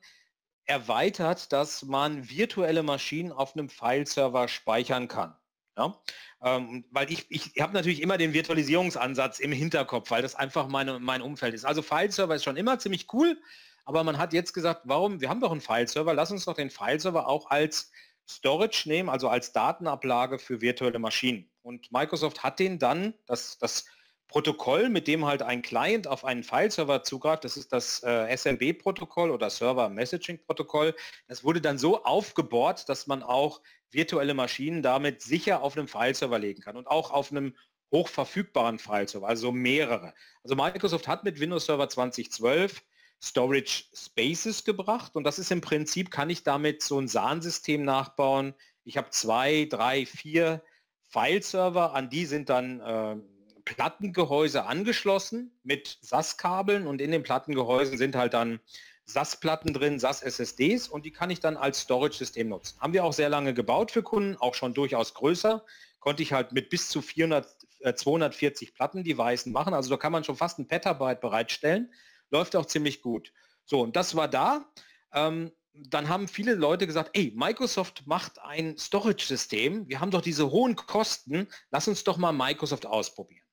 [0.64, 5.36] erweitert, dass man virtuelle Maschinen auf einem File-Server speichern kann.
[5.76, 6.00] Ja?
[6.42, 10.98] Ähm, weil ich, ich habe natürlich immer den Virtualisierungsansatz im Hinterkopf, weil das einfach meine,
[11.00, 11.64] mein Umfeld ist.
[11.64, 13.38] Also File-Server ist schon immer ziemlich cool,
[13.84, 16.70] aber man hat jetzt gesagt, warum, wir haben doch einen File-Server, lass uns doch den
[16.70, 17.90] File-Server auch als
[18.28, 21.50] Storage nehmen, also als Datenablage für virtuelle Maschinen.
[21.62, 23.84] Und Microsoft hat den dann, das, das
[24.28, 29.30] Protokoll, mit dem halt ein Client auf einen File-Server zugreift, das ist das äh, SMB-Protokoll
[29.30, 30.94] oder Server Messaging-Protokoll,
[31.28, 33.60] das wurde dann so aufgebohrt, dass man auch
[33.90, 37.54] virtuelle Maschinen damit sicher auf einem File-Server legen kann und auch auf einem
[37.92, 40.14] hochverfügbaren File-Server, also mehrere.
[40.42, 42.82] Also Microsoft hat mit Windows Server 2012
[43.24, 48.54] Storage Spaces gebracht und das ist im Prinzip, kann ich damit so ein SAN-System nachbauen.
[48.84, 50.62] Ich habe zwei, drei, vier
[51.08, 53.16] File-Server, an die sind dann äh,
[53.64, 58.60] Plattengehäuse angeschlossen mit SAS-Kabeln und in den Plattengehäusen sind halt dann
[59.06, 62.78] SAS-Platten drin, SAS-SSDs und die kann ich dann als Storage-System nutzen.
[62.80, 65.64] Haben wir auch sehr lange gebaut für Kunden, auch schon durchaus größer.
[66.00, 67.46] Konnte ich halt mit bis zu 400,
[67.80, 69.72] äh, 240 Platten-Devices machen.
[69.74, 71.92] Also da kann man schon fast ein Petabyte bereitstellen.
[72.30, 73.32] Läuft auch ziemlich gut.
[73.64, 74.70] So, und das war da.
[75.12, 79.88] Ähm, dann haben viele Leute gesagt, ey, Microsoft macht ein Storage-System.
[79.88, 81.48] Wir haben doch diese hohen Kosten.
[81.70, 83.44] Lass uns doch mal Microsoft ausprobieren.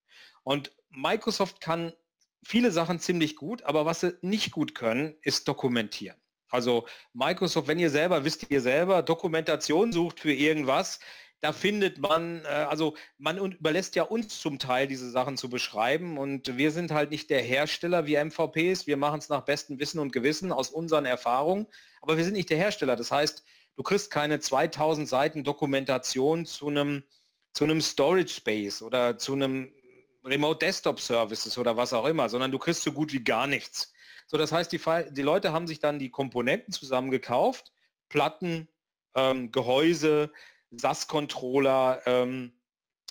[0.43, 1.93] Und Microsoft kann
[2.43, 6.17] viele Sachen ziemlich gut, aber was sie nicht gut können, ist dokumentieren.
[6.49, 10.99] Also Microsoft, wenn ihr selber wisst, ihr selber Dokumentation sucht für irgendwas,
[11.41, 16.17] da findet man, äh, also man überlässt ja uns zum Teil diese Sachen zu beschreiben
[16.17, 19.99] und wir sind halt nicht der Hersteller wie MVPs, wir machen es nach bestem Wissen
[19.99, 21.67] und Gewissen aus unseren Erfahrungen,
[22.01, 22.95] aber wir sind nicht der Hersteller.
[22.95, 23.43] Das heißt,
[23.75, 27.03] du kriegst keine 2000 Seiten Dokumentation zu einem
[27.53, 29.73] zu einem Storage Space oder zu einem
[30.23, 33.91] Remote Desktop Services oder was auch immer, sondern du kriegst so gut wie gar nichts.
[34.27, 34.79] So, das heißt, die,
[35.11, 37.73] die Leute haben sich dann die Komponenten zusammen gekauft,
[38.07, 38.69] Platten,
[39.15, 40.31] ähm, Gehäuse,
[40.75, 42.53] SAS-Controller, ähm,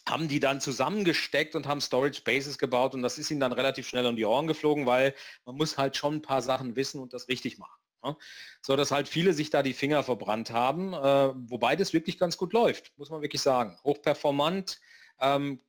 [0.08, 3.86] haben die dann zusammengesteckt und haben Storage Bases gebaut und das ist ihnen dann relativ
[3.86, 7.12] schnell um die Ohren geflogen, weil man muss halt schon ein paar Sachen wissen und
[7.12, 7.80] das richtig machen.
[8.02, 8.16] Ne?
[8.62, 12.36] So dass halt viele sich da die Finger verbrannt haben, äh, wobei das wirklich ganz
[12.36, 13.78] gut läuft, muss man wirklich sagen.
[13.84, 14.80] Hochperformant,
[15.20, 15.60] ähm,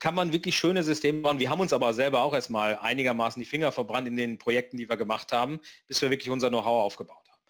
[0.00, 1.38] kann man wirklich schöne Systeme bauen.
[1.38, 4.88] Wir haben uns aber selber auch erstmal einigermaßen die Finger verbrannt in den Projekten, die
[4.88, 7.42] wir gemacht haben, bis wir wirklich unser Know-how aufgebaut haben.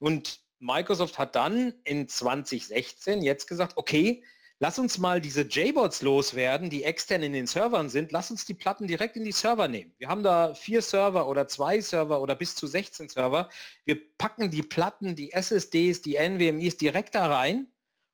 [0.00, 4.22] Und Microsoft hat dann in 2016 jetzt gesagt, okay,
[4.60, 8.12] lass uns mal diese JBots loswerden, die extern in den Servern sind.
[8.12, 9.92] Lass uns die Platten direkt in die Server nehmen.
[9.98, 13.50] Wir haben da vier Server oder zwei Server oder bis zu 16 Server.
[13.84, 17.66] Wir packen die Platten, die SSDs, die NVMEs direkt da rein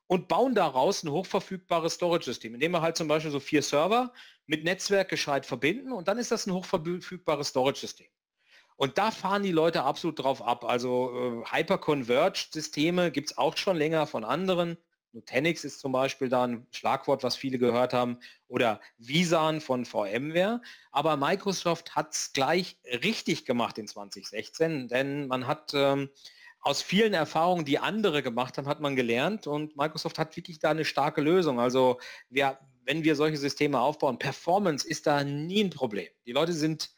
[0.07, 4.11] und bauen daraus ein hochverfügbares Storage-System, indem wir halt zum Beispiel so vier Server
[4.47, 8.09] mit Netzwerk gescheit verbinden und dann ist das ein hochverfügbares Storage-System.
[8.79, 10.65] Und da fahren die Leute absolut drauf ab.
[10.65, 14.79] Also äh, Hyper-Converged-Systeme gibt es auch schon länger von anderen.
[15.13, 20.63] Nutanix ist zum Beispiel da ein Schlagwort, was viele gehört haben, oder Visan von VMware.
[20.93, 26.09] Aber Microsoft hat es gleich richtig gemacht in 2016, denn man hat ähm,
[26.61, 30.71] aus vielen Erfahrungen, die andere gemacht haben, hat man gelernt und Microsoft hat wirklich da
[30.71, 31.59] eine starke Lösung.
[31.59, 31.99] Also
[32.29, 36.09] wir, wenn wir solche Systeme aufbauen, Performance ist da nie ein Problem.
[36.27, 36.91] Die Leute sind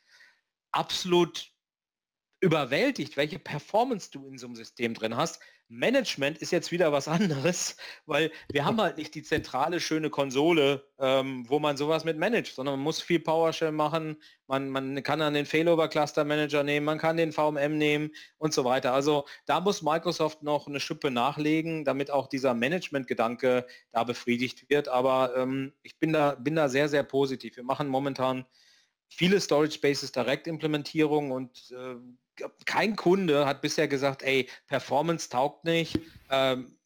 [0.72, 1.50] absolut
[2.41, 5.41] überwältigt, welche Performance du in so einem System drin hast.
[5.68, 7.76] Management ist jetzt wieder was anderes,
[8.07, 12.55] weil wir haben halt nicht die zentrale schöne Konsole, ähm, wo man sowas mit managt,
[12.55, 14.16] sondern man muss viel PowerShell machen,
[14.49, 18.53] man, man kann dann den Failover Cluster Manager nehmen, man kann den VMM nehmen und
[18.53, 18.93] so weiter.
[18.93, 24.88] Also da muss Microsoft noch eine Schippe nachlegen, damit auch dieser Management-Gedanke da befriedigt wird.
[24.88, 27.57] Aber ähm, ich bin da, bin da sehr, sehr positiv.
[27.57, 28.45] Wir machen momentan
[29.09, 31.97] viele Storage Spaces Direkt-Implementierung und äh,
[32.66, 35.99] kein Kunde hat bisher gesagt, ey, Performance taugt nicht,
[36.30, 36.76] ähm,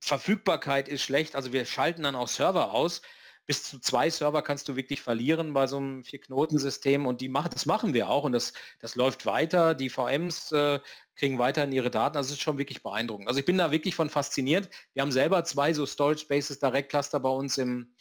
[0.00, 3.02] Verfügbarkeit ist schlecht, also wir schalten dann auch Server aus.
[3.46, 7.50] Bis zu zwei Server kannst du wirklich verlieren bei so einem Vier-Knoten-System und die machen,
[7.52, 9.74] das machen wir auch und das, das läuft weiter.
[9.74, 10.80] Die VMs äh,
[11.14, 12.14] kriegen weiterhin ihre Daten.
[12.14, 13.28] Das ist schon wirklich beeindruckend.
[13.28, 14.68] Also ich bin da wirklich von fasziniert.
[14.94, 17.94] Wir haben selber zwei so Storage Spaces Direct Cluster bei uns im,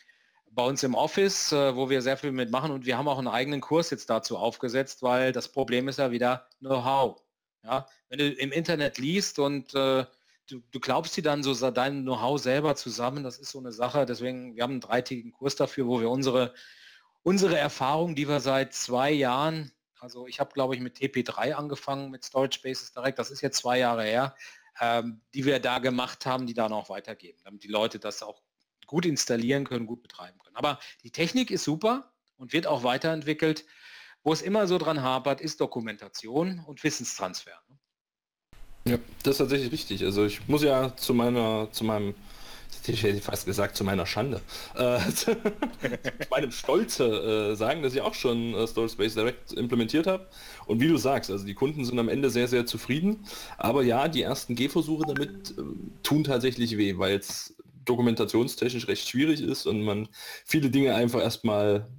[0.55, 3.27] bei uns im Office, äh, wo wir sehr viel mitmachen und wir haben auch einen
[3.27, 7.21] eigenen Kurs jetzt dazu aufgesetzt, weil das Problem ist ja wieder Know-how.
[7.63, 7.85] Ja?
[8.09, 10.05] Wenn du im Internet liest und äh,
[10.47, 14.05] du, du glaubst dir dann so dein Know-how selber zusammen, das ist so eine Sache.
[14.05, 16.53] Deswegen, wir haben einen dreitägigen Kurs dafür, wo wir unsere,
[17.23, 22.11] unsere Erfahrungen, die wir seit zwei Jahren, also ich habe glaube ich mit TP3 angefangen,
[22.11, 24.35] mit Storage Spaces Direct, das ist jetzt zwei Jahre her,
[24.79, 28.41] ähm, die wir da gemacht haben, die dann auch weitergeben, damit die Leute das auch
[28.85, 30.55] gut installieren können, gut betreiben können.
[30.55, 33.65] Aber die Technik ist super und wird auch weiterentwickelt.
[34.23, 37.61] Wo es immer so dran hapert, ist Dokumentation und Wissenstransfer.
[37.69, 37.77] Ne?
[38.87, 40.03] Ja, das ist tatsächlich richtig.
[40.03, 42.13] Also ich muss ja zu meiner, zu meinem,
[42.87, 44.41] ich hätte fast gesagt, zu meiner Schande,
[44.75, 45.35] äh, zu
[46.29, 50.27] meinem Stolze äh, sagen, dass ich auch schon äh, Storage Space Direct implementiert habe.
[50.67, 53.25] Und wie du sagst, also die Kunden sind am Ende sehr, sehr zufrieden.
[53.57, 55.61] Aber ja, die ersten Gehversuche damit äh,
[56.03, 57.55] tun tatsächlich weh, weil es
[57.85, 60.09] dokumentationstechnisch recht schwierig ist und man
[60.45, 61.89] viele Dinge einfach erstmal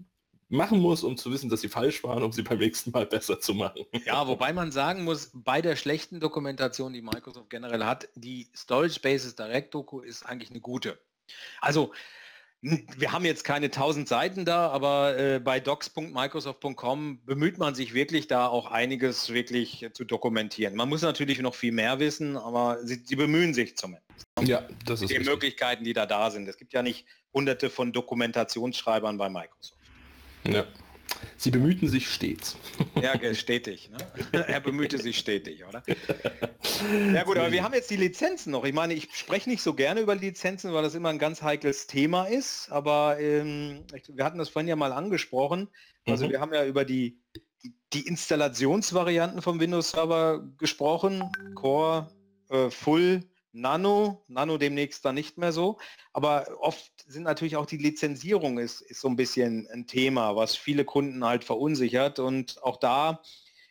[0.48, 3.40] machen muss, um zu wissen, dass sie falsch waren, um sie beim nächsten Mal besser
[3.40, 3.84] zu machen.
[4.04, 8.94] Ja, wobei man sagen muss, bei der schlechten Dokumentation, die Microsoft generell hat, die Storage
[8.94, 10.98] Spaces Direct Doku ist eigentlich eine gute.
[11.60, 11.92] Also
[12.62, 18.28] wir haben jetzt keine 1000 Seiten da, aber äh, bei docs.microsoft.com bemüht man sich wirklich
[18.28, 20.74] da auch einiges wirklich zu dokumentieren.
[20.74, 24.25] Man muss natürlich noch viel mehr wissen, aber sie, sie bemühen sich zumindest.
[24.42, 25.32] Ja, das ist die richtig.
[25.32, 26.46] Möglichkeiten, die da da sind.
[26.48, 29.80] Es gibt ja nicht hunderte von Dokumentationsschreibern bei Microsoft.
[30.44, 30.66] Ja.
[31.38, 32.56] Sie bemühten sich stets.
[33.00, 33.90] Ja, stetig.
[33.90, 33.96] Ne?
[34.48, 35.82] Er bemühte sich stetig, oder?
[37.12, 38.64] Ja gut, aber wir haben jetzt die Lizenzen noch.
[38.64, 41.86] Ich meine, ich spreche nicht so gerne über Lizenzen, weil das immer ein ganz heikles
[41.86, 42.70] Thema ist.
[42.70, 45.68] Aber ähm, wir hatten das vorhin ja mal angesprochen.
[46.06, 46.30] Also mhm.
[46.32, 47.18] wir haben ja über die,
[47.92, 51.24] die, Installationsvarianten vom Windows Server gesprochen.
[51.54, 52.08] Core,
[52.50, 53.22] äh, Full,
[53.56, 55.78] Nano, Nano demnächst dann nicht mehr so.
[56.12, 60.56] Aber oft sind natürlich auch die Lizenzierung ist, ist so ein bisschen ein Thema, was
[60.56, 62.18] viele Kunden halt verunsichert.
[62.18, 63.22] Und auch da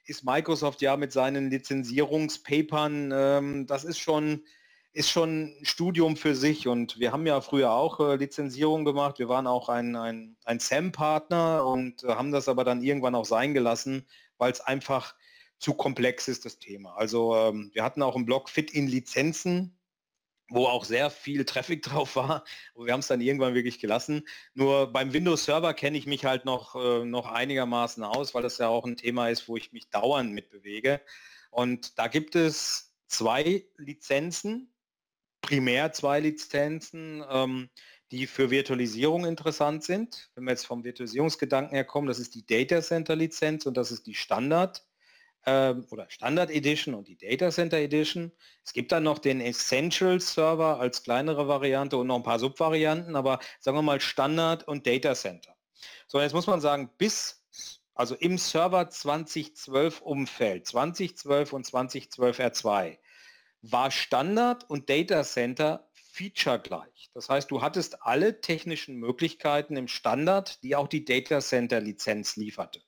[0.06, 4.44] ist Microsoft ja mit seinen Lizenzierungspapern, ähm, das ist schon,
[4.94, 6.68] ist schon ein Studium für sich.
[6.68, 9.20] Und wir haben ja früher auch äh, Lizenzierung gemacht.
[9.20, 13.26] Wir waren auch ein, ein, ein SAM-Partner und äh, haben das aber dann irgendwann auch
[13.26, 14.08] sein gelassen,
[14.38, 15.16] weil es einfach
[15.60, 16.96] zu komplex ist, das Thema.
[16.96, 19.75] Also ähm, wir hatten auch im Blog Fit in Lizenzen,
[20.50, 22.44] wo auch sehr viel Traffic drauf war.
[22.76, 24.28] Wir haben es dann irgendwann wirklich gelassen.
[24.54, 28.58] Nur beim Windows Server kenne ich mich halt noch, äh, noch einigermaßen aus, weil das
[28.58, 31.02] ja auch ein Thema ist, wo ich mich dauernd mit bewege.
[31.52, 34.74] Und da gibt es zwei Lizenzen,
[35.42, 37.70] primär zwei Lizenzen, ähm,
[38.12, 40.30] die für Virtualisierung interessant sind.
[40.36, 43.92] Wenn wir jetzt vom Virtualisierungsgedanken her kommen, das ist die Data Center Lizenz und das
[43.92, 44.86] ist die Standard
[45.46, 48.32] ähm, oder Standard Edition und die Data Center Edition.
[48.64, 53.16] Es gibt dann noch den Essential Server als kleinere Variante und noch ein paar Subvarianten,
[53.16, 55.56] aber sagen wir mal Standard und Data Center.
[56.08, 57.44] So, jetzt muss man sagen, bis,
[57.94, 62.98] also im Server 2012 Umfeld, 2012 und 2012 R2,
[63.62, 67.10] war Standard und Data Center feature gleich.
[67.14, 72.36] Das heißt, du hattest alle technischen Möglichkeiten im Standard, die auch die Data Center Lizenz
[72.36, 72.82] lieferte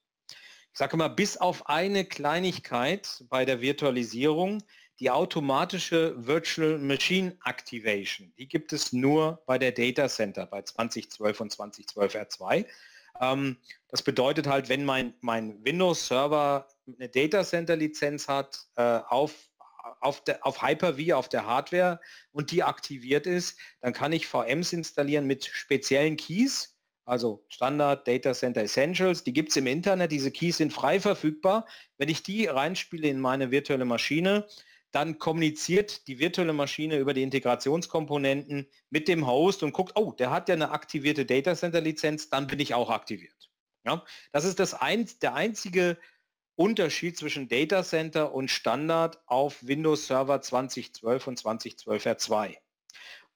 [0.77, 4.61] sage mal, bis auf eine Kleinigkeit bei der Virtualisierung,
[4.99, 11.41] die automatische Virtual Machine Activation, die gibt es nur bei der Data Center bei 2012
[11.41, 12.65] und 2012 R2.
[13.19, 13.57] Ähm,
[13.89, 19.33] das bedeutet halt, wenn mein, mein Windows-Server eine Data Center-Lizenz hat äh, auf,
[19.99, 21.99] auf, der, auf Hyper-V, auf der Hardware
[22.31, 26.76] und die aktiviert ist, dann kann ich VMs installieren mit speziellen Keys,
[27.07, 31.65] also Standard Data Center Essentials, die gibt es im Internet, diese Keys sind frei verfügbar.
[31.97, 34.45] Wenn ich die reinspiele in meine virtuelle Maschine,
[34.91, 40.31] dann kommuniziert die virtuelle Maschine über die Integrationskomponenten mit dem Host und guckt, oh, der
[40.31, 43.49] hat ja eine aktivierte Data Center Lizenz, dann bin ich auch aktiviert.
[43.85, 44.03] Ja,
[44.33, 45.97] das ist das ein, der einzige
[46.55, 52.57] Unterschied zwischen Data Center und Standard auf Windows Server 2012 und 2012 R2.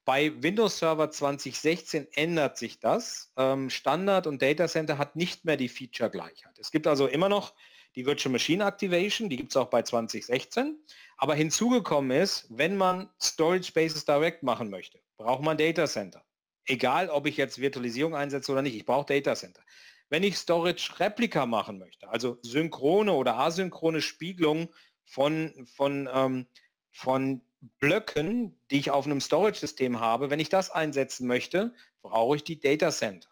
[0.04, 3.32] Bei Windows Server 2016 ändert sich das.
[3.36, 6.58] Ähm, Standard und Data Center hat nicht mehr die Feature-Gleichheit.
[6.58, 7.54] Es gibt also immer noch
[7.94, 10.78] die Virtual Machine Activation, die gibt es auch bei 2016.
[11.18, 16.24] Aber hinzugekommen ist, wenn man Storage Spaces Direct machen möchte, braucht man Data Center.
[16.64, 19.62] Egal, ob ich jetzt Virtualisierung einsetze oder nicht, ich brauche Data Center.
[20.08, 24.68] Wenn ich Storage Replika machen möchte, also synchrone oder asynchrone Spiegelung
[25.04, 26.46] von, von, ähm,
[26.90, 27.42] von
[27.78, 32.58] Blöcken, die ich auf einem Storage-System habe, wenn ich das einsetzen möchte, brauche ich die
[32.58, 33.28] Data Center.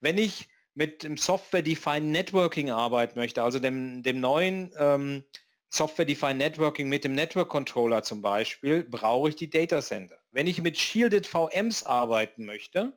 [0.00, 5.24] Wenn ich mit dem Software-Defined Networking arbeiten möchte, also dem, dem neuen ähm,
[5.70, 10.18] Software-Defined Networking mit dem Network Controller zum Beispiel, brauche ich die Data Center.
[10.30, 12.92] Wenn ich mit Shielded VMs arbeiten möchte,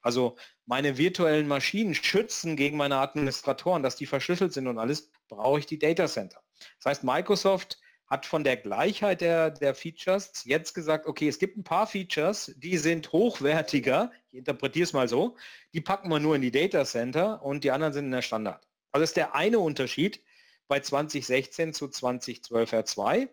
[0.00, 5.58] also meine virtuellen Maschinen schützen gegen meine Administratoren, dass die verschlüsselt sind und alles, brauche
[5.58, 6.42] ich die Data Center.
[6.78, 11.56] Das heißt, Microsoft hat von der Gleichheit der, der Features jetzt gesagt, okay, es gibt
[11.56, 15.36] ein paar Features, die sind hochwertiger, ich interpretiere es mal so,
[15.72, 18.66] die packen wir nur in die Data Center und die anderen sind in der Standard.
[18.92, 20.22] Also das ist der eine Unterschied
[20.68, 23.28] bei 2016 zu 2012 R2.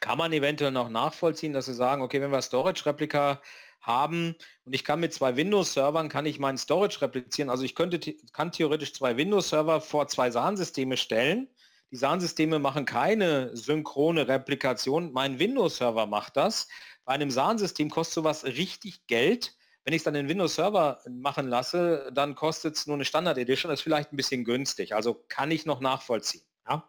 [0.00, 3.42] Kann man eventuell noch nachvollziehen, dass sie sagen, okay, wenn wir Storage-Replika
[3.80, 7.50] haben und ich kann mit zwei Windows-Servern, kann ich meinen Storage replizieren.
[7.50, 7.98] Also ich könnte,
[8.32, 11.48] kann theoretisch zwei Windows-Server vor zwei SAN-Systeme stellen
[11.96, 15.12] SAN-Systeme machen keine synchrone Replikation.
[15.12, 16.68] Mein Windows-Server macht das.
[17.04, 19.56] Bei einem SAN-System kostet sowas richtig Geld.
[19.84, 23.70] Wenn ich es dann in Windows-Server machen lasse, dann kostet es nur eine Standard-Edition.
[23.70, 24.94] Das ist vielleicht ein bisschen günstig.
[24.94, 26.44] Also kann ich noch nachvollziehen.
[26.68, 26.88] Ja?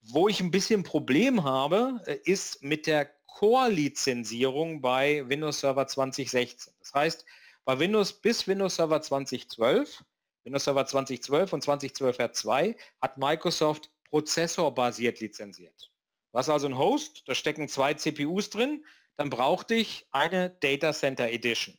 [0.00, 6.72] Wo ich ein bisschen Problem habe, äh, ist mit der Core-Lizenzierung bei Windows Server 2016.
[6.80, 7.24] Das heißt,
[7.64, 10.04] bei Windows bis Windows Server 2012,
[10.44, 15.90] Windows Server 2012 und 2012 R2 hat Microsoft prozessorbasiert lizenziert.
[16.32, 18.84] Hast also ein Host, da stecken zwei CPUs drin,
[19.16, 21.76] dann brauchte ich eine Data Center Edition.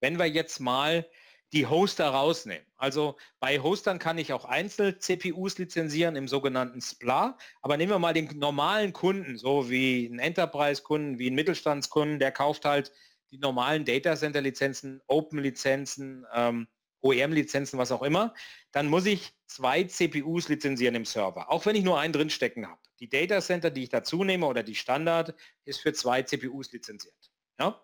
[0.00, 1.04] Wenn wir jetzt mal
[1.52, 2.64] die Hoster rausnehmen.
[2.76, 7.98] Also bei Hostern kann ich auch einzelne CPUs lizenzieren im sogenannten SPLA, aber nehmen wir
[7.98, 12.92] mal den normalen Kunden, so wie ein Enterprise-Kunden, wie ein Mittelstandskunden, der kauft halt
[13.32, 16.68] die normalen Data Center Lizenzen, Open Lizenzen, ähm,
[17.04, 18.34] OEM-Lizenzen, was auch immer,
[18.72, 22.66] dann muss ich zwei CPUs lizenzieren im Server, auch wenn ich nur einen drin stecken
[22.66, 22.80] habe.
[23.00, 25.34] Die Data Center, die ich dazu nehme oder die Standard,
[25.64, 27.30] ist für zwei CPUs lizenziert.
[27.58, 27.82] Ja?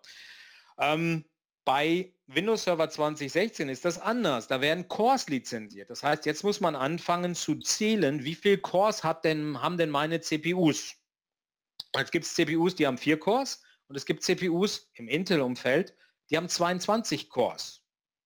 [0.79, 1.25] Ähm,
[1.63, 4.47] bei Windows Server 2016 ist das anders.
[4.47, 5.89] Da werden Cores lizenziert.
[5.89, 9.91] Das heißt, jetzt muss man anfangen zu zählen, wie viel Cores hat denn, haben denn
[9.91, 10.95] meine CPUs.
[11.95, 15.95] Jetzt gibt es CPUs, die haben vier Cores und es gibt CPUs im Intel-Umfeld,
[16.29, 17.83] die haben 22 Cores.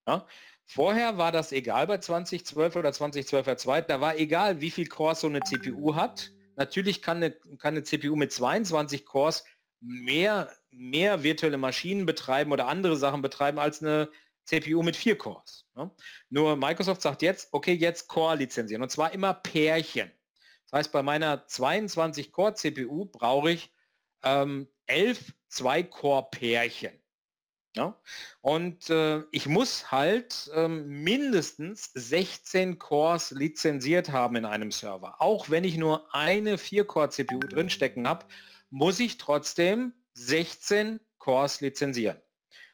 [0.07, 0.25] Ja?
[0.65, 5.21] Vorher war das egal bei 2012 oder 2012 R2, da war egal, wie viel Cores
[5.21, 6.31] so eine CPU hat.
[6.55, 9.45] Natürlich kann eine, kann eine CPU mit 22 Cores
[9.79, 14.09] mehr, mehr virtuelle Maschinen betreiben oder andere Sachen betreiben als eine
[14.45, 15.67] CPU mit vier Cores.
[15.75, 15.91] Ne?
[16.29, 20.11] Nur Microsoft sagt jetzt, okay, jetzt Core lizenzieren und zwar immer Pärchen.
[20.65, 23.71] Das heißt, bei meiner 22 Core CPU brauche ich
[24.23, 26.99] ähm, elf Zwei-Core-Pärchen.
[27.75, 27.99] Ja?
[28.41, 35.15] Und äh, ich muss halt ähm, mindestens 16 Cores lizenziert haben in einem Server.
[35.19, 38.25] Auch wenn ich nur eine 4-Core-CPU drinstecken habe,
[38.69, 42.17] muss ich trotzdem 16 Cores lizenzieren.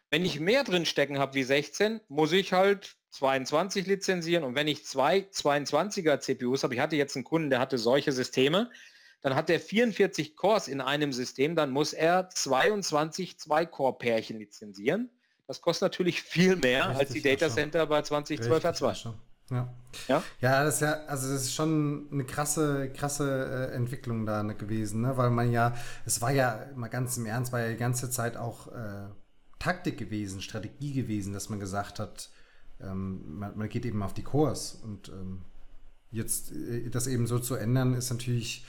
[0.10, 4.68] Wenn ich mehr drin stecken habe wie 16, muss ich halt 22 lizenzieren und wenn
[4.68, 8.70] ich zwei 22er CPUs habe, ich hatte jetzt einen Kunden, der hatte solche Systeme,
[9.22, 15.09] dann hat er 44 Cores in einem System, dann muss er 22 2-Core-Pärchen lizenzieren.
[15.47, 19.13] Das kostet natürlich viel mehr Richtig, als die Data Center bei 2012 R2.
[19.51, 19.74] Ja.
[20.07, 20.24] ja.
[20.39, 25.01] Ja, das ist ja, also das ist schon eine krasse, krasse äh, Entwicklung da gewesen,
[25.01, 25.17] ne?
[25.17, 28.38] weil man ja, es war ja mal ganz im Ernst, war ja die ganze Zeit
[28.38, 29.09] auch äh,
[29.59, 32.30] Taktik gewesen, Strategie gewesen, dass man gesagt hat,
[32.80, 35.41] ähm, man, man, geht eben auf die Kurs und ähm,
[36.11, 38.65] jetzt äh, das eben so zu ändern, ist natürlich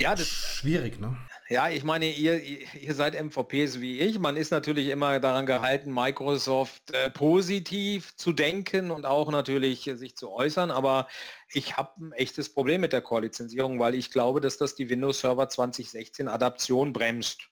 [0.00, 1.16] ja, das, schwierig, ne?
[1.50, 4.20] Ja, ich meine, ihr, ihr seid MVPs wie ich.
[4.20, 9.96] Man ist natürlich immer daran gehalten, Microsoft äh, positiv zu denken und auch natürlich äh,
[9.96, 10.70] sich zu äußern.
[10.70, 11.08] Aber
[11.52, 15.18] ich habe ein echtes Problem mit der Core-Lizenzierung, weil ich glaube, dass das die Windows
[15.20, 17.48] Server 2016 Adaption bremst.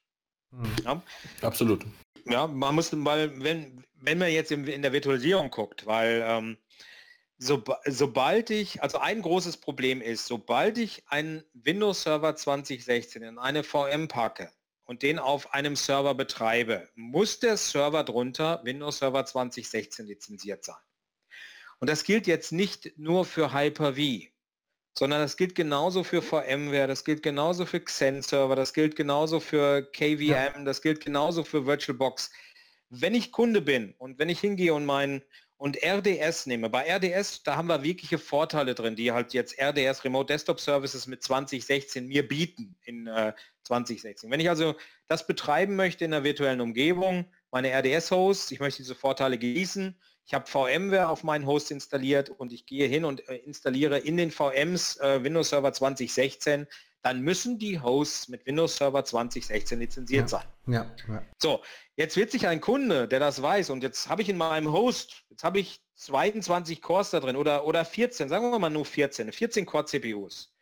[0.52, 0.70] Hm.
[0.84, 1.02] Ja?
[1.42, 1.84] Absolut.
[2.24, 6.56] Ja, man muss, weil wenn, wenn man jetzt in, in der Virtualisierung guckt, weil ähm,
[7.38, 13.38] so, sobald ich, also ein großes Problem ist, sobald ich einen Windows Server 2016 in
[13.38, 14.50] eine VM packe
[14.84, 20.76] und den auf einem Server betreibe, muss der Server drunter Windows Server 2016 lizenziert sein.
[21.78, 24.28] Und das gilt jetzt nicht nur für Hyper-V,
[24.98, 29.88] sondern das gilt genauso für VMware, das gilt genauso für Xen-Server, das gilt genauso für
[29.92, 30.64] KVM, ja.
[30.64, 32.32] das gilt genauso für VirtualBox.
[32.90, 35.22] Wenn ich Kunde bin und wenn ich hingehe und meinen
[35.58, 36.70] und RDS nehme.
[36.70, 41.06] Bei RDS, da haben wir wirkliche Vorteile drin, die halt jetzt RDS Remote Desktop Services
[41.06, 43.32] mit 2016 mir bieten in äh,
[43.64, 44.30] 2016.
[44.30, 44.76] Wenn ich also
[45.08, 50.34] das betreiben möchte in der virtuellen Umgebung, meine RDS-Hosts, ich möchte diese Vorteile genießen, ich
[50.34, 54.30] habe VMware auf meinen Host installiert und ich gehe hin und äh, installiere in den
[54.30, 56.66] VMs äh, Windows Server 2016
[57.08, 60.28] dann müssen die Hosts mit Windows Server 2016 lizenziert ja.
[60.28, 60.44] sein.
[60.66, 61.22] Ja, ja.
[61.38, 61.62] So,
[61.96, 65.24] jetzt wird sich ein Kunde, der das weiß, und jetzt habe ich in meinem Host,
[65.30, 69.32] jetzt habe ich 22 Cores da drin oder, oder 14, sagen wir mal nur 14,
[69.32, 70.54] 14 Core CPUs.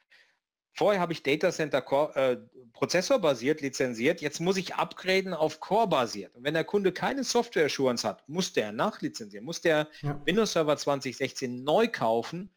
[0.72, 2.36] Vorher habe ich Data Center Core, äh,
[2.72, 6.32] Prozessor basiert lizenziert, jetzt muss ich upgraden auf Core basiert.
[6.36, 10.20] Und wenn der Kunde keine Software Assurance hat, muss der nachlizenzieren, muss der ja.
[10.24, 12.54] Windows Server 2016 neu kaufen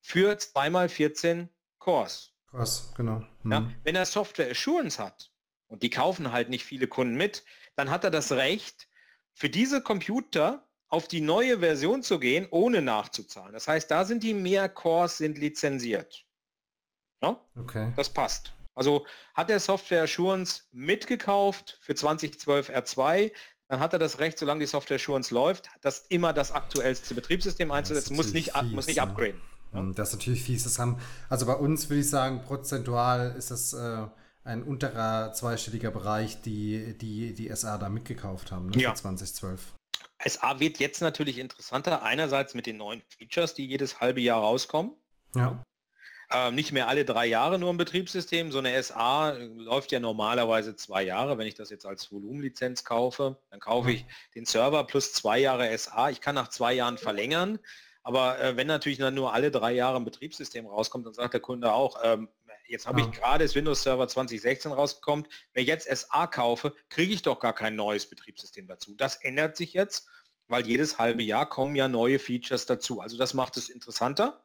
[0.00, 1.48] für 2x14
[1.80, 2.31] Cores.
[2.52, 3.24] Krass, genau.
[3.42, 3.52] Mhm.
[3.52, 5.30] Ja, wenn er Software Assurance hat,
[5.68, 7.44] und die kaufen halt nicht viele Kunden mit,
[7.76, 8.88] dann hat er das Recht,
[9.32, 13.54] für diese Computer auf die neue Version zu gehen, ohne nachzuzahlen.
[13.54, 16.26] Das heißt, da sind die mehr Cores sind lizenziert.
[17.22, 17.40] Ja?
[17.58, 17.92] Okay.
[17.96, 18.52] Das passt.
[18.74, 23.32] Also hat er Software Assurance mitgekauft für 2012 R2,
[23.68, 27.70] dann hat er das Recht, solange die Software Assurance läuft, das immer das aktuellste Betriebssystem
[27.70, 29.40] einzusetzen, muss nicht, fies, muss nicht upgraden.
[29.74, 30.64] Ähm, das ist natürlich fies.
[30.64, 30.98] Das haben,
[31.28, 34.06] also bei uns würde ich sagen, prozentual ist das äh,
[34.44, 38.94] ein unterer zweistelliger Bereich, die die, die SA da mitgekauft haben, ne, ja.
[38.94, 39.60] 2012.
[40.24, 44.92] SA wird jetzt natürlich interessanter, einerseits mit den neuen Features, die jedes halbe Jahr rauskommen.
[45.34, 45.62] Ja.
[46.30, 48.52] Ähm, nicht mehr alle drei Jahre nur im Betriebssystem.
[48.52, 51.36] So eine SA läuft ja normalerweise zwei Jahre.
[51.36, 55.76] Wenn ich das jetzt als Volumenlizenz kaufe, dann kaufe ich den Server plus zwei Jahre
[55.76, 56.10] SA.
[56.10, 57.58] Ich kann nach zwei Jahren verlängern.
[58.02, 61.40] Aber äh, wenn natürlich dann nur alle drei Jahre ein Betriebssystem rauskommt, dann sagt der
[61.40, 62.28] Kunde auch, ähm,
[62.66, 63.06] jetzt habe ja.
[63.06, 67.38] ich gerade das Windows Server 2016 rausgekommen, wenn ich jetzt SA kaufe, kriege ich doch
[67.38, 68.94] gar kein neues Betriebssystem dazu.
[68.96, 70.08] Das ändert sich jetzt,
[70.48, 73.00] weil jedes halbe Jahr kommen ja neue Features dazu.
[73.00, 74.42] Also das macht es interessanter.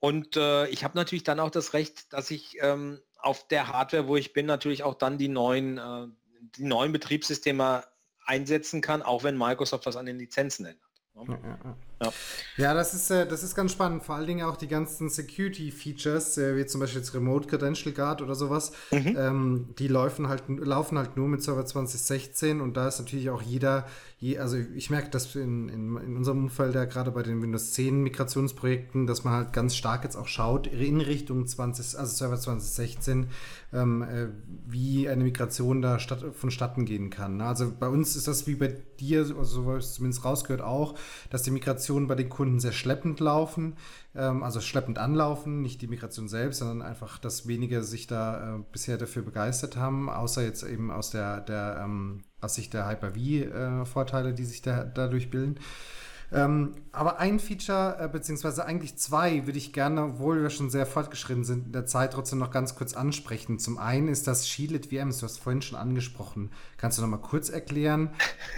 [0.00, 4.06] Und äh, ich habe natürlich dann auch das Recht, dass ich ähm, auf der Hardware,
[4.06, 6.08] wo ich bin, natürlich auch dann die neuen, äh,
[6.56, 7.84] die neuen Betriebssysteme
[8.26, 10.90] einsetzen kann, auch wenn Microsoft was an den Lizenzen ändert.
[11.14, 12.12] Ja, ja, ja.
[12.56, 14.02] ja, das, ist, äh, das ist ganz spannend.
[14.02, 18.22] Vor allen Dingen auch die ganzen Security-Features, äh, wie zum Beispiel jetzt Remote Credential Guard
[18.22, 19.16] oder sowas, mhm.
[19.18, 23.42] ähm, die laufen halt, laufen halt nur mit Server 2016 und da ist natürlich auch
[23.42, 23.86] jeder,
[24.18, 27.72] je, also ich merke das in, in, in unserem Umfeld ja gerade bei den Windows
[27.72, 32.38] 10 Migrationsprojekten, dass man halt ganz stark jetzt auch schaut in Richtung 20, also Server
[32.38, 33.28] 2016,
[33.74, 34.28] ähm, äh,
[34.66, 37.38] wie eine Migration da statt, vonstatten gehen kann.
[37.38, 37.44] Ne?
[37.44, 38.68] Also bei uns ist das wie bei
[39.00, 40.94] dir, also so habe ich es zumindest rausgehört, auch,
[41.30, 41.50] dass die
[41.84, 43.76] Migrationen bei den Kunden sehr schleppend laufen,
[44.14, 48.58] ähm, also schleppend anlaufen, nicht die Migration selbst, sondern einfach, dass wenige sich da äh,
[48.72, 54.30] bisher dafür begeistert haben, außer jetzt eben aus der, der ähm, aus Sicht der Hyper-V-Vorteile,
[54.30, 55.56] äh, die sich da, dadurch bilden.
[56.34, 60.84] Ähm, aber ein Feature, äh, beziehungsweise eigentlich zwei, würde ich gerne, obwohl wir schon sehr
[60.84, 63.60] fortgeschritten sind, in der Zeit trotzdem noch ganz kurz ansprechen.
[63.60, 66.50] Zum einen ist das Shielded VMs, du hast vorhin schon angesprochen.
[66.76, 68.10] Kannst du noch mal kurz erklären,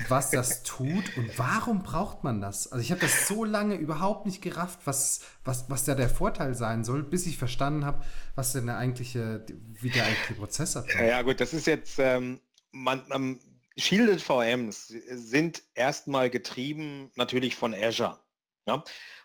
[0.08, 2.72] was das tut und warum braucht man das?
[2.72, 6.54] Also ich habe das so lange überhaupt nicht gerafft, was, was, was da der Vorteil
[6.54, 8.02] sein soll, bis ich verstanden habe,
[8.34, 9.44] was denn der eigentliche,
[9.80, 11.08] wie der eigentliche Prozess abläuft.
[11.08, 12.40] Ja, gut, das ist jetzt, ähm,
[12.72, 13.38] man, man
[13.78, 18.18] Shielded VMs sind erstmal getrieben natürlich von Azure.
[18.66, 18.82] Ja?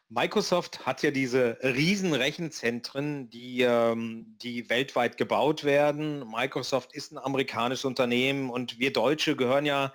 [0.10, 6.30] Microsoft hat ja diese riesen Rechenzentren, die, ähm, die weltweit gebaut werden.
[6.30, 9.94] Microsoft ist ein amerikanisches Unternehmen und wir Deutsche gehören ja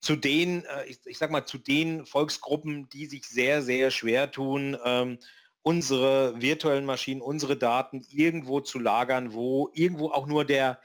[0.00, 4.30] zu den, äh, ich, ich, sag mal, zu den Volksgruppen, die sich sehr, sehr schwer
[4.30, 5.18] tun, ähm,
[5.62, 10.80] unsere virtuellen Maschinen, unsere Daten irgendwo zu lagern, wo irgendwo auch nur der,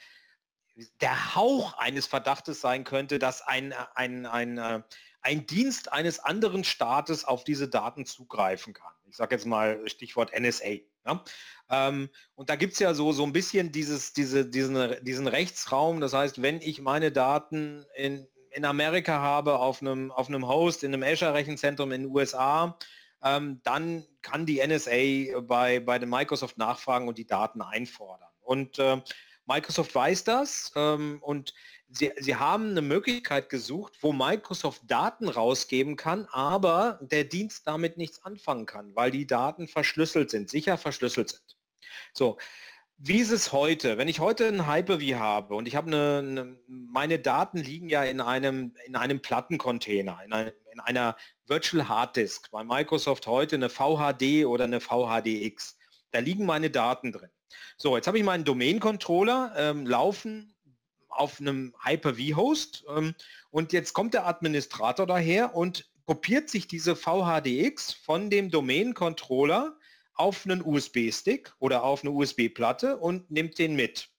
[1.02, 4.82] der Hauch eines Verdachtes sein könnte, dass ein, ein, ein, äh,
[5.22, 8.94] ein Dienst eines anderen Staates auf diese Daten zugreifen kann.
[9.10, 10.80] Ich sage jetzt mal Stichwort NSA.
[11.06, 11.24] Ja?
[11.70, 16.02] Ähm, und da gibt es ja so, so ein bisschen dieses, diese, diesen, diesen Rechtsraum.
[16.02, 20.84] Das heißt, wenn ich meine Daten in, in Amerika habe, auf einem, auf einem Host,
[20.84, 22.78] in einem Azure-Rechenzentrum in den USA,
[23.24, 28.30] ähm, dann kann die NSA bei, bei dem Microsoft nachfragen und die Daten einfordern.
[28.42, 29.02] Und äh,
[29.52, 31.54] Microsoft weiß das ähm, und
[31.90, 37.98] sie, sie haben eine Möglichkeit gesucht, wo Microsoft Daten rausgeben kann, aber der Dienst damit
[37.98, 41.58] nichts anfangen kann, weil die Daten verschlüsselt sind, sicher verschlüsselt sind.
[42.14, 42.38] So,
[42.98, 43.98] wie ist es heute?
[43.98, 48.04] Wenn ich heute ein Hyper-V habe und ich habe eine, eine, meine Daten liegen ja
[48.04, 53.56] in einem, in einem Plattencontainer, in, ein, in einer Virtual Hard Disk, bei Microsoft heute
[53.58, 55.78] eine VHD oder eine VHDX.
[56.12, 57.32] Da liegen meine Daten drin.
[57.78, 60.56] So, jetzt habe ich meinen Domain-Controller ähm, laufen
[61.10, 63.16] auf einem Hyper-V-Host ähm,
[63.50, 69.78] und jetzt kommt der Administrator daher und kopiert sich diese VHDX von dem Domain-Controller
[70.14, 74.10] auf einen USB-Stick oder auf eine USB-Platte und nimmt den mit.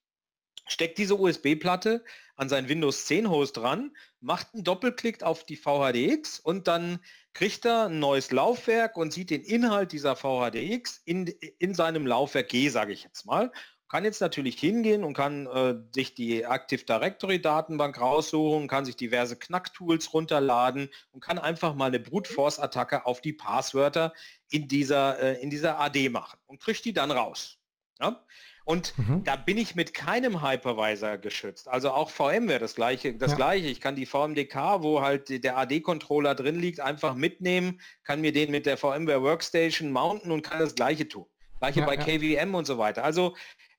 [0.66, 2.05] Steckt diese USB-Platte
[2.37, 7.01] an sein Windows 10 Host ran, macht einen Doppelklick auf die VHDX und dann
[7.35, 12.49] kriegt er ein neues Laufwerk und sieht den Inhalt dieser VHDX in, in seinem Laufwerk
[12.49, 13.53] G, sage ich jetzt mal.
[13.89, 18.97] Kann jetzt natürlich hingehen und kann äh, sich die Active Directory Datenbank raussuchen, kann sich
[18.97, 24.14] diverse Knacktools runterladen und kann einfach mal eine Brute Force Attacke auf die Passwörter
[24.49, 27.59] in dieser, äh, in dieser AD machen und kriegt die dann raus.
[28.01, 28.24] Ja?
[28.64, 29.24] Und mhm.
[29.24, 31.68] da bin ich mit keinem Hypervisor geschützt.
[31.68, 33.36] Also auch VMware das gleiche, das ja.
[33.36, 33.66] gleiche.
[33.66, 38.50] Ich kann die VMDK, wo halt der AD-Controller drin liegt, einfach mitnehmen, kann mir den
[38.50, 41.26] mit der VMware Workstation mounten und kann das gleiche tun.
[41.58, 42.02] Gleiche ja, bei ja.
[42.02, 43.04] KVM und so weiter.
[43.04, 43.34] Also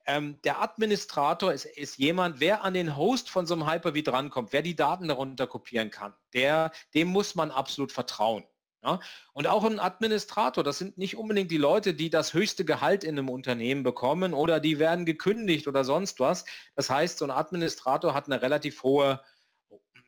[0.06, 4.52] ähm, der Administrator ist, ist, jemand, wer an den Host von so einem Hyper-V drankommt,
[4.52, 8.44] wer die Daten darunter kopieren kann, der, dem muss man absolut vertrauen.
[8.84, 9.00] Ja?
[9.34, 13.18] Und auch ein Administrator, das sind nicht unbedingt die Leute, die das höchste Gehalt in
[13.18, 16.46] einem Unternehmen bekommen oder die werden gekündigt oder sonst was.
[16.76, 19.22] Das heißt, so ein Administrator hat eine relativ hohe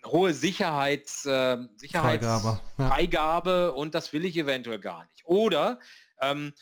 [0.06, 3.70] hohe Sicherheits, äh, Sicherheitsfreigabe ja.
[3.70, 5.26] und das will ich eventuell gar nicht.
[5.26, 5.80] Oder
[6.22, 6.54] ähm,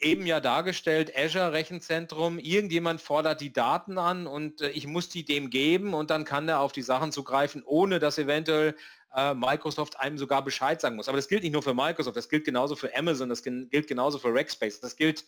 [0.00, 5.24] eben ja dargestellt, Azure Rechenzentrum, irgendjemand fordert die Daten an und äh, ich muss die
[5.24, 8.76] dem geben und dann kann er auf die Sachen zugreifen, ohne dass eventuell
[9.14, 11.08] äh, Microsoft einem sogar Bescheid sagen muss.
[11.08, 14.18] Aber das gilt nicht nur für Microsoft, das gilt genauso für Amazon, das gilt genauso
[14.18, 15.24] für Rackspace, das gilt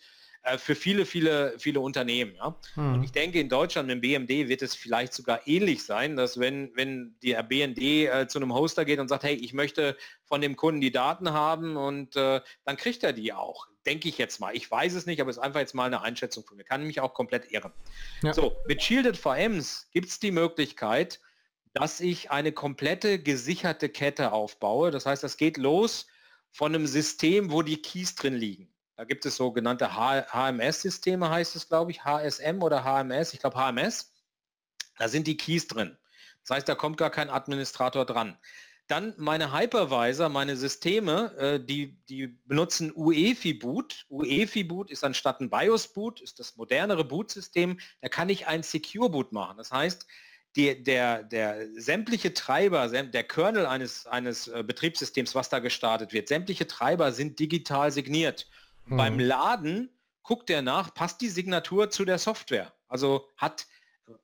[0.46, 2.36] äh, für viele, viele, viele Unternehmen.
[2.36, 2.54] Ja?
[2.74, 2.94] Hm.
[2.94, 6.38] Und ich denke, in Deutschland mit dem BMD wird es vielleicht sogar ähnlich sein, dass
[6.38, 10.40] wenn, wenn der BND äh, zu einem Hoster geht und sagt, hey, ich möchte von
[10.40, 13.66] dem Kunden die Daten haben und äh, dann kriegt er die auch.
[13.86, 14.54] Denke ich jetzt mal.
[14.54, 16.64] Ich weiß es nicht, aber es ist einfach jetzt mal eine Einschätzung von mir.
[16.64, 17.72] Kann mich auch komplett irren.
[18.22, 18.32] Ja.
[18.32, 21.20] So, mit Shielded VMs gibt es die Möglichkeit,
[21.76, 24.90] dass ich eine komplette gesicherte Kette aufbaue.
[24.90, 26.06] Das heißt, das geht los
[26.50, 28.72] von einem System, wo die Keys drin liegen.
[28.96, 34.10] Da gibt es sogenannte HMS-Systeme, heißt es, glaube ich, HSM oder HMS, ich glaube HMS.
[34.96, 35.98] Da sind die Keys drin.
[36.40, 38.38] Das heißt, da kommt gar kein Administrator dran.
[38.86, 44.06] Dann meine Hypervisor, meine Systeme, äh, die, die benutzen UEFI-Boot.
[44.08, 47.78] UEFI-Boot ist anstatt ein BIOS-Boot, ist das modernere Boot-System.
[48.00, 49.58] Da kann ich ein Secure-Boot machen.
[49.58, 50.06] Das heißt,
[50.56, 56.28] die, der, der sämtliche Treiber, der Kernel eines, eines äh, Betriebssystems, was da gestartet wird,
[56.28, 58.48] sämtliche Treiber sind digital signiert.
[58.86, 58.96] Mhm.
[58.96, 59.90] Beim Laden
[60.22, 62.72] guckt er nach, passt die Signatur zu der Software.
[62.88, 63.66] Also hat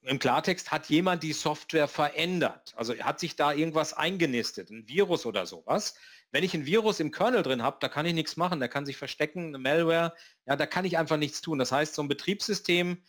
[0.02, 2.72] im Klartext hat jemand die Software verändert.
[2.76, 5.96] Also hat sich da irgendwas eingenistet, ein Virus oder sowas.
[6.30, 8.86] Wenn ich ein Virus im Kernel drin habe, da kann ich nichts machen, da kann
[8.86, 10.14] sich verstecken, eine Malware,
[10.46, 11.58] ja, da kann ich einfach nichts tun.
[11.58, 13.02] Das heißt, so ein Betriebssystem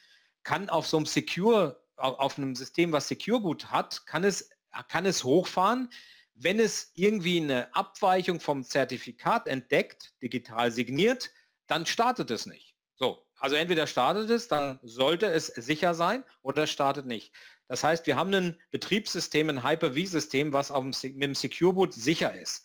[0.43, 4.49] kann auf so einem Secure, auf einem System, was Secure Boot hat, kann es,
[4.89, 5.89] kann es hochfahren,
[6.35, 11.31] wenn es irgendwie eine Abweichung vom Zertifikat entdeckt, digital signiert,
[11.67, 12.75] dann startet es nicht.
[12.95, 17.33] So, also entweder startet es, dann sollte es sicher sein oder startet nicht.
[17.67, 21.93] Das heißt, wir haben ein Betriebssystem, ein Hyper-V-System, was auf dem, mit dem Secure Boot
[21.93, 22.63] sicher ist.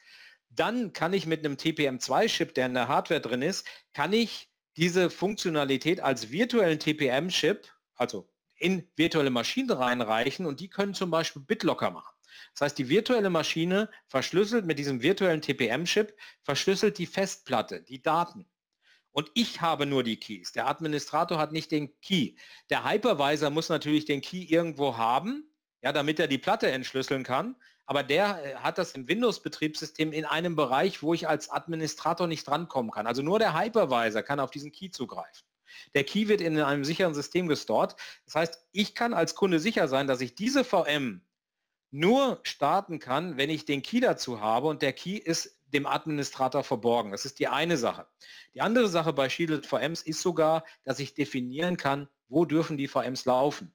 [0.51, 5.11] Dann kann ich mit einem TPM2-Chip, der in der Hardware drin ist, kann ich diese
[5.11, 8.29] Funktionalität als virtuellen TPM-Chip, also
[8.59, 12.15] in virtuelle Maschinen reinreichen und die können zum Beispiel BitLocker machen.
[12.55, 18.49] Das heißt, die virtuelle Maschine verschlüsselt mit diesem virtuellen TPM-Chip, verschlüsselt die Festplatte, die Daten.
[19.13, 20.53] Und ich habe nur die Keys.
[20.53, 22.35] Der Administrator hat nicht den Key.
[22.71, 25.51] Der Hypervisor muss natürlich den Key irgendwo haben,
[25.83, 27.57] ja, damit er die Platte entschlüsseln kann.
[27.87, 32.47] Aber der äh, hat das im Windows-Betriebssystem in einem Bereich, wo ich als Administrator nicht
[32.47, 33.07] drankommen kann.
[33.07, 35.48] Also nur der Hypervisor kann auf diesen Key zugreifen.
[35.95, 37.97] Der Key wird in einem sicheren System gestort.
[38.27, 41.23] Das heißt, ich kann als Kunde sicher sein, dass ich diese VM
[41.91, 46.65] nur starten kann, wenn ich den Key dazu habe und der Key ist dem Administrator
[46.65, 47.13] verborgen.
[47.13, 48.07] Das ist die eine Sache.
[48.55, 52.89] Die andere Sache bei Shielded VMs ist sogar, dass ich definieren kann, wo dürfen die
[52.89, 53.75] VMs laufen.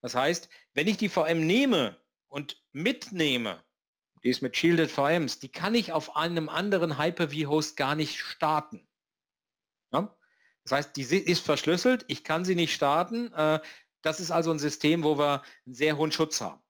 [0.00, 3.62] Das heißt, wenn ich die VM nehme und mitnehme,
[4.22, 8.86] die ist mit Shielded VMs, die kann ich auf einem anderen Hyper-V-Host gar nicht starten.
[9.92, 10.14] Ja?
[10.64, 13.32] Das heißt, die ist verschlüsselt, ich kann sie nicht starten.
[13.32, 13.60] Äh,
[14.02, 16.60] das ist also ein System, wo wir einen sehr hohen Schutz haben.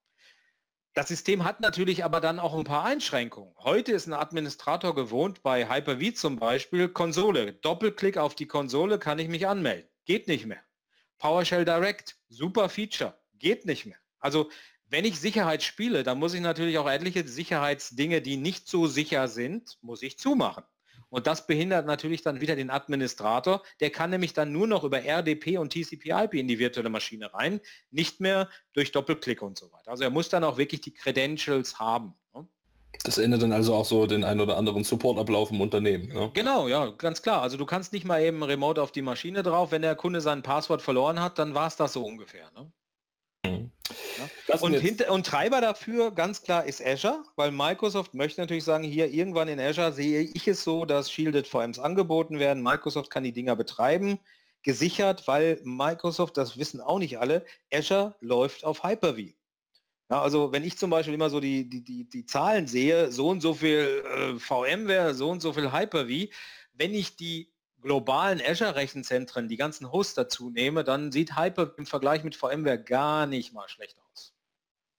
[0.93, 3.53] Das System hat natürlich aber dann auch ein paar Einschränkungen.
[3.57, 7.51] Heute ist ein Administrator gewohnt, bei Hyper-V zum Beispiel, Konsole.
[7.53, 9.89] Doppelklick auf die Konsole kann ich mich anmelden.
[10.05, 10.63] Geht nicht mehr.
[11.17, 13.19] PowerShell Direct, super Feature.
[13.33, 13.97] Geht nicht mehr.
[14.19, 14.49] Also
[14.87, 19.27] wenn ich Sicherheit spiele, dann muss ich natürlich auch etliche Sicherheitsdinge, die nicht so sicher
[19.27, 20.63] sind, muss ich zumachen.
[21.15, 23.63] Und das behindert natürlich dann wieder den Administrator.
[23.79, 27.61] Der kann nämlich dann nur noch über RDP und TCP/IP in die virtuelle Maschine rein,
[27.89, 29.91] nicht mehr durch Doppelklick und so weiter.
[29.91, 32.15] Also er muss dann auch wirklich die Credentials haben.
[32.33, 32.45] Ne?
[33.05, 36.09] Das ändert dann also auch so den einen oder anderen Supportablauf im Unternehmen.
[36.09, 36.31] Ne?
[36.33, 37.41] Genau, ja, ganz klar.
[37.41, 39.71] Also du kannst nicht mal eben remote auf die Maschine drauf.
[39.71, 42.51] Wenn der Kunde sein Passwort verloren hat, dann war es das so ungefähr.
[42.57, 42.69] Ne?
[44.47, 44.59] Ja.
[44.59, 49.11] Und, hinter, und Treiber dafür ganz klar ist Azure, weil Microsoft möchte natürlich sagen, hier
[49.11, 52.63] irgendwann in Azure sehe ich es so, dass Shielded VMs angeboten werden.
[52.63, 54.19] Microsoft kann die Dinger betreiben,
[54.63, 59.33] gesichert, weil Microsoft, das wissen auch nicht alle, Azure läuft auf Hyper-V.
[60.09, 63.29] Ja, also wenn ich zum Beispiel immer so die, die, die, die Zahlen sehe, so
[63.29, 66.31] und so viel äh, VMware, so und so viel Hyper-V,
[66.73, 67.51] wenn ich die
[67.81, 73.25] globalen Azure-Rechenzentren die ganzen Hosts dazu nehme, dann sieht Hyper im Vergleich mit VMware gar
[73.25, 74.04] nicht mal schlecht aus.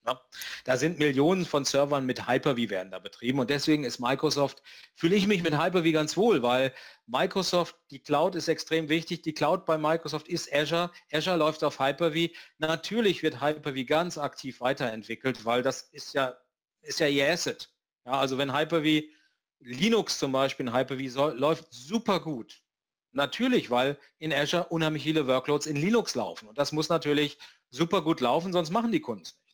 [0.07, 0.21] Ja?
[0.63, 4.63] Da sind Millionen von Servern mit Hyper-V werden da betrieben und deswegen ist Microsoft,
[4.95, 6.73] fühle ich mich mit Hyper-V ganz wohl, weil
[7.05, 11.79] Microsoft, die Cloud ist extrem wichtig, die Cloud bei Microsoft ist Azure, Azure läuft auf
[11.79, 12.33] Hyper-V.
[12.57, 16.37] Natürlich wird Hyper-V ganz aktiv weiterentwickelt, weil das ist ja,
[16.81, 17.69] ist ja ihr Asset.
[18.05, 19.07] Ja, also wenn Hyper-V
[19.59, 22.61] Linux zum Beispiel in Hyper-V läuft super gut.
[23.11, 26.47] Natürlich, weil in Azure unheimlich viele Workloads in Linux laufen.
[26.47, 27.37] Und das muss natürlich
[27.71, 29.46] super gut laufen, sonst machen die Kunden es nicht.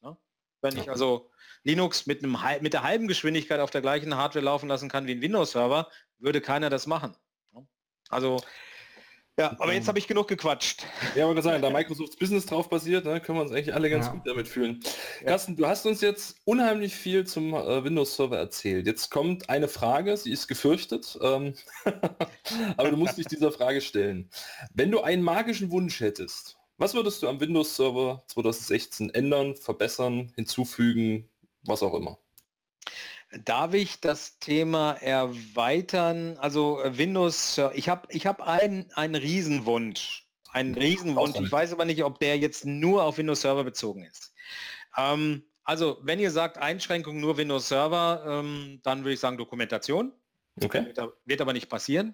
[0.64, 1.30] Wenn ich also
[1.64, 5.12] Linux mit, einem, mit der halben Geschwindigkeit auf der gleichen Hardware laufen lassen kann wie
[5.12, 7.16] ein Windows-Server, würde keiner das machen.
[8.10, 8.42] Also
[9.40, 10.86] ja, aber jetzt habe ich genug gequatscht.
[11.16, 14.06] Ja, aber sagen, da Microsofts Business drauf basiert, ne, können wir uns eigentlich alle ganz
[14.06, 14.12] ja.
[14.12, 14.80] gut damit fühlen.
[15.22, 15.30] Ja.
[15.30, 18.86] Carsten, du hast uns jetzt unheimlich viel zum äh, Windows-Server erzählt.
[18.86, 21.56] Jetzt kommt eine Frage, sie ist gefürchtet, ähm,
[22.78, 24.30] aber du musst dich dieser Frage stellen.
[24.72, 31.30] Wenn du einen magischen Wunsch hättest, was würdest du am Windows-Server 2016 ändern, verbessern, hinzufügen,
[31.64, 32.18] was auch immer?
[33.46, 36.38] Darf ich das Thema erweitern?
[36.38, 40.28] Also äh, Windows, ich habe ich hab einen, einen Riesenwunsch.
[40.52, 41.40] Einen Riesenwunsch.
[41.40, 44.34] Ich weiß aber nicht, ob der jetzt nur auf Windows Server bezogen ist.
[44.96, 50.14] Ähm, also wenn ihr sagt Einschränkung nur Windows Server, ähm, dann würde ich sagen Dokumentation.
[50.62, 50.94] Okay.
[51.26, 52.14] Wird aber nicht passieren.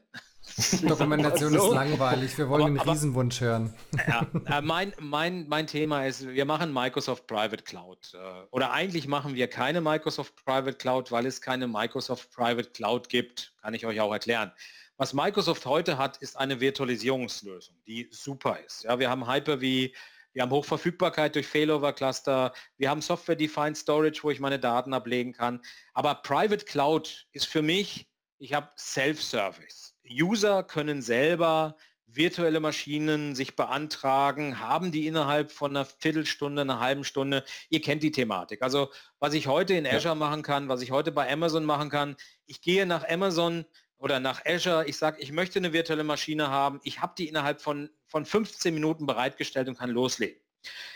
[0.88, 1.68] Dokumentation so.
[1.68, 2.38] ist langweilig.
[2.38, 3.74] Wir wollen aber, einen aber, Riesenwunsch hören.
[4.08, 4.28] Ja,
[4.58, 8.14] äh, mein, mein, mein Thema ist, wir machen Microsoft Private Cloud.
[8.14, 8.18] Äh,
[8.52, 13.54] oder eigentlich machen wir keine Microsoft Private Cloud, weil es keine Microsoft Private Cloud gibt.
[13.62, 14.52] Kann ich euch auch erklären.
[14.98, 18.84] Was Microsoft heute hat, ist eine Virtualisierungslösung, die super ist.
[18.84, 19.94] Ja, wir haben Hyper-V,
[20.34, 25.62] wir haben Hochverfügbarkeit durch Failover-Cluster, wir haben Software-Defined Storage, wo ich meine Daten ablegen kann.
[25.94, 28.10] Aber Private Cloud ist für mich,
[28.40, 29.96] ich habe Self-Service.
[30.10, 31.76] User können selber
[32.14, 37.44] virtuelle Maschinen sich beantragen, haben die innerhalb von einer Viertelstunde, einer halben Stunde.
[37.70, 38.62] Ihr kennt die Thematik.
[38.62, 38.90] Also
[39.20, 40.16] was ich heute in Azure ja.
[40.16, 43.66] machen kann, was ich heute bei Amazon machen kann, ich gehe nach Amazon
[43.98, 47.62] oder nach Azure, ich sage, ich möchte eine virtuelle Maschine haben, ich habe die innerhalb
[47.62, 50.42] von, von 15 Minuten bereitgestellt und kann loslegen.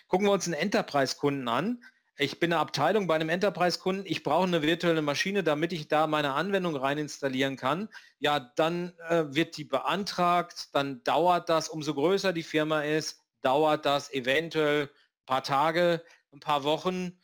[0.08, 1.84] Gucken wir uns einen Enterprise-Kunden an
[2.18, 6.06] ich bin eine Abteilung bei einem Enterprise-Kunden, ich brauche eine virtuelle Maschine, damit ich da
[6.06, 7.90] meine Anwendung rein installieren kann.
[8.20, 13.86] Ja, dann äh, wird die beantragt, dann dauert das, umso größer die Firma ist, dauert
[13.86, 17.20] das eventuell ein paar Tage, ein paar Wochen.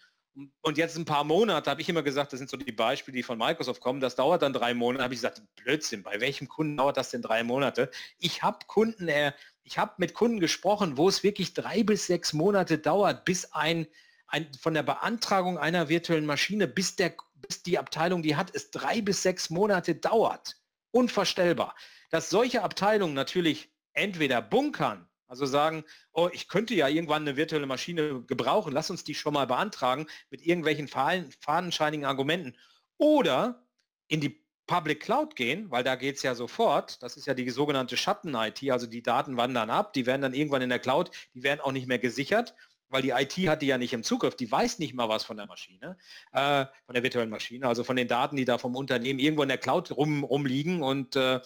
[0.61, 3.23] Und jetzt ein paar Monate, habe ich immer gesagt, das sind so die Beispiele, die
[3.23, 6.77] von Microsoft kommen, das dauert dann drei Monate, habe ich gesagt, Blödsinn, bei welchem Kunden
[6.77, 7.91] dauert das denn drei Monate?
[8.19, 9.33] Ich habe Kunden, äh,
[9.63, 13.85] ich habe mit Kunden gesprochen, wo es wirklich drei bis sechs Monate dauert, bis ein
[14.29, 18.71] ein, von der Beantragung einer virtuellen Maschine, bis, der, bis die Abteilung die hat, es
[18.71, 20.55] drei bis sechs Monate dauert.
[20.91, 21.75] Unvorstellbar.
[22.11, 27.67] Dass solche Abteilungen natürlich entweder bunkern, also sagen, oh, ich könnte ja irgendwann eine virtuelle
[27.67, 32.57] Maschine gebrauchen, lass uns die schon mal beantragen mit irgendwelchen fadenscheinigen Argumenten.
[32.97, 33.67] Oder
[34.07, 37.49] in die Public Cloud gehen, weil da geht es ja sofort, das ist ja die
[37.49, 41.41] sogenannte Schatten-IT, also die Daten wandern ab, die werden dann irgendwann in der Cloud, die
[41.41, 42.55] werden auch nicht mehr gesichert
[42.89, 45.37] weil die IT hat die ja nicht im Zugriff, die weiß nicht mal was von
[45.37, 45.97] der Maschine,
[46.33, 49.49] äh, von der virtuellen Maschine, also von den Daten, die da vom Unternehmen irgendwo in
[49.49, 51.39] der Cloud rum, rumliegen und äh,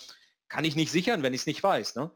[0.47, 1.95] kann ich nicht sichern, wenn ich es nicht weiß.
[1.95, 2.11] Ne?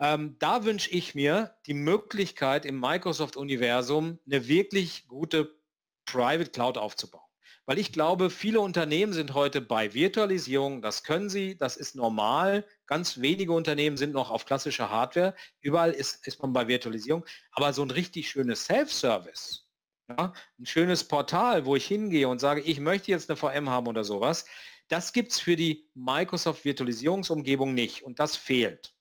[0.00, 5.56] Ähm, da wünsche ich mir die Möglichkeit im Microsoft-Universum eine wirklich gute
[6.04, 7.22] Private Cloud aufzubauen.
[7.66, 12.66] Weil ich glaube, viele Unternehmen sind heute bei Virtualisierung, das können sie, das ist normal.
[12.86, 15.34] Ganz wenige Unternehmen sind noch auf klassischer Hardware.
[15.60, 17.24] Überall ist, ist man bei Virtualisierung.
[17.52, 19.68] Aber so ein richtig schönes Self-Service,
[20.08, 23.86] ja, ein schönes Portal, wo ich hingehe und sage, ich möchte jetzt eine VM haben
[23.86, 24.44] oder sowas,
[24.88, 28.94] das gibt es für die Microsoft Virtualisierungsumgebung nicht und das fehlt.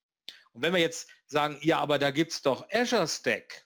[0.53, 3.65] Und wenn wir jetzt sagen, ja, aber da gibt es doch Azure Stack,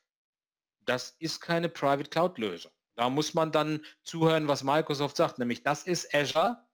[0.86, 2.72] das ist keine Private Cloud Lösung.
[2.96, 6.66] Da muss man dann zuhören, was Microsoft sagt, nämlich das ist Azure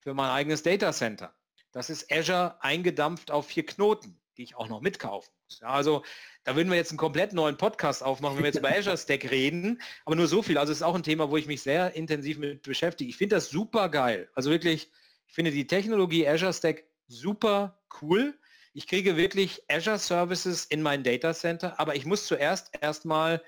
[0.00, 1.37] für mein eigenes Data Center.
[1.72, 5.60] Das ist Azure eingedampft auf vier Knoten, die ich auch noch mitkaufen muss.
[5.60, 6.04] Ja, also
[6.44, 9.30] da würden wir jetzt einen komplett neuen Podcast aufmachen, wenn wir jetzt über Azure Stack
[9.30, 9.80] reden.
[10.04, 10.58] Aber nur so viel.
[10.58, 13.10] Also es ist auch ein Thema, wo ich mich sehr intensiv mit beschäftige.
[13.10, 14.28] Ich finde das super geil.
[14.34, 14.90] Also wirklich,
[15.26, 18.38] ich finde die Technologie Azure Stack super cool.
[18.74, 23.42] Ich kriege wirklich Azure Services in mein Data Center, aber ich muss zuerst erstmal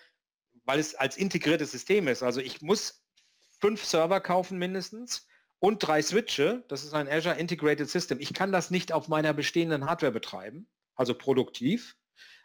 [0.64, 2.22] weil es als integriertes System ist.
[2.22, 3.04] Also ich muss
[3.60, 5.26] fünf Server kaufen mindestens
[5.60, 6.64] und drei Switche.
[6.68, 8.18] Das ist ein Azure Integrated System.
[8.18, 11.96] Ich kann das nicht auf meiner bestehenden Hardware betreiben, also produktiv.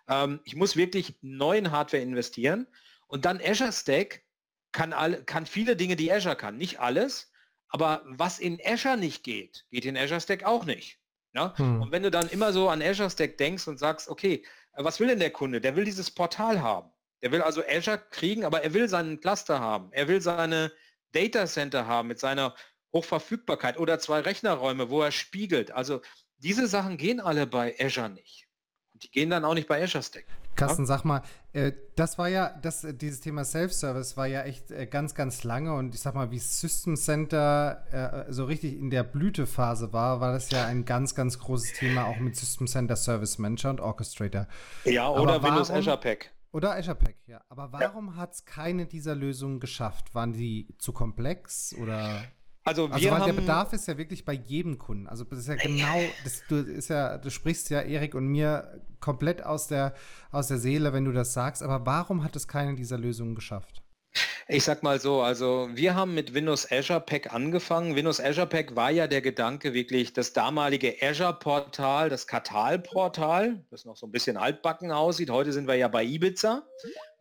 [0.08, 2.68] Ähm, ich muss wirklich neuen Hardware investieren
[3.08, 4.24] und dann Azure Stack
[4.72, 6.58] kann, all, kann viele Dinge, die Azure kann.
[6.58, 7.32] Nicht alles,
[7.70, 11.00] aber was in Azure nicht geht, geht in Azure Stack auch nicht.
[11.34, 11.58] Ja?
[11.58, 11.82] Hm.
[11.82, 15.08] Und wenn du dann immer so an Azure Stack denkst und sagst, okay, was will
[15.08, 15.62] denn der Kunde?
[15.62, 16.92] Der will dieses Portal haben.
[17.22, 19.90] Er will also Azure kriegen, aber er will seinen Cluster haben.
[19.94, 20.72] Er will seine
[21.14, 22.54] Data Center haben mit seiner
[22.96, 25.72] Hochverfügbarkeit oder zwei Rechnerräume, wo er spiegelt.
[25.72, 26.02] Also
[26.38, 28.48] diese Sachen gehen alle bei Azure nicht.
[28.94, 30.26] Und die gehen dann auch nicht bei Azure Stack.
[30.56, 31.22] Carsten, sag mal,
[31.52, 35.44] äh, das war ja, das, äh, dieses Thema Self-Service war ja echt äh, ganz, ganz
[35.44, 40.32] lange und ich sag mal, wie System Center so richtig in der Blütephase war, war
[40.32, 44.48] das ja ein ganz, ganz großes Thema auch mit System Center Service Manager und Orchestrator.
[44.86, 46.32] Ja, oder warum, Windows Azure Pack.
[46.54, 47.42] Oder Azure Pack, ja.
[47.50, 48.16] Aber warum ja.
[48.16, 50.16] hat es keine dieser Lösungen geschafft?
[50.16, 52.24] Waren die zu komplex oder?
[52.68, 55.06] Also, also weil der Bedarf ist ja wirklich bei jedem Kunden.
[55.08, 58.82] Also das ist ja genau, das, du, ist ja, du sprichst ja Erik und mir
[59.00, 59.94] komplett aus der,
[60.32, 61.62] aus der Seele, wenn du das sagst.
[61.62, 63.85] Aber warum hat es keine dieser Lösungen geschafft?
[64.48, 67.96] Ich sag mal so, also wir haben mit Windows Azure Pack angefangen.
[67.96, 73.66] Windows Azure Pack war ja der Gedanke wirklich, das damalige Azure Portal, das Katal Portal,
[73.72, 75.32] das noch so ein bisschen altbacken aussieht.
[75.32, 76.62] Heute sind wir ja bei Ibiza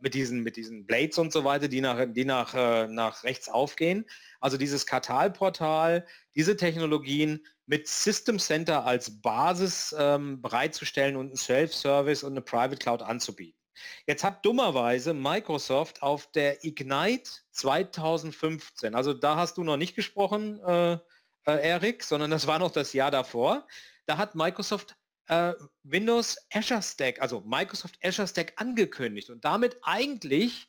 [0.00, 3.48] mit diesen, mit diesen Blades und so weiter, die nach, die nach, äh, nach rechts
[3.48, 4.04] aufgehen.
[4.40, 11.36] Also dieses Katal Portal, diese Technologien mit System Center als Basis ähm, bereitzustellen und einen
[11.36, 13.63] Self-Service und eine Private Cloud anzubieten.
[14.06, 20.60] Jetzt hat dummerweise Microsoft auf der Ignite 2015, also da hast du noch nicht gesprochen,
[20.60, 20.98] äh,
[21.46, 23.66] äh, Erik, sondern das war noch das Jahr davor.
[24.06, 24.96] da hat Microsoft
[25.28, 30.68] äh, Windows Azure Stack, also Microsoft Azure Stack angekündigt und damit eigentlich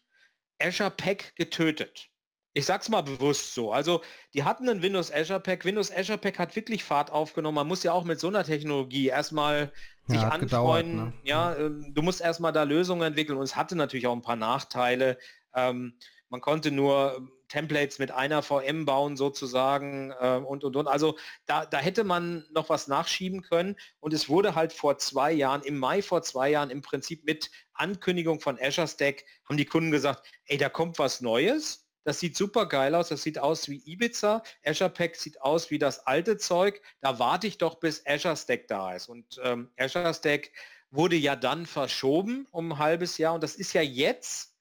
[0.60, 2.10] Azure Pack getötet.
[2.54, 3.74] Ich sag's mal bewusst so.
[3.74, 4.02] Also
[4.34, 5.66] die hatten ein Windows Azure Pack.
[5.66, 7.56] Windows Azure Pack hat wirklich Fahrt aufgenommen.
[7.56, 9.74] Man muss ja auch mit so einer Technologie erstmal
[10.08, 10.48] sich ja, anfreunden.
[10.48, 11.14] Gedauert, ne?
[11.24, 14.36] Ja, äh, du musst erstmal da Lösungen entwickeln und es hatte natürlich auch ein paar
[14.36, 15.18] Nachteile.
[15.54, 15.98] Ähm,
[16.30, 20.88] man konnte nur ähm, Templates mit einer VM bauen sozusagen äh, und und und.
[20.88, 25.32] Also da, da hätte man noch was nachschieben können und es wurde halt vor zwei
[25.32, 29.66] Jahren, im Mai vor zwei Jahren im Prinzip mit Ankündigung von Azure Stack, haben die
[29.66, 33.10] Kunden gesagt, ey, da kommt was Neues das sieht super geil aus.
[33.10, 34.44] Das sieht aus wie Ibiza.
[34.64, 36.82] Azure Pack sieht aus wie das alte Zeug.
[37.02, 39.10] Da warte ich doch, bis Azure Stack da ist.
[39.10, 40.52] Und ähm, Azure Stack
[40.92, 43.34] wurde ja dann verschoben um ein halbes Jahr.
[43.34, 44.56] Und das ist ja jetzt,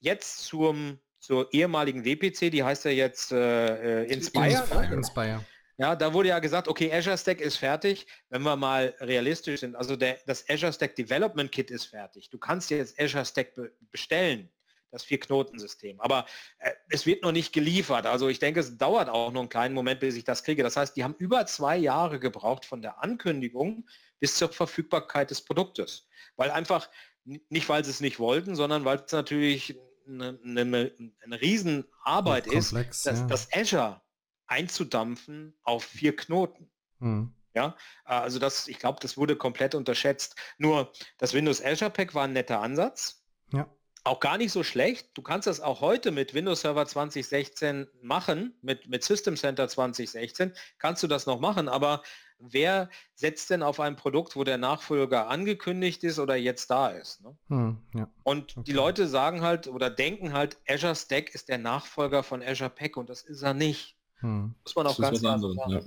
[0.00, 4.50] jetzt zum, zur ehemaligen WPC, die heißt ja jetzt äh, äh Inspire.
[4.50, 4.88] Inspire.
[4.88, 4.94] Ne?
[4.94, 5.44] Inspire.
[5.78, 9.76] Ja, da wurde ja gesagt, okay, Azure Stack ist fertig, wenn wir mal realistisch sind.
[9.76, 12.28] Also der, das Azure Stack Development Kit ist fertig.
[12.28, 14.50] Du kannst jetzt Azure Stack be bestellen
[14.92, 16.00] das Vier-Knoten-System.
[16.00, 16.26] Aber
[16.58, 18.06] äh, es wird noch nicht geliefert.
[18.06, 20.62] Also ich denke, es dauert auch noch einen kleinen Moment, bis ich das kriege.
[20.62, 23.88] Das heißt, die haben über zwei Jahre gebraucht von der Ankündigung
[24.20, 26.06] bis zur Verfügbarkeit des Produktes.
[26.36, 26.88] Weil einfach,
[27.24, 30.92] nicht weil sie es nicht wollten, sondern weil es natürlich eine, eine,
[31.22, 33.26] eine Riesenarbeit komplex, ist, das, ja.
[33.26, 34.02] das Azure
[34.46, 36.70] einzudampfen auf vier Knoten.
[36.98, 37.34] Mhm.
[37.54, 40.36] Ja, also das, ich glaube, das wurde komplett unterschätzt.
[40.56, 43.22] Nur das Windows Azure Pack war ein netter Ansatz.
[43.52, 43.68] Ja
[44.04, 45.10] auch gar nicht so schlecht.
[45.14, 50.52] Du kannst das auch heute mit Windows Server 2016 machen, mit, mit System Center 2016
[50.78, 52.02] kannst du das noch machen, aber
[52.38, 57.22] wer setzt denn auf ein Produkt, wo der Nachfolger angekündigt ist oder jetzt da ist?
[57.22, 57.36] Ne?
[57.48, 58.08] Hm, ja.
[58.24, 58.64] Und okay.
[58.66, 62.96] die Leute sagen halt oder denken halt, Azure Stack ist der Nachfolger von Azure Pack
[62.96, 63.96] und das ist er nicht.
[64.16, 64.54] Hm.
[64.64, 65.70] Muss man auch das ganz klar sagen.
[65.70, 65.80] Ja.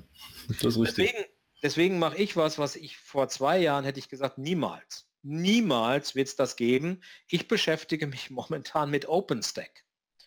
[0.48, 1.12] Das ist richtig.
[1.12, 1.26] Deswegen,
[1.64, 5.05] deswegen mache ich was, was ich vor zwei Jahren hätte ich gesagt, niemals.
[5.28, 7.02] Niemals wird es das geben.
[7.28, 9.84] Ich beschäftige mich momentan mit OpenStack.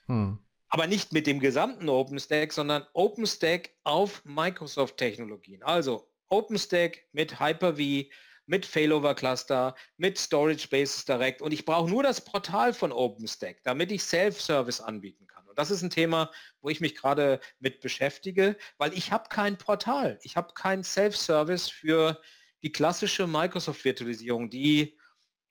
[0.07, 0.41] Hm.
[0.71, 5.63] Aber nicht mit dem gesamten OpenStack, sondern OpenStack auf Microsoft-Technologien.
[5.63, 8.11] Also OpenStack mit Hyper-V,
[8.47, 13.63] mit Failover Cluster, mit Storage Bases Direct und ich brauche nur das Portal von OpenStack,
[13.63, 15.47] damit ich Self-Service anbieten kann.
[15.47, 16.31] Und das ist ein Thema,
[16.61, 21.69] wo ich mich gerade mit beschäftige, weil ich habe kein Portal, ich habe kein Self-Service
[21.69, 22.21] für
[22.63, 24.97] die klassische Microsoft-Virtualisierung, die,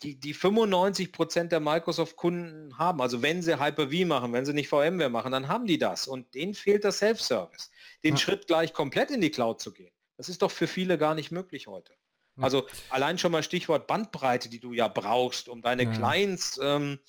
[0.03, 3.01] die, die 95 Prozent der Microsoft-Kunden haben.
[3.01, 6.07] Also wenn sie Hyper-V machen, wenn sie nicht VMware machen, dann haben die das.
[6.07, 7.71] Und denen fehlt das Self-Service.
[8.03, 8.17] Den ja.
[8.17, 11.31] Schritt gleich komplett in die Cloud zu gehen, das ist doch für viele gar nicht
[11.31, 11.93] möglich heute.
[12.39, 15.91] Also allein schon mal Stichwort Bandbreite, die du ja brauchst, um deine ja.
[15.91, 16.99] Clients, ähm,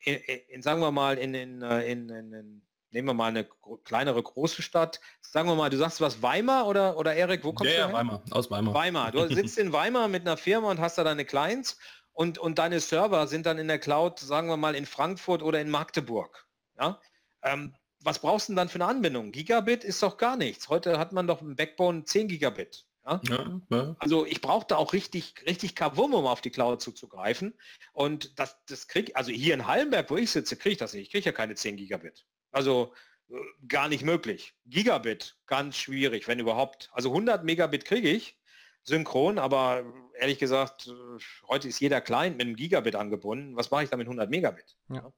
[0.00, 0.14] in,
[0.48, 2.62] in, sagen wir mal, in, in, äh, in, in
[2.96, 3.46] nehmen wir mal eine
[3.84, 5.00] kleinere große Stadt.
[5.20, 7.92] Sagen wir mal, du sagst was Weimar oder, oder Erik, wo kommst ja, du?
[7.92, 8.72] Ja, Weimar, aus Weimar.
[8.72, 9.12] Weimar.
[9.12, 11.78] Du sitzt in Weimar mit einer Firma und hast da deine Clients
[12.12, 15.60] und, und deine Server sind dann in der Cloud, sagen wir mal, in Frankfurt oder
[15.60, 16.46] in Magdeburg.
[16.80, 16.98] Ja?
[17.42, 19.30] Ähm, was brauchst du denn dann für eine Anbindung?
[19.30, 20.70] Gigabit ist doch gar nichts.
[20.70, 22.86] Heute hat man doch im Backbone 10 Gigabit.
[23.04, 23.20] Ja?
[23.28, 23.96] Ja, ja.
[23.98, 27.52] Also ich brauchte auch richtig, richtig Kabum, um auf die Cloud zuzugreifen.
[27.92, 31.02] Und das, das krieg, also hier in Hallenberg, wo ich sitze, kriege ich das nicht.
[31.02, 32.24] Ich kriege ja keine 10 Gigabit.
[32.56, 32.94] Also
[33.28, 33.34] äh,
[33.68, 34.54] gar nicht möglich.
[34.64, 36.88] Gigabit, ganz schwierig, wenn überhaupt.
[36.92, 38.40] Also 100 Megabit kriege ich
[38.82, 39.84] synchron, aber
[40.18, 43.56] ehrlich gesagt, äh, heute ist jeder Client mit einem Gigabit angebunden.
[43.56, 44.74] Was mache ich da mit 100 Megabit?
[44.88, 45.12] Ja.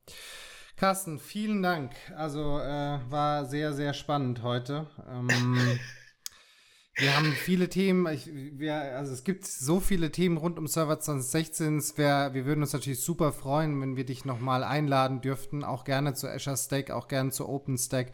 [0.74, 1.92] Carsten, vielen Dank.
[2.16, 4.88] Also äh, war sehr, sehr spannend heute.
[5.08, 5.78] Ähm,
[7.00, 10.98] Wir haben viele Themen, ich, wir, also es gibt so viele Themen rund um Server
[10.98, 11.78] 2016.
[11.78, 15.84] Es wär, wir würden uns natürlich super freuen, wenn wir dich nochmal einladen dürften, auch
[15.84, 18.10] gerne zu Azure Stack, auch gerne zu OpenStack.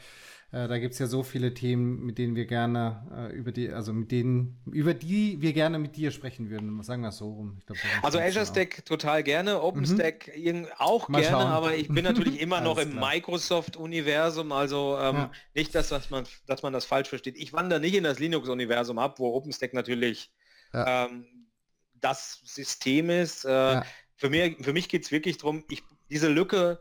[0.54, 3.72] Äh, da gibt es ja so viele Themen, mit denen wir gerne äh, über die,
[3.72, 6.80] also mit denen, über die wir gerne mit dir sprechen würden.
[6.84, 7.60] Sagen wir es so rum.
[7.66, 10.68] Glaub, also Azure Stack total gerne, OpenStack mhm.
[10.78, 11.50] auch Mal gerne, schauen.
[11.50, 15.32] aber ich bin natürlich immer noch im Microsoft-Universum, also ähm, ja.
[15.54, 17.36] nicht, dass, dass, man, dass man das falsch versteht.
[17.36, 20.30] Ich wandere nicht in das Linux-Universum ab, wo OpenStack natürlich
[20.72, 21.06] ja.
[21.06, 21.48] ähm,
[21.94, 23.44] das System ist.
[23.44, 23.86] Äh, ja.
[24.14, 26.80] Für, mir, für mich geht es wirklich darum, ich, diese Lücke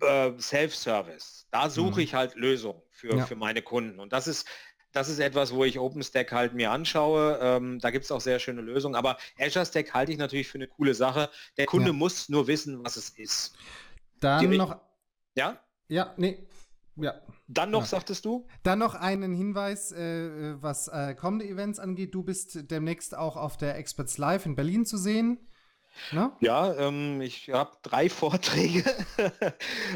[0.00, 1.46] äh, Self-Service.
[1.50, 2.00] Da suche mhm.
[2.00, 3.26] ich halt Lösungen für, ja.
[3.26, 4.00] für meine Kunden.
[4.00, 4.46] Und das ist,
[4.92, 7.38] das ist etwas, wo ich OpenStack halt mir anschaue.
[7.40, 8.94] Ähm, da gibt es auch sehr schöne Lösungen.
[8.94, 11.30] Aber Azure Stack halte ich natürlich für eine coole Sache.
[11.56, 11.92] Der Kunde ja.
[11.92, 13.56] muss nur wissen, was es ist.
[14.20, 14.80] Dann Die, noch.
[15.34, 15.60] Ja?
[15.88, 16.46] Ja, nee.
[16.96, 17.14] Ja.
[17.46, 17.86] Dann noch, ja.
[17.86, 18.46] sagtest du?
[18.62, 22.14] Dann noch einen Hinweis, äh, was äh, kommende Events angeht.
[22.14, 25.48] Du bist demnächst auch auf der Experts Live in Berlin zu sehen.
[26.12, 26.32] Ne?
[26.40, 28.84] Ja, ähm, ich habe drei Vorträge.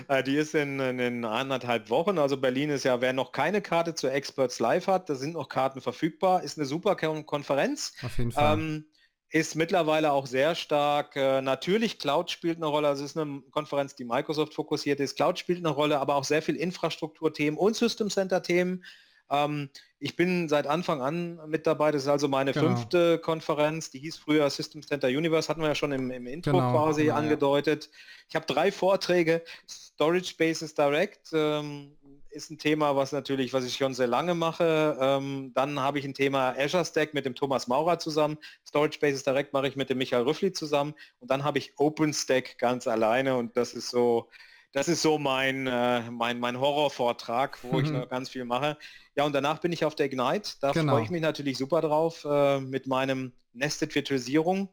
[0.08, 2.18] Äh, die ist in, in anderthalb Wochen.
[2.18, 5.48] Also Berlin ist ja, wer noch keine Karte zur Experts Live hat, da sind noch
[5.48, 6.42] Karten verfügbar.
[6.42, 7.94] Ist eine super Konferenz.
[8.02, 8.54] Auf jeden Fall.
[8.54, 8.84] Ähm,
[9.32, 11.16] ist mittlerweile auch sehr stark.
[11.16, 12.88] Äh, natürlich, Cloud spielt eine Rolle.
[12.88, 15.16] Also es ist eine Konferenz, die Microsoft fokussiert ist.
[15.16, 18.84] Cloud spielt eine Rolle, aber auch sehr viel Infrastrukturthemen und System Center Themen.
[19.32, 21.90] Ähm, ich bin seit Anfang an mit dabei.
[21.90, 22.66] Das ist also meine genau.
[22.66, 23.90] fünfte Konferenz.
[23.90, 26.72] Die hieß früher System Center Universe, hatten wir ja schon im, im Intro genau.
[26.72, 27.88] quasi ja, angedeutet.
[28.28, 29.42] Ich habe drei Vorträge.
[29.68, 31.96] Storage Spaces Direct ähm,
[32.30, 34.98] ist ein Thema, was natürlich, was ich schon sehr lange mache.
[35.00, 38.38] Ähm, dann habe ich ein Thema Azure Stack mit dem Thomas Maurer zusammen.
[38.66, 40.94] Storage Spaces Direct mache ich mit dem Michael Rüffli zusammen.
[41.20, 44.28] Und dann habe ich OpenStack ganz alleine und das ist so
[44.72, 47.84] das ist so mein, äh, mein, mein Horrorvortrag, wo mhm.
[47.84, 48.78] ich noch ganz viel mache.
[49.14, 50.52] Ja, und danach bin ich auf der Ignite.
[50.60, 50.94] Da genau.
[50.94, 54.70] freue ich mich natürlich super drauf äh, mit meinem Nested Virtualisierung.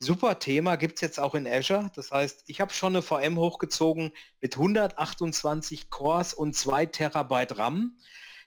[0.00, 1.90] Super Thema gibt es jetzt auch in Azure.
[1.96, 7.96] Das heißt, ich habe schon eine VM hochgezogen mit 128 Cores und 2 Terabyte RAM.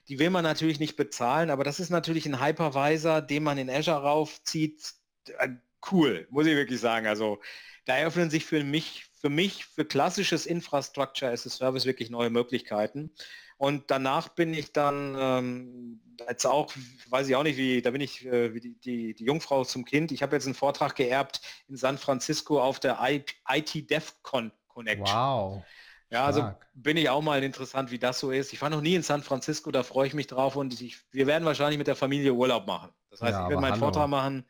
[0.08, 3.68] Die will man natürlich nicht bezahlen, aber das ist natürlich ein Hypervisor, den man in
[3.68, 4.94] Azure raufzieht.
[5.38, 5.48] Äh,
[5.90, 7.06] cool, muss ich wirklich sagen.
[7.06, 7.40] Also
[7.84, 12.28] da eröffnen sich für mich für mich, für klassisches Infrastructure as a Service wirklich neue
[12.28, 13.12] Möglichkeiten.
[13.56, 16.72] Und danach bin ich dann ähm, jetzt auch,
[17.08, 19.84] weiß ich auch nicht, wie, da bin ich äh, wie die, die, die, Jungfrau zum
[19.84, 20.10] Kind.
[20.10, 25.16] Ich habe jetzt einen Vortrag geerbt in San Francisco auf der IT DevCon Connection.
[25.16, 25.62] Wow.
[26.10, 28.52] Ja, also bin ich auch mal interessant, wie das so ist.
[28.52, 31.26] Ich war noch nie in San Francisco, da freue ich mich drauf und ich, wir
[31.28, 32.90] werden wahrscheinlich mit der Familie Urlaub machen.
[33.10, 33.84] Das heißt, ja, ich werde meinen hallo.
[33.84, 34.44] Vortrag machen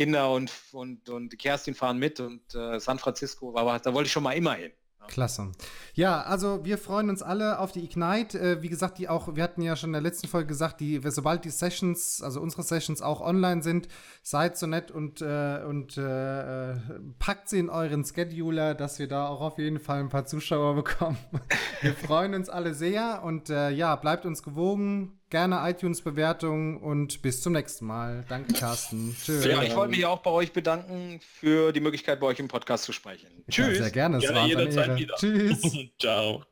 [0.00, 4.12] Kinder und, und, und Kerstin fahren mit und äh, San Francisco, aber da wollte ich
[4.12, 4.72] schon mal immer hin.
[5.08, 5.52] Klasse.
[5.92, 8.38] Ja, also wir freuen uns alle auf die Ignite.
[8.38, 11.02] Äh, wie gesagt, die auch, wir hatten ja schon in der letzten Folge gesagt, die,
[11.04, 13.88] sobald die Sessions, also unsere Sessions auch online sind,
[14.22, 16.76] seid so nett und, äh, und äh,
[17.18, 20.74] packt sie in euren Scheduler, dass wir da auch auf jeden Fall ein paar Zuschauer
[20.82, 21.18] bekommen.
[21.82, 27.42] wir freuen uns alle sehr und äh, ja, bleibt uns gewogen gerne iTunes-Bewertung und bis
[27.42, 28.24] zum nächsten Mal.
[28.28, 29.16] Danke, Carsten.
[29.24, 29.44] Tschüss.
[29.44, 32.84] Ja, ich wollte mich auch bei euch bedanken für die Möglichkeit, bei euch im Podcast
[32.84, 33.28] zu sprechen.
[33.50, 33.78] Tschüss.
[33.78, 34.16] Ja, sehr gerne.
[34.18, 35.14] Es gerne war jederzeit wieder.
[35.16, 35.60] Tschüss.
[35.98, 36.44] Ciao.